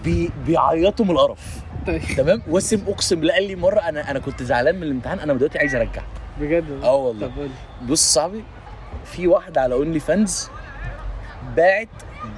[0.05, 1.62] بي بيعيطوا من القرف.
[1.87, 2.03] طيب.
[2.17, 5.59] تمام؟ واسم اقسم بالله قال لي مرة أنا أنا كنت زعلان من الامتحان أنا دلوقتي
[5.59, 6.03] عايز أرجع.
[6.41, 7.27] بجد؟ آه والله.
[7.27, 7.49] طب قول
[7.89, 8.45] بص صاحبي
[9.05, 10.49] في واحدة على OnlyFans
[11.57, 11.89] باعت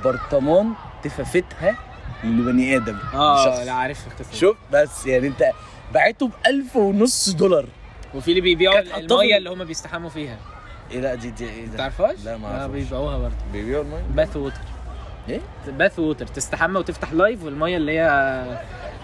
[0.05, 0.73] برطمان
[1.03, 1.77] تفافتها
[2.25, 2.97] لبني آدم.
[3.15, 3.65] آه.
[3.65, 5.51] لا عارف القصة شوف بس يعني أنت
[5.95, 7.67] باعته ب 1000 ونص دولار.
[8.15, 10.37] وفي اللي بيبيعوا كانت المية اللي هم بيستحموا فيها.
[10.91, 12.71] إيه لا دي دي إيه ما ده؟ تعرفهاش؟ لا، ما آه، أعرفهاش.
[12.83, 13.35] بيبيعوها برضه.
[13.53, 14.61] بيبيعوا المية؟ bath water
[15.29, 18.45] إيه؟ bath water تستحمى وتفتح live والمية اللي هي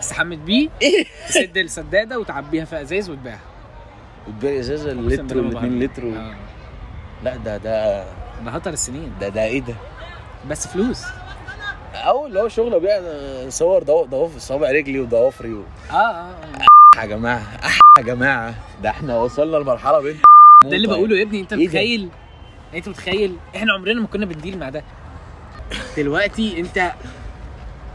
[0.01, 0.69] استحمت بيه؟
[1.29, 3.41] تسد السدادة وتعبيها في ازاز وتبيعها
[4.29, 5.67] وتبيع إزازة اللتر وال2 بهزر.
[5.69, 6.15] لتر و...
[6.15, 6.35] آه.
[7.25, 8.05] لا ده ده
[8.45, 9.75] ده هطر السنين ده ده إيه ده؟
[10.51, 11.03] بس فلوس
[11.95, 13.01] أو اللي هو شغل بيع
[13.49, 15.63] صور ضو- ضوافر صوابع رجلي وضوافري و...
[15.91, 16.31] آه آه
[16.97, 17.01] آه.
[17.01, 17.43] يا جماعة
[17.99, 20.21] يا جماعة ده إحنا وصلنا لمرحلة بنت
[20.65, 22.09] ده اللي بقوله يا ابني أنت إيه؟ متخيل
[22.75, 24.85] أنت متخيل إحنا عمرنا ما كنا بنديل مع ده
[25.97, 26.93] دلوقتي أنت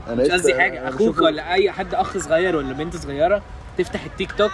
[0.08, 0.89] أنا مش قصدي حاجة.
[0.89, 3.41] أخوك ولا أي حد أخ صغير ولا بنت صغيرة
[3.78, 4.51] تفتح التيك توك.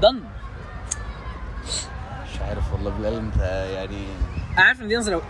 [0.00, 0.20] ضن
[2.24, 3.36] مش عارف والله بالله أنت
[3.74, 4.04] يعني
[4.58, 5.22] أنا عارف إن دي نظرة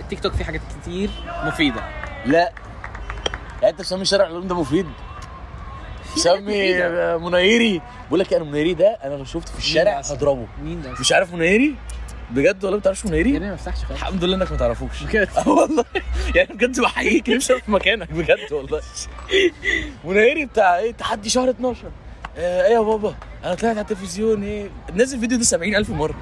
[0.00, 1.10] التيك توك فيه حاجات كتير
[1.44, 1.80] مفيدة.
[2.26, 2.52] لا.
[3.62, 4.86] يعني أنت مسمي شارع العلوم ده مفيد؟
[6.16, 6.74] سمي.
[7.18, 10.46] منيري؟ بقول لك أنا منيري ده أنا لو شفته في الشارع ده؟ هضربه.
[10.62, 11.76] مين ده مش عارف منيري؟
[12.34, 13.90] بجد والله ما تعرفش منيري؟ ابني ما افتحش خالص.
[14.02, 15.28] الحمد لله انك ما تعرفوش بجد.
[15.38, 15.84] آه والله.
[16.34, 18.80] يعني بجد بحييك نفسي في مكانك بجد والله.
[20.04, 21.90] منيري بتاع إيه؟ تحدي شهر 12
[22.36, 23.14] آه إيه يا بابا؟
[23.44, 26.14] أنا طلعت على التلفزيون إيه؟ نزل الفيديو ده 70000 مرة.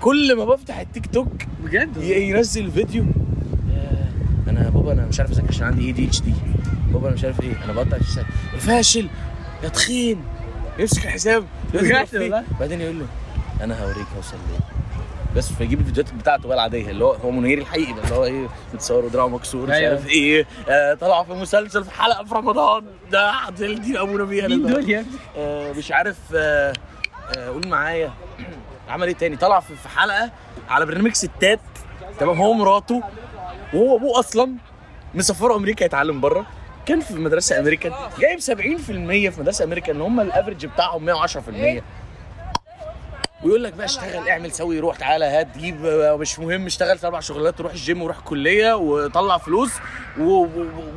[0.00, 1.32] كل ما بفتح التيك توك
[1.64, 3.04] بجد ينزل فيديو.
[3.04, 6.32] آه، أنا يا بابا أنا مش عارف اذاكر عشان عندي ADHD
[6.92, 7.64] بابا أنا مش عارف إيه.
[7.64, 8.24] أنا بقطع الشاشات
[8.54, 9.08] يا فاشل.
[9.62, 10.24] يا تخين.
[10.78, 11.44] يمسك الحساب.
[11.74, 13.06] بجد والله؟ بعدين يقول له
[13.64, 14.73] أنا هوريك هوصل ليه.
[15.36, 18.48] بس فيجيب الفيديوهات بتاعته بقى العادية اللي هو هو منير الحقيقي ده اللي هو إيه
[18.74, 19.90] متصور ودراعه مكسور مش أيوة.
[19.90, 22.84] عارف إيه آه طلع في مسلسل في حلقة في رمضان.
[23.10, 24.66] ده عدل دي ابونا بيها مين.
[24.66, 25.04] دول يا
[25.36, 26.72] آه، مش عارف آه،
[27.36, 28.12] آه، قول معايا.
[28.88, 30.30] عمل إيه تاني؟ طلع في حلقة
[30.68, 31.60] على برنامج ستات.
[32.18, 33.02] تمام؟ هو ومراته
[33.74, 34.52] وهو أبوه أصلا
[35.14, 36.46] مسافره أمريكا يتعلم بره.
[36.86, 37.92] كان في مدرسة أمريكان.
[38.18, 41.82] جايب 70% في مدرسة أمريكان ان هم ال average بتاعهم 110%
[43.44, 47.20] ويقول لك بقى اشتغل اعمل سوي روح تعالى هات جيب آه، مش مهم اشتغل أربع
[47.20, 49.70] شغلات وروح الجيم وروح الكلية وطلع فلوس
[50.18, 50.22] و...
[50.22, 50.44] و...
[50.62, 50.96] و...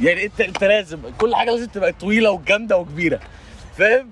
[0.00, 3.20] يعني انت انت لازم كل حاجة لازم تبقى طويلة وجامدة وكبيرة
[3.76, 4.10] فاهم؟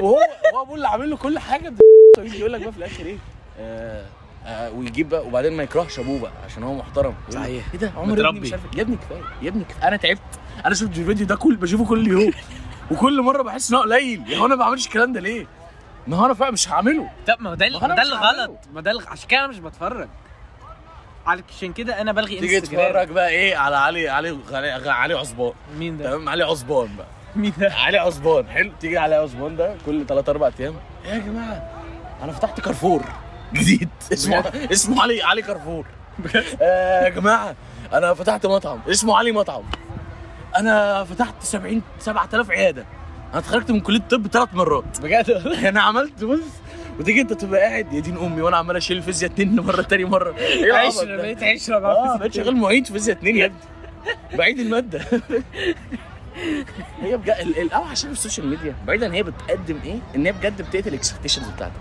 [0.00, 0.18] وهو
[0.54, 1.72] هو ابوه اللي عامل له كل حاجة
[2.18, 3.16] يقول لك بقى في الآخر إيه؟
[3.60, 4.06] آه
[4.46, 7.14] آه ويجيب بقى وبعدين ما يكرهش أبوه بقى عشان هو محترم.
[7.30, 7.64] صحيح.
[7.74, 8.40] إيه ده؟ عمر ابني.
[8.40, 8.62] مش عارف.
[8.76, 9.88] يا ابني كفاية يا ابني كفاية.
[9.88, 10.20] أنا تعبت.
[10.66, 12.32] أنا شفت الفيديو ده كل بشوفه كل يوم.
[12.90, 14.22] وكل مرة بحس إن هو قليل.
[14.32, 15.46] يا هو أنا ما بعملش الكلام ده ليه؟
[16.06, 17.10] ما هو أنا فعلا مش هعمله.
[17.26, 18.22] طب ما هو ده ما ده الغلط.
[18.22, 18.58] هعمله.
[18.74, 20.08] ما ده عشان كده أنا مش بتفرج.
[21.26, 25.52] عشان كده أنا بلغي تيجي انستجرام تتفرج بقى إيه؟ على علي علي علي, علي عصبان
[25.78, 27.06] مين ده؟ تمام؟ علي عصبان بقى.
[27.36, 28.72] مين ده؟ علي عصبان حلو.
[28.80, 30.74] تيجي علي عصبان ده كل 3 4 أيام.
[31.04, 31.70] إيه يا جماعة؟
[32.22, 33.02] أنا فتحت كارفور
[33.52, 33.88] جديد.
[34.12, 35.86] اسمه اسمه علي علي كارفور.
[36.62, 37.54] آه يا جماعة
[37.92, 38.80] أنا فتحت مطعم.
[38.90, 39.62] اسمه علي مطعم.
[40.58, 42.84] أنا فتحت 70 7000 عيادة.
[43.30, 45.00] أنا اتخرجت من كلية الطب ثلاث مرات.
[45.02, 45.30] بجد
[45.68, 46.40] أنا عملت بص
[47.00, 50.36] وتيجي أنت تبقى قاعد يا دين أمي وأنا عمال أشيل فيزياء اتنين مرة تاني مرة.
[50.36, 53.58] إيه عشرة؟ بقيت عشرة آه بقى بقيت شغال معيد في فيزياء اتنين يا ابني.
[54.38, 55.00] بعيد المادة.
[57.00, 58.74] هي بجد ال- الاوحش في ال social media.
[58.86, 61.72] بعيدا هي بتقدم إيه؟ إن هي بجد بتقتل ال expectations بتاعتك.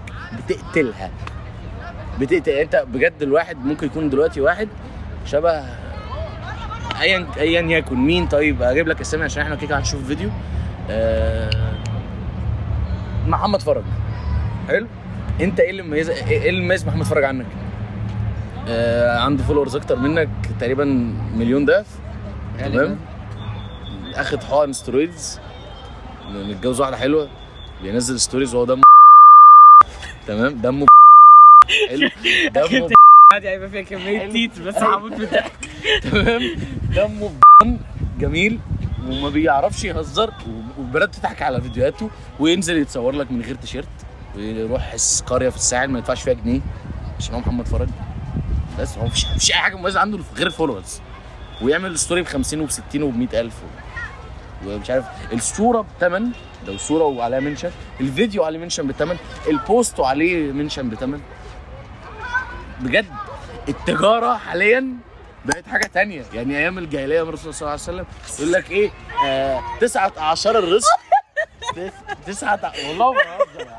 [0.47, 1.11] بتقتلها.
[2.19, 4.69] بتقتل أنت بجد الواحد ممكن يكون دلوقتي واحد
[5.25, 5.63] شبه
[7.01, 7.95] ايا ايا يكن.
[7.95, 10.29] مين؟ طيب أجيب لك اسامي عشان إحنا كده هنشوف فيديو.
[10.89, 11.49] آه
[13.27, 13.83] محمد فرج.
[14.67, 14.87] حلو.
[15.41, 17.45] أنت إيه اللي مميز إيه اللي مميز محمد فرج عنك؟
[18.67, 20.29] آه عنده followers أكتر منك
[20.59, 20.83] تقريبا
[21.35, 21.87] مليون ضعف
[22.59, 22.99] تمام.
[24.15, 25.39] أخد حقن steroids
[26.29, 27.29] متجوز واحدة حلوة.
[27.83, 28.83] بينزل stories وهو دمه.
[30.27, 30.53] تمام.
[30.61, 30.85] دمه.
[31.89, 32.09] حلو.
[32.55, 32.89] دمه
[33.35, 35.51] عادي هيبقى فيها كمية تيت بس هموت من الضحك
[36.03, 36.41] تمام.
[36.95, 37.31] دمه
[38.19, 38.59] جميل
[39.07, 40.33] وما بيعرفش يهزر
[40.77, 42.09] والبنات بتضحك على فيديوهاته
[42.39, 43.87] وينزل يتصور لك من غير تيشيرت
[44.35, 46.61] ويروح قريه في الساحل ما يدفعش فيها جنيه
[47.19, 47.89] عشان هو محمد فرج.
[48.79, 51.01] بس هو مفيش مفيش أي حاجة مميزه عنده غير ال followers
[51.61, 53.53] ويعمل story ب 50 وب 60 وب 100000
[54.67, 55.05] ومش عارف.
[55.33, 56.29] الصورة بثمن
[56.67, 57.71] لو صوره وعليها mention.
[58.01, 59.17] الفيديو عليه mention بثمن
[59.47, 61.21] البوست وعليه منشن بثمن
[62.81, 63.05] بجد.
[63.69, 64.87] التجارة حاليا
[65.45, 66.23] بقت حاجة تانية.
[66.33, 68.05] يعني أيام الجاهلية من الرسول صلى الله عليه وسلم
[68.39, 68.91] يقول لك إيه؟
[69.27, 70.87] آه تسعة اعشار الرزق.
[71.75, 71.91] تس-
[72.27, 73.77] تسعة والله ما بهزر عم.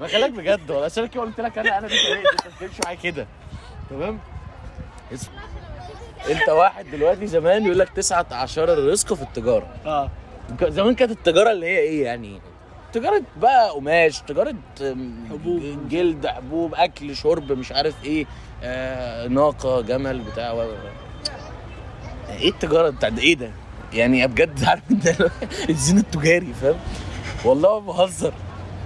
[0.00, 0.84] بكلمك بجد والله.
[0.84, 3.26] عشان كده قلت لك أنا أنا دي انت بتمشي معايا كده.
[3.90, 4.18] تمام؟
[5.14, 5.34] اسمع
[6.30, 9.68] أنت واحد دلوقتي زمان يقول لك تسعة اعشار الرزق في التجارة.
[9.86, 10.10] آه.
[10.62, 12.40] زمان كانت التجارة اللي هي إيه يعني؟
[12.94, 14.54] تجارة بقى قماش تجارة
[15.30, 15.88] حبوب.
[15.90, 18.26] جلد حبوب أكل شرب مش عارف إيه
[18.62, 20.62] آه ناقة جمل بتاع و...
[22.28, 23.50] إيه التجارة بتاع ده إيه ده؟
[23.92, 24.82] يعني بجد عارف
[25.20, 25.30] هو
[25.70, 26.76] الزين التجاري فاهم؟
[27.44, 28.32] والله ما بهزر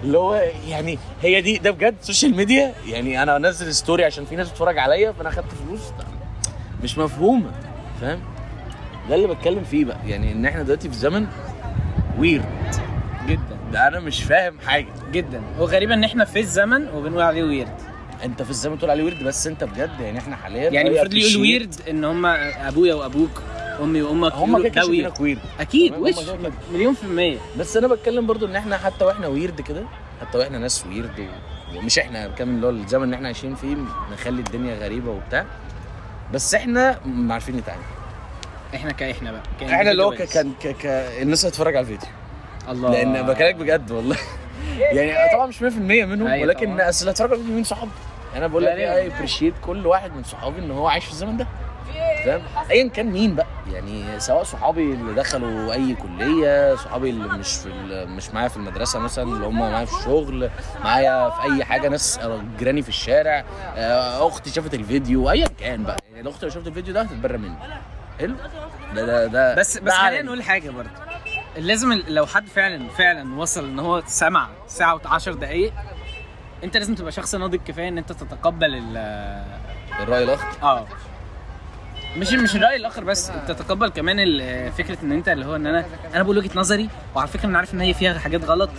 [0.05, 4.37] اللي هو يعني هي دي ده بجد social media يعني أنا أنزل story عشان في
[4.37, 5.81] ناس بتتفرج عليا فأنا أخدت فلوس
[6.83, 7.51] مش مفهومة
[8.01, 8.21] فاهم؟
[9.09, 11.27] ده اللي بتكلم فيه بقى يعني إن إحنا دلوقتي في زمن
[12.19, 12.77] weird
[13.29, 14.87] جدا ده أنا مش فاهم حاجة.
[15.13, 15.43] جدا.
[15.59, 17.73] وغريبا إن إحنا في الزمن وبنقول عليه weird
[18.25, 21.31] أنت في الزمن تقول عليه weird بس أنت بجد يعني إحنا حاليا يعني المفروض اللي
[21.33, 23.43] يقول weird إن هم أبويا وأبوك
[23.83, 26.15] أمي وأمك هم كده شايفينك weird أكيد وش.
[26.73, 27.39] مليون في المية.
[27.59, 29.83] بس أنا بتكلم برضو إن إحنا حتى وإحنا weird كده
[30.21, 31.29] حتى وإحنا ناس weird.
[31.77, 33.77] ومش إحنا كمان اللي هو الزمن اللي إحنا عايشين فيه
[34.13, 35.45] نخلي الدنيا غريبة وبتاع.
[36.35, 37.01] بس إحنا
[37.31, 37.83] عارفين نتعامل.
[38.75, 40.11] إحنا كإحنا بقى إحنا اللي هو.
[40.11, 40.53] كان.
[41.23, 42.09] الناس هتتفرج على الفيديو.
[42.71, 42.91] الله.
[42.91, 44.17] لأن بكلمك بجد والله.
[44.79, 46.81] يعني طبعا مش 100% منهم أيوة ولكن.
[46.81, 47.91] أصل الفيديو مين صحابي.
[48.37, 48.95] أنا بقول لك غالباً.
[48.97, 51.47] إيه ابريشيت كل واحد من صحابي إن هو عايش في الزمن ده.
[52.25, 57.57] فاهم ايا كان مين بقى؟ يعني سواء صحابي اللي دخلوا أي كلية صحابي اللي مش
[57.57, 57.69] في
[58.09, 60.51] مش معايا في المدرسة مثلا اللي هم معايا في الشغل
[60.85, 62.21] معايا في أي حاجة ناس
[62.59, 63.45] جيراني في الشارع
[63.77, 65.97] آه، أختي شافت الفيديو ايا كان بقى.
[66.11, 67.57] يعني الاخت لو شافت الفيديو ده هتتبرى مني.
[68.19, 68.35] حلو؟
[68.95, 69.55] ده ده ده.
[69.55, 70.23] بس بس خلينا.
[70.23, 70.91] نقول حاجة برضه.
[71.59, 75.73] لازم لو حد فعلا فعلا وصل إن هو سمع ساعة و10 دقائق
[76.65, 78.97] أنت لازم تبقى شخص ناضج كفاية إن أنت تتقبل ال
[80.03, 80.47] الرأي الأخر.
[80.63, 80.87] آه.
[82.19, 84.17] مش مش الرأي الآخر بس انت تتقبل كمان
[84.71, 85.85] فكرة إن أنت اللي هو إن أنا
[86.15, 88.71] أنا بقول وجهة نظري وعلى فكرة أنا عارف إن هي فيها حاجات غلط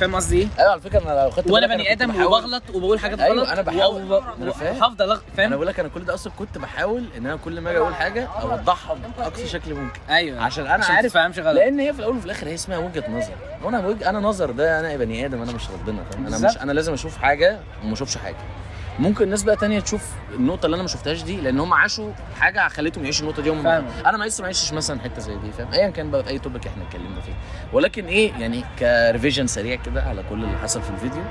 [0.00, 3.20] فاهم قصدي إيه؟ أيوه على فكرة أنا لو خدت وأنا بني آدم وبغلط وبقول حاجات
[3.20, 4.22] أيوة، غلط أنا بحاول.
[4.52, 4.76] فاهم.
[4.82, 7.60] وهفضل أغ- أنا فاهم؟ بقول لك أنا كل ده أصلا كنت بحاول إن أنا كل
[7.60, 11.56] ما أجي أقول حاجة اوضحها بأقصى شكل ممكن أيوه عشان أنا عشان عارف تفهمش غلط
[11.56, 13.32] لأن هي في الأول وفي الآخر هي اسمها وجهة نظر
[13.64, 14.02] وأنا وج...
[14.02, 16.48] أنا نظر ده أنا بني آدم أنا مش ربنا فاهم أنا.
[16.48, 18.36] مش أنا لازم أشوف حاجة وما أشوفش حاجة
[18.98, 20.02] ممكن ناس بقى تانية تشوف
[20.34, 23.62] النقطة اللي أنا ما شفتهاش دي لأن هم عاشوا حاجة خلتهم يعيشوا النقطة دي هم
[23.62, 23.84] فاهم.
[24.06, 26.38] أنا ما لسه ما عشتش مثلا حتة زي دي فاهم؟ أيا كان بقى في أي
[26.38, 27.32] topic إحنا اتكلمنا فيه.
[27.72, 31.22] ولكن إيه يعني قريفيجن سريع كده على كل اللي حصل في الفيديو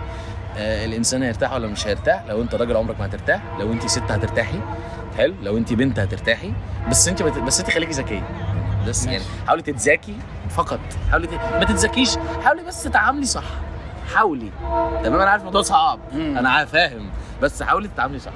[0.57, 4.11] آه الإنسان هيرتاح ولا مش هيرتاح؟ لو أنت راجل عمرك ما هترتاح لو أنت ست
[4.11, 4.59] هترتاحي
[5.17, 6.53] حلو؟ لو أنت بنت هترتاحي
[6.89, 7.37] بس أنت بت...
[7.37, 8.29] بس أنت خليكي ذكية.
[8.87, 10.15] بس يعني حاولي تتذاكي
[10.49, 10.79] فقط.
[11.11, 11.31] حاولي ت...
[11.33, 13.43] ما تتذكيش حاولي بس تتعاملي صح.
[14.15, 14.51] حاولي.
[15.03, 15.99] تمام؟ أنا عارف الموضوع صعب.
[16.13, 17.09] أنا عارف- فاهم.
[17.41, 18.31] بس حاولي تتعاملي صح.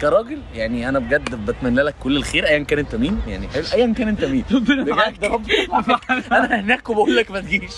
[0.00, 3.94] كراجل يعني أنا بجد بتمنى لك كل الخير ايا كان أنت مين يعني حلو ايا
[3.94, 4.44] كان أنت مين.
[4.50, 5.24] بجد.
[5.24, 6.32] ربنا معاك.
[6.32, 7.74] أنا هناك وبقول لك ما تجيش.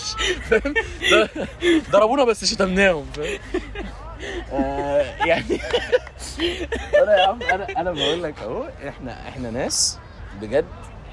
[0.51, 0.74] فاهم؟
[1.90, 3.39] ضربونا بس شتمناهم فاهم؟
[4.53, 5.44] آه، يعني
[7.03, 9.99] أنا يا عم أنا أنا بقول لك أهو إحنا إحنا ناس
[10.40, 10.65] بجد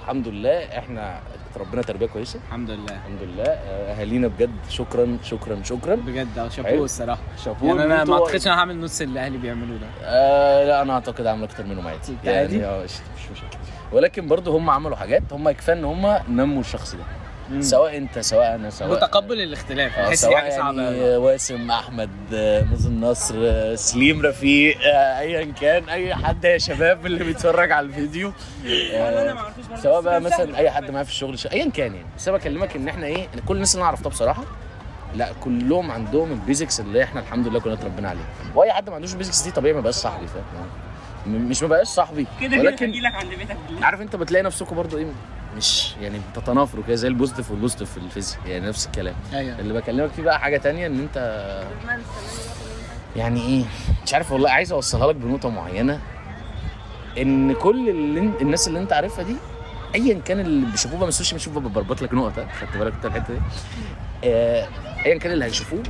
[0.02, 1.22] الحمد لله إحنا
[1.58, 2.40] ربنا تربية كويسة.
[2.48, 2.96] الحمد لله.
[2.96, 3.44] الحمد لله.
[3.44, 5.96] آه، أهالينا بجد شكرا شكرا شكرا.
[5.96, 6.50] بجد آه.
[6.50, 7.22] شابوه الصراحة.
[7.46, 9.88] شابوه يعني أنا ما أعتقدش أنا هعمل نص اللي أهلي بيعملوه ده.
[10.04, 13.50] آه لا أنا أعتقد عامل أكتر منهم عادي؟ يعني قشطة، مش مشكله
[13.92, 17.04] ولكن برضه هم عملوا حاجات هم يكفى إن هم نموا الشخص ده.
[17.60, 19.98] سواء انت سواء أنا سواء وتقبل الاختلاف.
[20.00, 21.16] آه، سواء حاجة صعبة يعني.
[21.18, 27.06] واسم أحمد آه، مازن نصر آه، سليم رفيق آه، ايا كان أي حد يا شباب
[27.06, 28.32] اللي بيتفرج على الفيديو.
[28.94, 29.36] آه،
[29.76, 32.08] سواء بقى مثلا أي حد معايا في الشغل ايا كان يعني.
[32.18, 34.44] بس أنا بكلمك إن إحنا إيه إن كل الناس اللي أنا عرفتها بصراحة
[35.16, 38.96] لا كلهم عندهم ال basics اللي إحنا الحمد لله كلنا اتربينا عليها وأي حد ما
[38.96, 40.46] عندوش ال basics دي طبيعي ما بقاش صاحبي فاهم؟
[41.50, 42.28] مش ما بقاش صاحبي.
[42.42, 45.06] كده كده ولكن هجيلك عند بيتك عارف أنت بتلاقي نفسكم برضو إيه؟
[45.58, 49.16] مش يعني بتتنافروا كده زي ال positive وال positive في الفيزياء يعني نفس الكلام.
[49.34, 49.60] أيوه.
[49.60, 51.18] اللي بكلمك فيه بقى حاجة تانية إن أنت
[53.16, 53.64] يعني إيه
[54.06, 56.00] مش عارف والله عايز أوصلها لك بنقطة معينة.
[57.18, 59.36] إن كل اللي الناس اللي أنت عارفها دي
[59.96, 63.34] ايا كان اللي بيشوفوه ال social media شوف بربط لك نقطة خدت بالك أنت الحتة
[63.34, 63.40] دي؟
[64.24, 64.68] آه،
[65.06, 65.84] ايا كان اللي هيشوفوه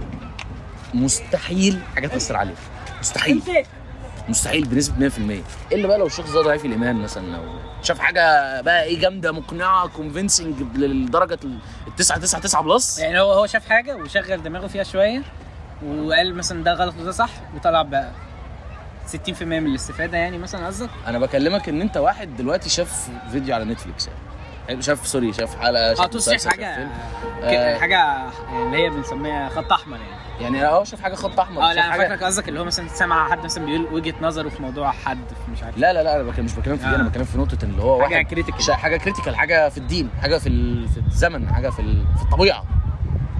[0.94, 2.54] مستحيل حاجة تأثر عليه.
[3.00, 3.42] مستحيل.
[4.30, 5.22] مستحيل بنسبة 100%
[5.74, 7.44] الا بقى لو الشخص ده ضعيف الإيمان مثلا؟ لو
[7.84, 8.22] شاف حاجة
[8.62, 11.60] بقى إيه جامدة مقنعة convincing لدرجة ال
[11.98, 15.22] 9 9 9 plus يعني هو هو شاف حاجة وشغل دماغه فيها شوية
[15.86, 18.12] وقال مثلا ده غلط وده صح وطلع بقى
[19.30, 23.66] 60% من الاستفادة يعني مثلا قصدك؟ أنا بكلمك إن أنت واحد دلوقتي شاف فيديو على
[23.66, 24.82] نتفليكس يعني.
[24.82, 26.88] شاف sorry شاف حلقة شاف تقصد مسلسل، حاجة شاف
[27.44, 27.78] آه.
[27.78, 27.96] حاجة
[28.52, 30.19] يعني اللي هي بنسميها خط أحمر يعني.
[30.42, 33.30] يعني أه شاف حاجة خط أحمر آه لا أنا فاكرك قصدك اللي هو مثلا سمع
[33.30, 35.78] حد مثلا بيقول وجهة نظره في موضوع حد في مش عارف.
[35.78, 36.96] لا لا لا أنا مش بتكلم في دي آه.
[36.96, 40.50] أنا بتكلم في نقطة اللي هو حاجة critical حاجة critical حاجة في الدين حاجة في
[40.50, 40.88] ال...
[40.90, 42.06] في الزمن حاجة في ال...
[42.18, 42.64] في الطبيعة.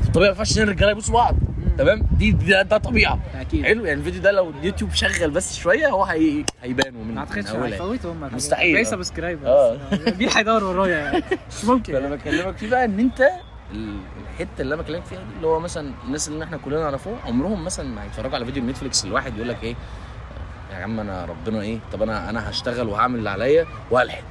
[0.02, 1.36] في الطبيعة ما ينفعش اتنين رجالة يبوسوا بعض
[1.78, 3.20] تمام؟ دي, ده, ده طبيعة.
[3.42, 3.66] أكيد.
[3.66, 6.44] حلو يعني الفيديو ده لو اليوتيوب شغل بس شوية هو هي...
[6.64, 7.50] هيبانوا من ما أعتقدش.
[7.50, 8.84] هيفوتوا هم مستحيل، آه.
[8.84, 9.78] subscribe آه.
[10.20, 11.24] مين هيدور ورايا يعني.
[11.58, 11.94] مش ممكن.
[12.00, 13.30] فانا بكلمك فيه بقى إن أنت
[13.72, 17.66] الحتة اللي أنا بكلمك فيها دي اللي هو مثلا الناس اللي إحنا كلنا نعرفهم عمرهم
[17.66, 19.76] مثلا ما هيتفرجوا على فيديو نتفليكس الواحد يقول لك إيه
[20.72, 24.24] يا عم أنا ربنا إيه طب أنا أنا هشتغل وهعمل اللي عليا وهلحق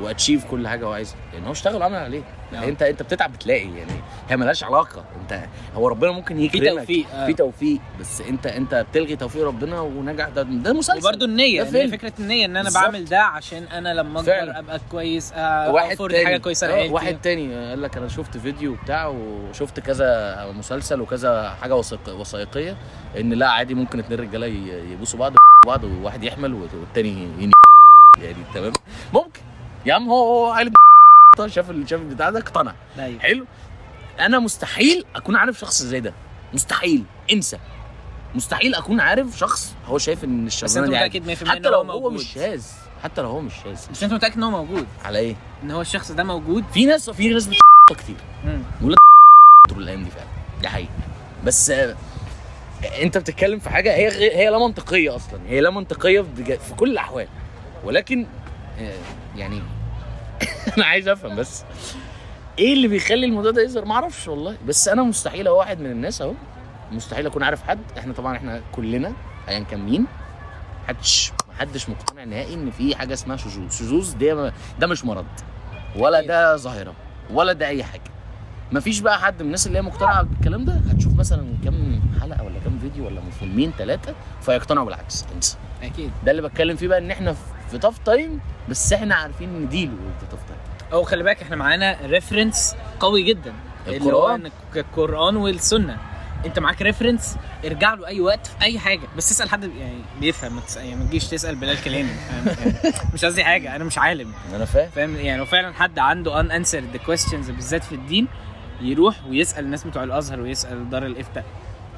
[0.00, 1.16] واتشيف كل حاجة هو عايزها.
[1.32, 2.22] لأن هو اشتغل وعمل عليه.
[2.52, 2.68] يعني آه.
[2.68, 3.64] انت انت بتتعب بتلاقي.
[3.78, 3.92] يعني
[4.28, 5.04] هي ملهاش علاقة.
[5.22, 5.40] انت
[5.74, 6.68] هو ربنا ممكن يكرمك.
[6.78, 7.26] توفيق، آه.
[7.26, 7.80] في توفيق.
[8.00, 10.28] بس انت انت بتلغي توفيق ربنا ونجح.
[10.28, 10.98] ده ده مسلسل.
[11.08, 11.62] وبرده النية.
[11.62, 11.90] ده يعني.
[11.90, 12.82] فكرة النية إن أنا بالظبط.
[12.84, 14.20] بعمل ده عشان أنا لما.
[14.20, 16.94] أكبر أبقى كويس آه، افرض تاني حاجة كويسة آه، لعيلتي.
[16.94, 17.68] واحد تاني.
[17.70, 22.76] قال لك أنا شفت فيديو بتاع وشفت كذا مسلسل وكذا حاجة وثائق- وثائقية
[23.20, 24.46] إن لا عادي ممكن اتنين رجالة
[24.92, 25.32] يبوسوا بعض
[25.66, 27.28] بعض وواحد يحمل والتاني
[28.22, 28.72] يعني تمام؟
[29.14, 29.40] ممكن.
[29.86, 30.72] يا عم هو هو عيل
[31.48, 32.74] شاف شاف البتاع ده اقتنع.
[32.98, 33.20] أيوه.
[33.20, 33.46] حلو.
[34.20, 36.14] أنا مستحيل أكون عارف شخص زي ده.
[36.52, 37.04] مستحيل.
[37.32, 37.58] انسى.
[38.34, 41.20] مستحيل أكون عارف شخص هو شايف إن الشغلانة دي عادي.
[41.20, 42.64] متأكد 100% حتى لو هو موجود مش شاذ.
[43.02, 43.90] حتى لو هو مش شاذ.
[43.90, 47.10] بس أنت متأكد إن هو موجود؟ على إيه؟ إن هو الشخص ده موجود؟ في ناس
[47.10, 47.50] في ناس
[47.90, 48.16] كتير.
[49.70, 50.28] طول الأيام دي فعلا.
[50.60, 50.90] دي حقيقة.
[51.44, 51.96] بس آه،
[53.02, 55.40] أنت بتتكلم في حاجة هي هي لا منطقية أصلا.
[55.46, 57.28] هي لا منطقية في كل الأحوال.
[57.84, 58.26] ولكن
[58.78, 58.94] آه،
[59.36, 59.62] يعني
[60.76, 61.64] أنا عايز أفهم بس.
[62.58, 64.56] إيه اللي بيخلي الموضوع ده يظهر؟ ما أعرفش والله.
[64.66, 66.32] بس أنا مستحيل أهو واحد من الناس أهو.
[66.92, 67.78] مستحيل أكون عارف حد.
[67.98, 69.12] إحنا طبعا إحنا كلنا
[69.48, 70.06] ايا كان مين.
[70.84, 73.70] محدش محدش مقتنع نهائي إن في حاجة اسمها شذوذ.
[73.70, 75.26] شذوذ ده ده مش مرض.
[75.96, 76.94] ولا ده ظاهرة.
[77.30, 78.02] ولا ده أي حاجة.
[78.72, 80.72] مفيش بقى حد من الناس اللي هي مقتنعة بالكلام ده.
[80.90, 85.24] هتشوف مثلا كام حلقة ولا كام فيديو ولا فيلمين ثلاثة فيقتنعوا بالعكس.
[85.36, 85.56] انسى.
[85.82, 86.10] أكيد.
[86.24, 87.40] ده اللي بتكلم فيه بقى إن إحنا في
[87.78, 90.60] tough time بس إحنا عارفين نديله في tough time
[90.92, 93.52] أو خلي بالك إحنا معانا reference قوي جدا
[93.86, 94.36] اللي هو
[94.86, 95.36] القرآن.
[95.36, 95.96] والسنة.
[96.46, 99.00] أنت معاك reference ارجع له أي وقت في أي حاجة.
[99.16, 102.74] بس تسال حد يعني بيفهم ما يعني ما تجيش تسأل بلال كلامي يعني
[103.14, 104.32] مش قصدي حاجة أنا مش عالم.
[104.54, 104.90] أنا فاهم.
[104.90, 108.28] فاهم؟ يعني لو فعلا حد عنده unanswered questions بالذات في الدين
[108.80, 111.44] يروح ويسأل الناس بتوع الأزهر ويسأل دار الإفتاء.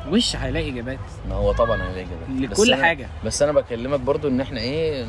[0.09, 2.51] وش هيلاقي إجابات؟ ما هو طبعا هيلاقي إجابات.
[2.51, 3.09] بس لكل أنا- حاجة.
[3.25, 5.07] بس أنا بكلمك برضو إن إحنا إيه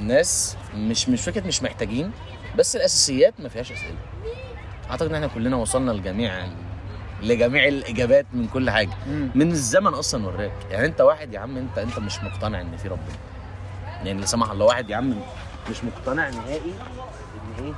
[0.00, 2.10] ناس مش مش فكرة مش محتاجين
[2.58, 3.96] بس الأساسيات ما فيهاش أسئلة.
[4.90, 6.46] أعتقد إن إحنا كلنا وصلنا لجميع
[7.22, 8.90] لجميع الإجابات من كل حاجة.
[9.06, 9.30] مم.
[9.34, 12.88] من الزمن أصلا وراك يعني أنت واحد يا عم انت أنت مش مقتنع إن في
[12.88, 13.16] ربنا
[14.04, 15.14] يعني لا سمح الله واحد يا عم
[15.70, 16.72] مش مقتنع نهائي
[17.58, 17.72] إن إيه؟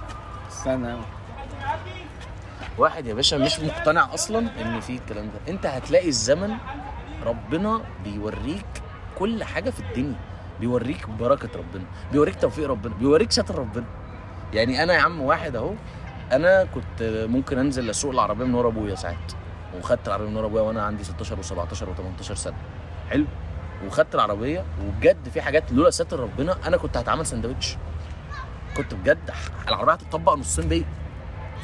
[0.51, 0.97] استنى.
[2.78, 5.53] واحد يا باشا مش مقتنع أصلا إن في الكلام ده.
[5.53, 6.55] أنت هتلاقي الزمن
[7.27, 8.66] ربنا بيوريك
[9.19, 10.16] كل حاجة في الدنيا.
[10.60, 13.85] بيوريك بركة ربنا بيوريك توفيق ربنا بيوريك ستر ربنا.
[14.52, 15.74] يعني أنا يا عم واحد أهو
[16.32, 19.32] أنا كنت ممكن أنزل أسوق العربية من ورا أبويا ساعات
[19.78, 22.56] وخدت العربية من ورا أبويا وأنا عندي 16 و17 و18 سنة.
[23.10, 23.24] حلو؟
[23.86, 27.76] وخدت العربية وبجد في حاجات لولا ستر ربنا أنا كنت هتعمل سندوتش
[28.76, 29.31] كنت بجد
[29.68, 30.85] العربية هتطبق نصين بيا.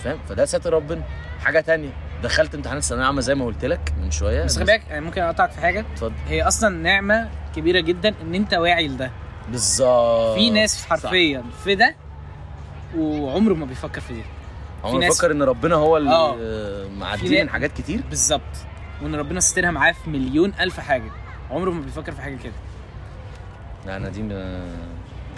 [0.04, 1.02] فاهم؟ فده ستر ربنا.
[1.40, 1.90] حاجة تانية
[2.22, 4.44] دخلت امتحانات الثانوية العامة زي ما قلت لك من شوية.
[4.44, 5.80] بس خلي بالك أنا ممكن أقطعك في حاجة.
[5.80, 6.12] اتفضل.
[6.28, 9.10] هي أصلا نعمة كبيرة جدا إن أنت واعي لده.
[9.51, 10.35] بالظبط.
[10.39, 11.94] في ناس حرفيا في ده
[12.97, 14.98] وعمره ما بيفكر في دي.
[14.98, 16.32] ناس- بفكر إن ربنا هو اللي آه.
[16.36, 18.40] في معدي نا- من حاجات كتير؟ بالظبط.
[19.02, 21.10] وإن ربنا سترها معاه في مليون ألف حاجة.
[21.51, 22.52] عمره ما بيفكر في حاجة كده.
[23.86, 24.24] لا أنا دي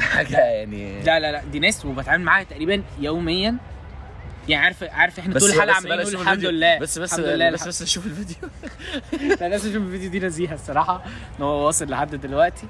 [0.13, 3.57] حاجة يعني لا لا لا دي ناس وبتعامل معاها تقريبا يوميا
[4.49, 6.45] يعني عارف عارف إحنا طول الحلقة عمالين نقول نشوف الحمد.
[6.45, 6.79] لله.
[6.79, 8.37] بس بس الحمد لله بس بس نشوف الفيديو.
[9.41, 11.03] لا لازم أشوف الفيديو دي نزيهة الصراحة
[11.39, 12.67] إن هو واصل لحد دلوقتي.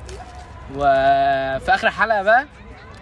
[0.74, 2.46] وفي آخر الحلقة بقى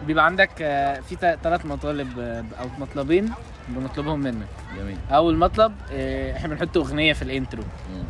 [0.06, 3.32] بيبقى عندك آه، في ثلاث مطالب آه، أو مطلبين
[3.68, 4.46] بنطلبهم منك.
[4.76, 4.96] جميل.
[5.10, 7.62] أول مطلب آه، إحنا بنحط أغنية في الإنترو.
[7.90, 8.04] مم.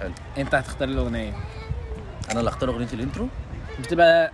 [0.00, 0.12] حلو.
[0.38, 1.32] أنت هتختار الأغنية.
[2.30, 3.28] أنا اللي أختار أغنية ال intro؟
[3.80, 4.32] بتبقى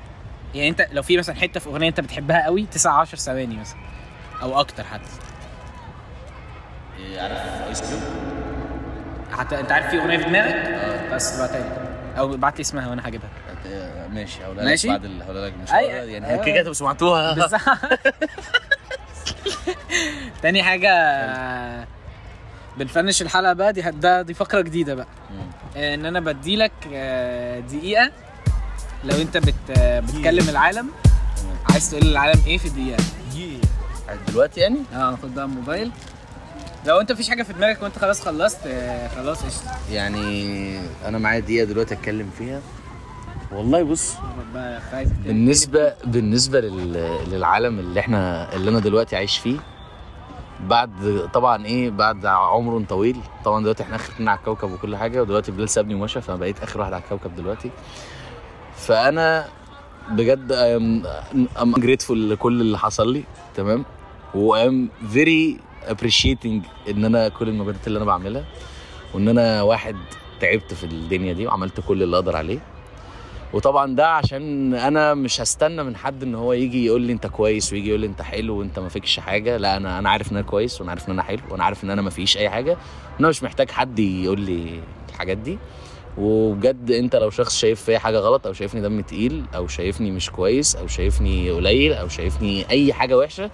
[0.55, 3.79] يعني أنت لو في مثلا حتة في أغنية أنت بتحبها قوي 9 10 ثواني مثلا
[4.43, 5.11] أو أكتر حتى.
[7.19, 8.01] عارف Ice Cube
[9.33, 10.55] حتى انت عارف في اغنية في دماغك؟
[11.15, 11.87] بس ابعتها لي.
[12.19, 13.29] أو ابعت لي اسمها وأنا هجيبها.
[13.67, 16.45] آه، ماشي هقولها لك ماشي؟ بعد ال- هقولها لك مش أي- يعني آه.
[16.45, 17.35] كده تبقوا سمعتوها.
[20.43, 20.91] تاني حاجة
[22.77, 25.07] بن finish الحلقة بقى دي ده دي فقرة جديدة بقى.
[25.77, 28.11] آه، ان أنا بديلك آه، دقيقة.
[29.05, 30.91] لو انت بت بتكلم العالم
[31.71, 33.03] عايز تقول للعالم إيه في الدقيقة.
[33.35, 33.67] Yeah.
[34.31, 35.91] دلوقتي يعني؟ آه خد بقى الموبايل.
[36.87, 39.71] لو انت مفيش حاجة في دماغك وانت خلاص خلصت آه، خلاص قشطة.
[39.93, 42.61] يعني أنا معايا دقيقة دلوقتي اتكلم فيها.
[43.53, 44.15] والله بص
[45.25, 46.93] بالنسبة بالنسبة لل...
[47.31, 49.57] للعالم اللي إحنا اللي أنا دلوقتي عايش فيه
[50.61, 50.91] بعد
[51.35, 55.53] طبعا إيه بعد عمر طويل طبعا دلوقتي إحنا اخر اتنين على الكوكب وكل حاجة ودلوقتي
[55.53, 57.71] بلال سابني ومشى فانا بقيت آخر واحد على الكوكب دلوقتي.
[58.77, 59.45] فأنا
[60.11, 61.03] بجد I'm
[61.63, 63.25] I'm grateful لكل اللي حصل لي
[63.57, 63.85] تمام؟
[64.35, 68.45] و I'm very appreciating إن أنا كل المجهودات اللي أنا بعملها
[69.15, 69.97] وإن أنا واحد
[70.41, 72.59] تعبت في الدنيا دي وعملت كل اللي أقدر عليه.
[73.53, 77.73] وطبعا ده عشان أنا مش هستنى من حد إن هو يجي يقول لي أنت كويس
[77.73, 79.57] ويجي يقول لي أنت حلو وأنت ما فيكش حاجة.
[79.57, 81.91] لا أنا أنا عارف إن أنا كويس وأنا عارف إن أنا حلو وأنا عارف إن
[81.91, 82.77] أنا ما فيش أي حاجة.
[83.17, 85.59] وأنا مش محتاج حد يقول لي الحاجات دي.
[86.19, 90.31] وبجد أنت لو شخص شايف فيا حاجة غلط أو شايفني دم تقيل أو شايفني مش
[90.31, 93.51] كويس أو شايفني قليل أو شايفني أي حاجة وحشة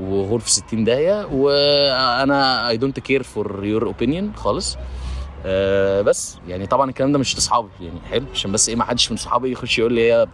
[0.00, 4.76] وغور في 60 داهيه وأنا I don't care for your opinion خالص.
[5.46, 9.10] آه بس يعني طبعا الكلام ده مش لأصحابي يعني حلو عشان بس إيه ما حدش
[9.10, 10.26] من صحابي يخش يقول لي إيه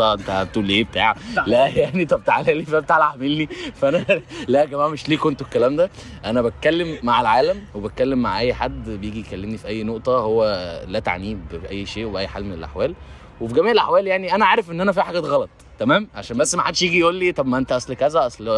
[0.00, 1.14] أنت بتقول لي إيه بتاع.
[1.46, 1.66] لا.
[1.66, 4.04] يعني طب تعالى لي فاهم تعالى اعمل فأنا
[4.48, 5.90] لا يا جماعة مش ليكوا أنتوا الكلام ده.
[6.24, 10.44] أنا بتكلم مع العالم وبتكلم مع أي حد بيجي يكلمني في أي نقطة هو
[10.88, 12.94] لا تعنيه بأي شيء وبأي حال من الأحوال.
[13.42, 16.62] وفي جميع الأحوال يعني أنا عارف إن أنا في حاجات غلط تمام؟ عشان بس ما
[16.62, 18.48] حدش يجي يقول لي طب ما أنت أصل كذا أصل.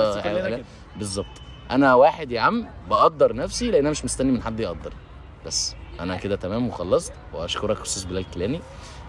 [0.96, 1.26] بالظبط.
[1.70, 4.92] أنا واحد يا عم بقدر نفسي لأن أنا مش مستني من حد يقدر.
[5.46, 8.60] بس أنا كده تمام وخلصت وأشكرك أستاذ بلال كيلاني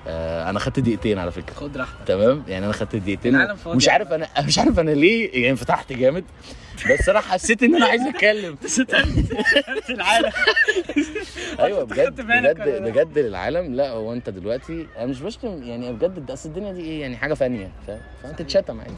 [0.08, 1.54] آه أنا خدت دقيقتين على فكرة.
[1.54, 2.08] خد راحتك.
[2.08, 3.48] تمام؟ يعني أنا خدت دقيقتين.
[3.68, 6.24] مش عارف أنا مش عارف أنا ليه يعني فتحت جامد.
[6.92, 8.58] بس أنا حسيت إن أنا عايز أتكلم.
[9.90, 10.32] العالم.
[11.60, 13.74] أيوه بجد بجد؟ بجد للعالم.
[13.76, 17.34] لا هو أنت دلوقتي أنا مش بشتم يعني بجد أصل الدنيا دي إيه يعني حاجة
[17.34, 17.72] فانية
[18.24, 18.94] فأنت تتشتم عادي.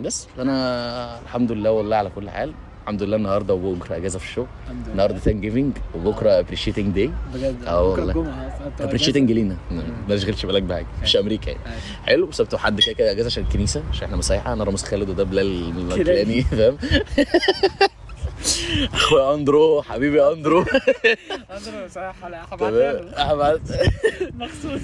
[0.00, 2.54] بس أنا الحمد لله والله على كل حال.
[2.84, 4.46] الحمد لله النهارده وبكره اجازه في الشغل.
[4.92, 8.26] النهارده Thanksgiving وبكره appreciating day بجد؟ آه والله.
[8.66, 9.56] أنت appreciating لينا.
[10.08, 10.86] ما تشغلش بالك بحاجة.
[11.02, 11.62] مش أمريكا يعني.
[12.06, 12.30] حلو.
[12.32, 15.78] سبت وحد كده كده أجازة عشان الكنيسة عشان إحنا مسيحيين أنا رامز خالد وده بلال
[15.92, 16.76] الكيلاني فاهم؟
[18.94, 20.60] اخويا أندرو حبيبي أندرو.
[20.60, 23.62] أندرو صح أحمد.
[24.34, 24.82] مخصوص.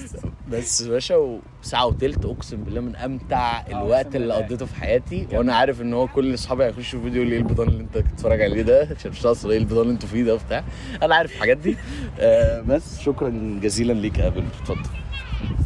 [0.49, 4.35] بس يا باشا وساعة وتلت أقسم بالله من أمتع الوقت اللي.
[4.35, 5.27] قضيته في حياتي.
[5.33, 8.89] وأنا عارف إن هو كل أصحابي هيخشوا فيديو ليه البيضان اللي أنت بتتفرج عليه ده.
[8.99, 10.65] عشان مش اصل إيه البيضان اللي أنتوا فيه ده وبتاع.
[11.03, 11.77] أنا عارف الحاجات دي.
[12.21, 14.91] آه بس شكرا جزيلا ليك يا ابل اتفضل.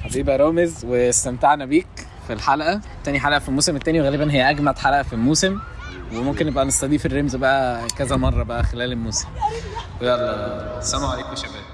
[0.01, 1.87] حبيبي يا رامز واستمتعنا بيك
[2.27, 2.81] في الحلقة.
[3.05, 5.59] تاني حلقة في الموسم التاني وغالبا هي أجمد حلقة في الموسم.
[6.19, 9.29] وممكن نبقى نستضيف الرمز بقى كذا مرة بقى خلال الموسم.
[10.03, 11.74] يلا السلام عليكم يا شباب.